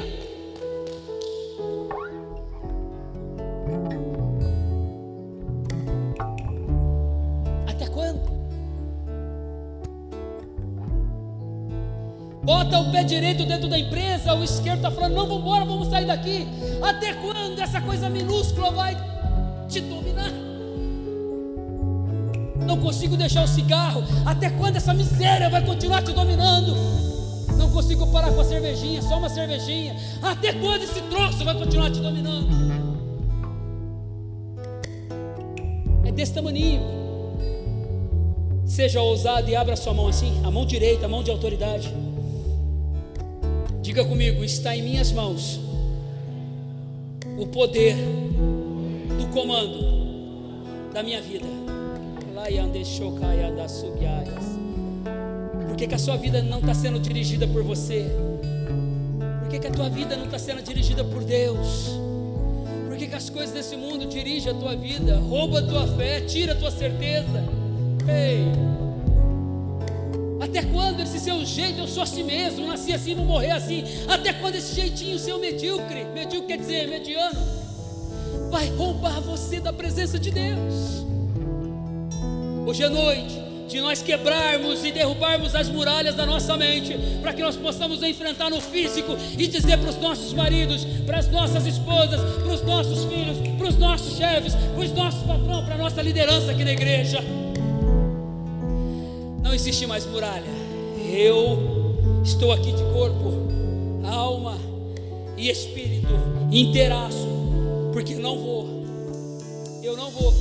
Bota 12.68 12.80
o 12.80 12.91
pé 12.91 13.03
direito 13.03 13.45
dentro 13.45 13.70
da 13.70 13.80
empresa, 13.80 14.34
o 14.34 14.43
esquerdo 14.43 14.78
está 14.78 14.91
falando, 14.91 15.13
não, 15.13 15.26
vamos 15.26 15.41
embora, 15.41 15.65
vamos 15.65 15.88
sair 15.88 16.05
daqui. 16.05 16.45
Até 16.82 17.13
quando 17.13 17.59
essa 17.59 17.80
coisa 17.80 18.09
minúscula 18.09 18.72
vai 18.72 18.97
te 19.70 19.80
dominar? 19.80 20.32
Não 22.65 22.78
consigo 22.78 23.15
deixar 23.15 23.43
o 23.43 23.47
cigarro. 23.47 24.03
Até 24.26 24.49
quando 24.49 24.76
essa 24.76 24.93
miséria 24.93 25.49
vai 25.49 25.65
continuar 25.65 26.03
te 26.03 26.11
dominando? 26.11 26.76
Não 27.57 27.72
consigo 27.72 28.05
parar 28.07 28.32
com 28.32 28.41
a 28.41 28.43
cervejinha, 28.43 29.01
só 29.01 29.18
uma 29.18 29.30
cervejinha. 29.30 29.95
Até 30.22 30.51
quando 30.51 30.84
esse 30.84 31.01
troço 31.03 31.45
vai 31.45 31.55
continuar 31.55 31.89
te 31.89 32.01
dominando? 32.01 32.49
É 36.05 36.11
desse 36.11 36.34
tamanho. 36.34 36.97
Seja 38.65 39.01
ousado 39.01 39.49
e 39.49 39.55
abra 39.55 39.78
sua 39.78 39.93
mão 39.93 40.07
assim, 40.07 40.41
a 40.43 40.51
mão 40.51 40.65
direita, 40.65 41.05
a 41.05 41.09
mão 41.09 41.24
de 41.24 41.32
autoridade. 41.32 42.07
Diga 43.98 44.08
comigo: 44.08 44.43
está 44.43 44.78
em 44.78 44.84
minhas 44.84 45.12
mãos 45.12 45.60
o 47.36 47.48
poder 47.48 47.95
do 47.95 49.26
comando 49.34 50.93
da 50.93 51.02
minha 51.02 51.20
vida. 51.20 51.48
Por 55.68 55.76
que, 55.76 55.88
que 55.88 55.95
a 55.95 55.98
sua 55.98 56.16
vida 56.16 56.43
não 56.43 56.60
está 56.60 56.76
sendo 56.76 57.00
dirigida 57.00 57.48
por 57.48 57.64
você? 57.64 58.06
Por 59.39 59.50
que, 59.50 59.58
que 59.58 59.68
a 59.68 59.72
tua 59.72 59.89
vida 59.89 60.16
não 60.16 60.26
está 60.26 60.38
sendo 60.38 60.62
dirigida 60.62 61.04
por 61.04 61.24
Deus? 61.24 61.89
Por 62.88 62.98
que, 62.98 63.08
que 63.08 63.16
as 63.16 63.32
coisas 63.32 63.52
desse 63.52 63.76
mundo 63.76 64.06
dirigem 64.06 64.52
a 64.52 64.56
tua 64.56 64.76
vida, 64.76 65.18
rouba 65.18 65.58
a 65.58 65.64
tua 65.64 65.88
fé, 65.98 66.22
tira 66.22 66.54
a 66.54 66.56
tua 66.56 66.70
certeza? 66.70 67.43
Ei! 68.08 68.87
Até 70.58 70.70
quando 70.70 71.01
esse 71.01 71.20
seu 71.20 71.45
jeito, 71.45 71.82
eu 71.82 71.88
sou 71.88 72.01
assim 72.01 72.24
mesmo, 72.24 72.66
nasci 72.66 72.91
assim, 72.91 73.14
vou 73.14 73.24
morrer 73.24 73.51
assim? 73.51 73.84
Até 74.08 74.34
quando 74.34 74.55
esse 74.55 74.74
jeitinho 74.74 75.20
seu 75.20 75.38
medíocre, 75.38 76.03
medíocre 76.05 76.47
quer 76.47 76.58
dizer 76.58 76.88
mediano, 76.88 77.39
vai 78.49 78.68
roubar 78.70 79.22
você 79.22 79.60
da 79.60 79.72
presença 79.72 80.18
de 80.18 80.32
Deus? 80.32 81.05
Hoje 82.66 82.82
é 82.82 82.89
noite 82.89 83.39
de 83.68 83.80
nós 83.82 84.01
quebrarmos 84.01 84.84
e 84.84 84.91
derrubarmos 84.91 85.53
as 85.53 85.70
muralhas 85.70 86.16
da 86.16 86.26
nossa 86.26 86.58
mente, 86.58 86.97
para 87.22 87.34
que 87.34 87.43
nós 87.43 87.55
possamos 87.55 88.01
enfrentar 88.01 88.49
no 88.49 88.60
físico 88.60 89.16
e 89.38 89.45
dizer 89.45 89.78
para 89.78 89.91
os 89.91 89.97
nossos 89.97 90.34
maridos, 90.34 90.84
para 91.05 91.20
as 91.20 91.30
nossas 91.30 91.68
esposas, 91.68 92.20
para 92.20 92.51
os 92.51 92.64
nossos 92.64 93.05
filhos, 93.05 93.38
para 93.60 93.68
os 93.68 93.78
nossos 93.78 94.18
chefes, 94.18 94.55
para 94.55 94.84
os 94.84 94.91
nossos 94.91 95.22
patrões, 95.22 95.66
para 95.66 95.76
a 95.76 95.78
nossa 95.78 96.01
liderança 96.01 96.49
aqui 96.49 96.64
na 96.64 96.72
igreja 96.72 97.24
existe 99.58 99.88
mais 99.88 100.05
muralha. 100.05 100.45
Eu 101.12 101.58
estou 102.24 102.51
aqui 102.51 102.72
de 102.72 102.84
corpo, 102.93 103.34
alma 104.05 104.55
e 105.36 105.49
espírito 105.49 106.14
inteiraço, 106.51 107.28
porque 107.91 108.14
não 108.16 108.38
vou, 108.38 108.68
eu 109.82 109.97
não 109.97 110.12
vou, 110.12 110.34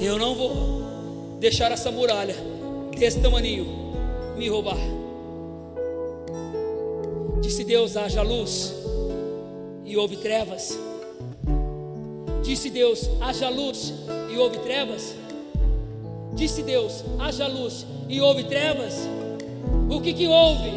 eu 0.00 0.16
não 0.16 0.34
vou 0.36 0.80
deixar 1.40 1.72
essa 1.72 1.90
muralha 1.90 2.36
desse 2.96 3.18
tamanho 3.18 3.66
me 4.36 4.48
roubar. 4.48 4.78
Disse 7.40 7.64
Deus: 7.64 7.96
haja 7.96 8.22
luz 8.22 8.72
e 9.84 9.96
houve 9.96 10.16
trevas. 10.16 10.78
Disse 12.44 12.70
Deus: 12.70 13.10
haja 13.20 13.48
luz 13.48 13.92
e 14.32 14.38
houve 14.38 14.58
trevas. 14.58 15.16
Disse 16.34 16.62
Deus: 16.62 17.04
haja 17.18 17.46
luz 17.46 17.86
e 18.08 18.20
houve 18.20 18.44
trevas. 18.44 19.08
O 19.88 20.00
que 20.00 20.12
que 20.12 20.26
houve? 20.26 20.70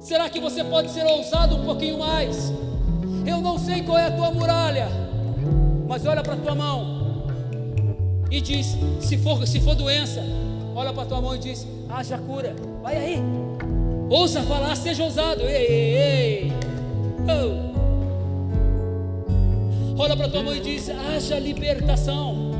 Será 0.00 0.28
que 0.28 0.40
você 0.40 0.64
pode 0.64 0.90
ser 0.90 1.06
ousado 1.06 1.56
um 1.56 1.64
pouquinho 1.64 1.98
mais? 1.98 2.52
Eu 3.26 3.40
não 3.40 3.58
sei 3.58 3.82
qual 3.82 3.98
é 3.98 4.06
a 4.06 4.10
tua 4.10 4.30
muralha, 4.30 4.88
mas 5.86 6.04
olha 6.06 6.22
para 6.22 6.34
a 6.34 6.36
tua 6.36 6.54
mão 6.54 7.02
e 8.30 8.40
diz: 8.40 8.76
se 9.00 9.18
for, 9.18 9.46
se 9.46 9.60
for 9.60 9.74
doença, 9.74 10.22
olha 10.74 10.92
para 10.92 11.02
a 11.02 11.06
tua 11.06 11.20
mão 11.20 11.36
e 11.36 11.38
diz: 11.38 11.66
haja 11.88 12.18
cura. 12.18 12.56
Vai 12.82 12.96
aí, 12.96 13.22
ouça 14.10 14.42
falar, 14.42 14.74
seja 14.74 15.04
ousado. 15.04 15.42
Ei, 15.42 15.66
ei, 15.66 15.96
ei. 15.96 16.52
Oh. 17.28 17.72
Olha 19.98 20.16
para 20.16 20.26
a 20.26 20.30
tua 20.30 20.42
mão 20.42 20.56
e 20.56 20.60
diz: 20.60 20.88
haja 20.88 21.38
libertação. 21.38 22.51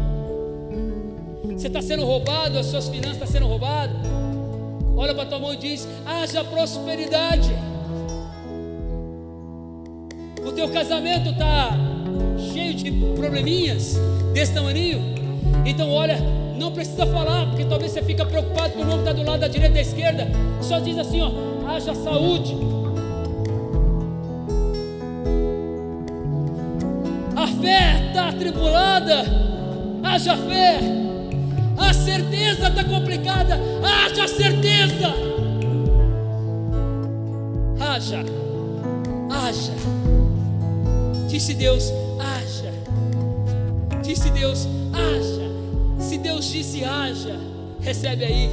Você 1.62 1.68
está 1.68 1.80
sendo 1.80 2.04
roubado, 2.04 2.58
as 2.58 2.66
suas 2.66 2.88
finanças 2.88 3.12
estão 3.12 3.28
sendo 3.28 3.46
roubadas. 3.46 3.94
Olha 4.96 5.14
para 5.14 5.26
tua 5.26 5.38
mão 5.38 5.54
e 5.54 5.56
diz: 5.56 5.86
haja 6.04 6.42
prosperidade. 6.42 7.54
O 10.44 10.50
teu 10.50 10.68
casamento 10.70 11.30
está 11.30 11.70
cheio 12.52 12.74
de 12.74 12.90
probleminhas 13.14 13.94
desse 14.34 14.52
tamanho. 14.52 15.14
Então, 15.64 15.88
olha, 15.88 16.18
não 16.58 16.72
precisa 16.72 17.06
falar, 17.06 17.46
porque 17.50 17.64
talvez 17.64 17.92
você 17.92 18.02
fica 18.02 18.26
preocupado 18.26 18.72
com 18.72 18.80
o 18.80 18.84
nome 18.84 19.04
que 19.04 19.10
está 19.10 19.12
do 19.12 19.24
lado 19.24 19.38
da 19.42 19.46
direita 19.46 19.70
e 19.70 19.74
da 19.74 19.80
esquerda. 19.82 20.26
Só 20.60 20.80
diz 20.80 20.98
assim: 20.98 21.20
ó, 21.20 21.30
haja 21.68 21.94
saúde. 21.94 22.56
A 27.36 27.46
fé 27.46 28.08
está 28.08 28.30
atribulada, 28.30 29.22
haja 30.02 30.36
fé. 30.38 31.01
A 31.82 31.92
certeza 31.92 32.68
está 32.68 32.84
complicada. 32.84 33.58
Haja 33.82 34.28
certeza. 34.28 35.14
Haja. 37.78 38.24
Haja. 39.30 39.72
Disse 41.28 41.54
Deus, 41.54 41.92
haja. 42.18 42.72
Disse 44.02 44.30
Deus, 44.30 44.68
haja. 44.92 45.50
Se 45.98 46.18
Deus 46.18 46.50
disse 46.50 46.84
haja, 46.84 47.38
recebe 47.80 48.24
aí. 48.24 48.50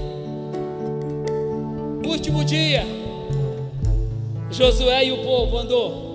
Último 2.06 2.44
dia. 2.44 2.86
Josué 4.52 5.06
e 5.06 5.12
o 5.12 5.24
povo 5.24 5.58
andou. 5.58 6.10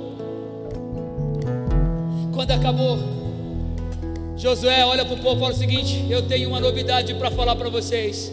Quando 2.32 2.50
acabou 2.50 3.13
Josué 4.45 4.84
olha 4.84 5.07
para 5.07 5.14
o 5.14 5.18
povo 5.20 5.36
e 5.36 5.40
fala 5.40 5.55
o 5.55 5.57
seguinte: 5.57 6.05
Eu 6.11 6.20
tenho 6.20 6.51
uma 6.51 6.61
novidade 6.61 7.14
para 7.14 7.30
falar 7.30 7.57
para 7.57 7.70
vocês. 7.70 8.30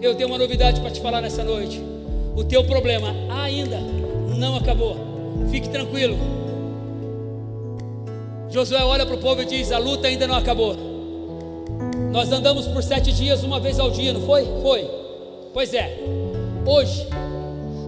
Eu 0.00 0.14
tenho 0.14 0.26
uma 0.26 0.38
novidade 0.38 0.80
para 0.80 0.90
te 0.90 1.02
falar 1.02 1.20
nessa 1.20 1.44
noite. 1.44 1.82
O 2.34 2.42
teu 2.42 2.64
problema 2.64 3.14
ainda 3.28 3.78
não 4.38 4.56
acabou. 4.56 4.96
Fique 5.50 5.68
tranquilo. 5.68 6.16
Josué 8.48 8.82
olha 8.82 9.04
para 9.04 9.14
o 9.14 9.18
povo 9.18 9.42
e 9.42 9.44
diz: 9.44 9.70
A 9.70 9.76
luta 9.76 10.08
ainda 10.08 10.26
não 10.26 10.34
acabou. 10.34 10.74
Nós 12.10 12.32
andamos 12.32 12.66
por 12.66 12.82
sete 12.82 13.12
dias, 13.12 13.44
uma 13.44 13.60
vez 13.60 13.78
ao 13.78 13.90
dia, 13.90 14.14
não 14.14 14.22
foi? 14.22 14.46
Foi. 14.62 14.90
Pois 15.52 15.74
é. 15.74 15.94
Hoje, 16.64 17.06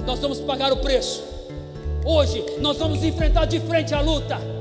nós 0.05 0.18
vamos 0.18 0.41
pagar 0.41 0.75
o 0.75 0.77
preço. 0.77 1.25
Hoje, 2.05 2.45
nós 2.61 2.77
vamos 2.77 3.03
enfrentar 3.03 3.47
de 3.47 3.61
frente 3.61 3.95
a 3.95 4.03
luta. 4.03 4.53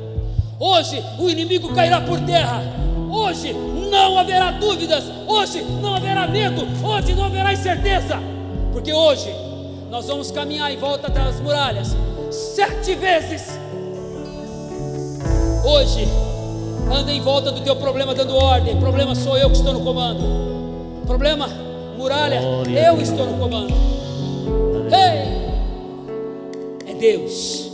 Hoje 0.66 1.04
o 1.20 1.30
inimigo 1.30 1.74
cairá 1.76 2.00
por 2.00 2.18
terra. 2.22 2.64
Hoje 3.12 3.52
não 3.52 4.18
haverá 4.18 4.50
dúvidas. 4.52 5.04
Hoje 5.28 5.62
não 5.82 5.94
haverá 5.94 6.26
medo. 6.26 6.66
Hoje 6.82 7.14
não 7.14 7.26
haverá 7.26 7.52
incerteza. 7.52 8.18
Porque 8.72 8.94
hoje 8.94 9.30
nós 9.92 10.08
vamos 10.08 10.32
caminhar 10.32 10.72
em 10.72 10.78
volta 10.78 11.10
das 11.10 11.42
muralhas 11.42 11.94
sete 12.32 12.96
vezes. 12.96 13.60
Hoje 15.66 16.08
anda 16.90 17.12
em 17.12 17.20
volta 17.20 17.52
do 17.52 17.60
teu 17.60 17.76
problema 17.76 18.16
dando 18.16 18.34
ordem. 18.34 18.80
Problema 18.80 19.14
sou 19.16 19.38
eu 19.38 19.50
que 19.50 19.58
estou 19.58 19.74
no 19.74 19.82
comando. 19.82 20.24
Problema, 21.06 21.50
muralha, 21.98 22.40
eu 22.70 23.02
estou 23.02 23.26
no 23.26 23.38
comando. 23.38 23.74
Ei! 24.94 25.44
É 26.90 26.94
Deus. 26.94 27.73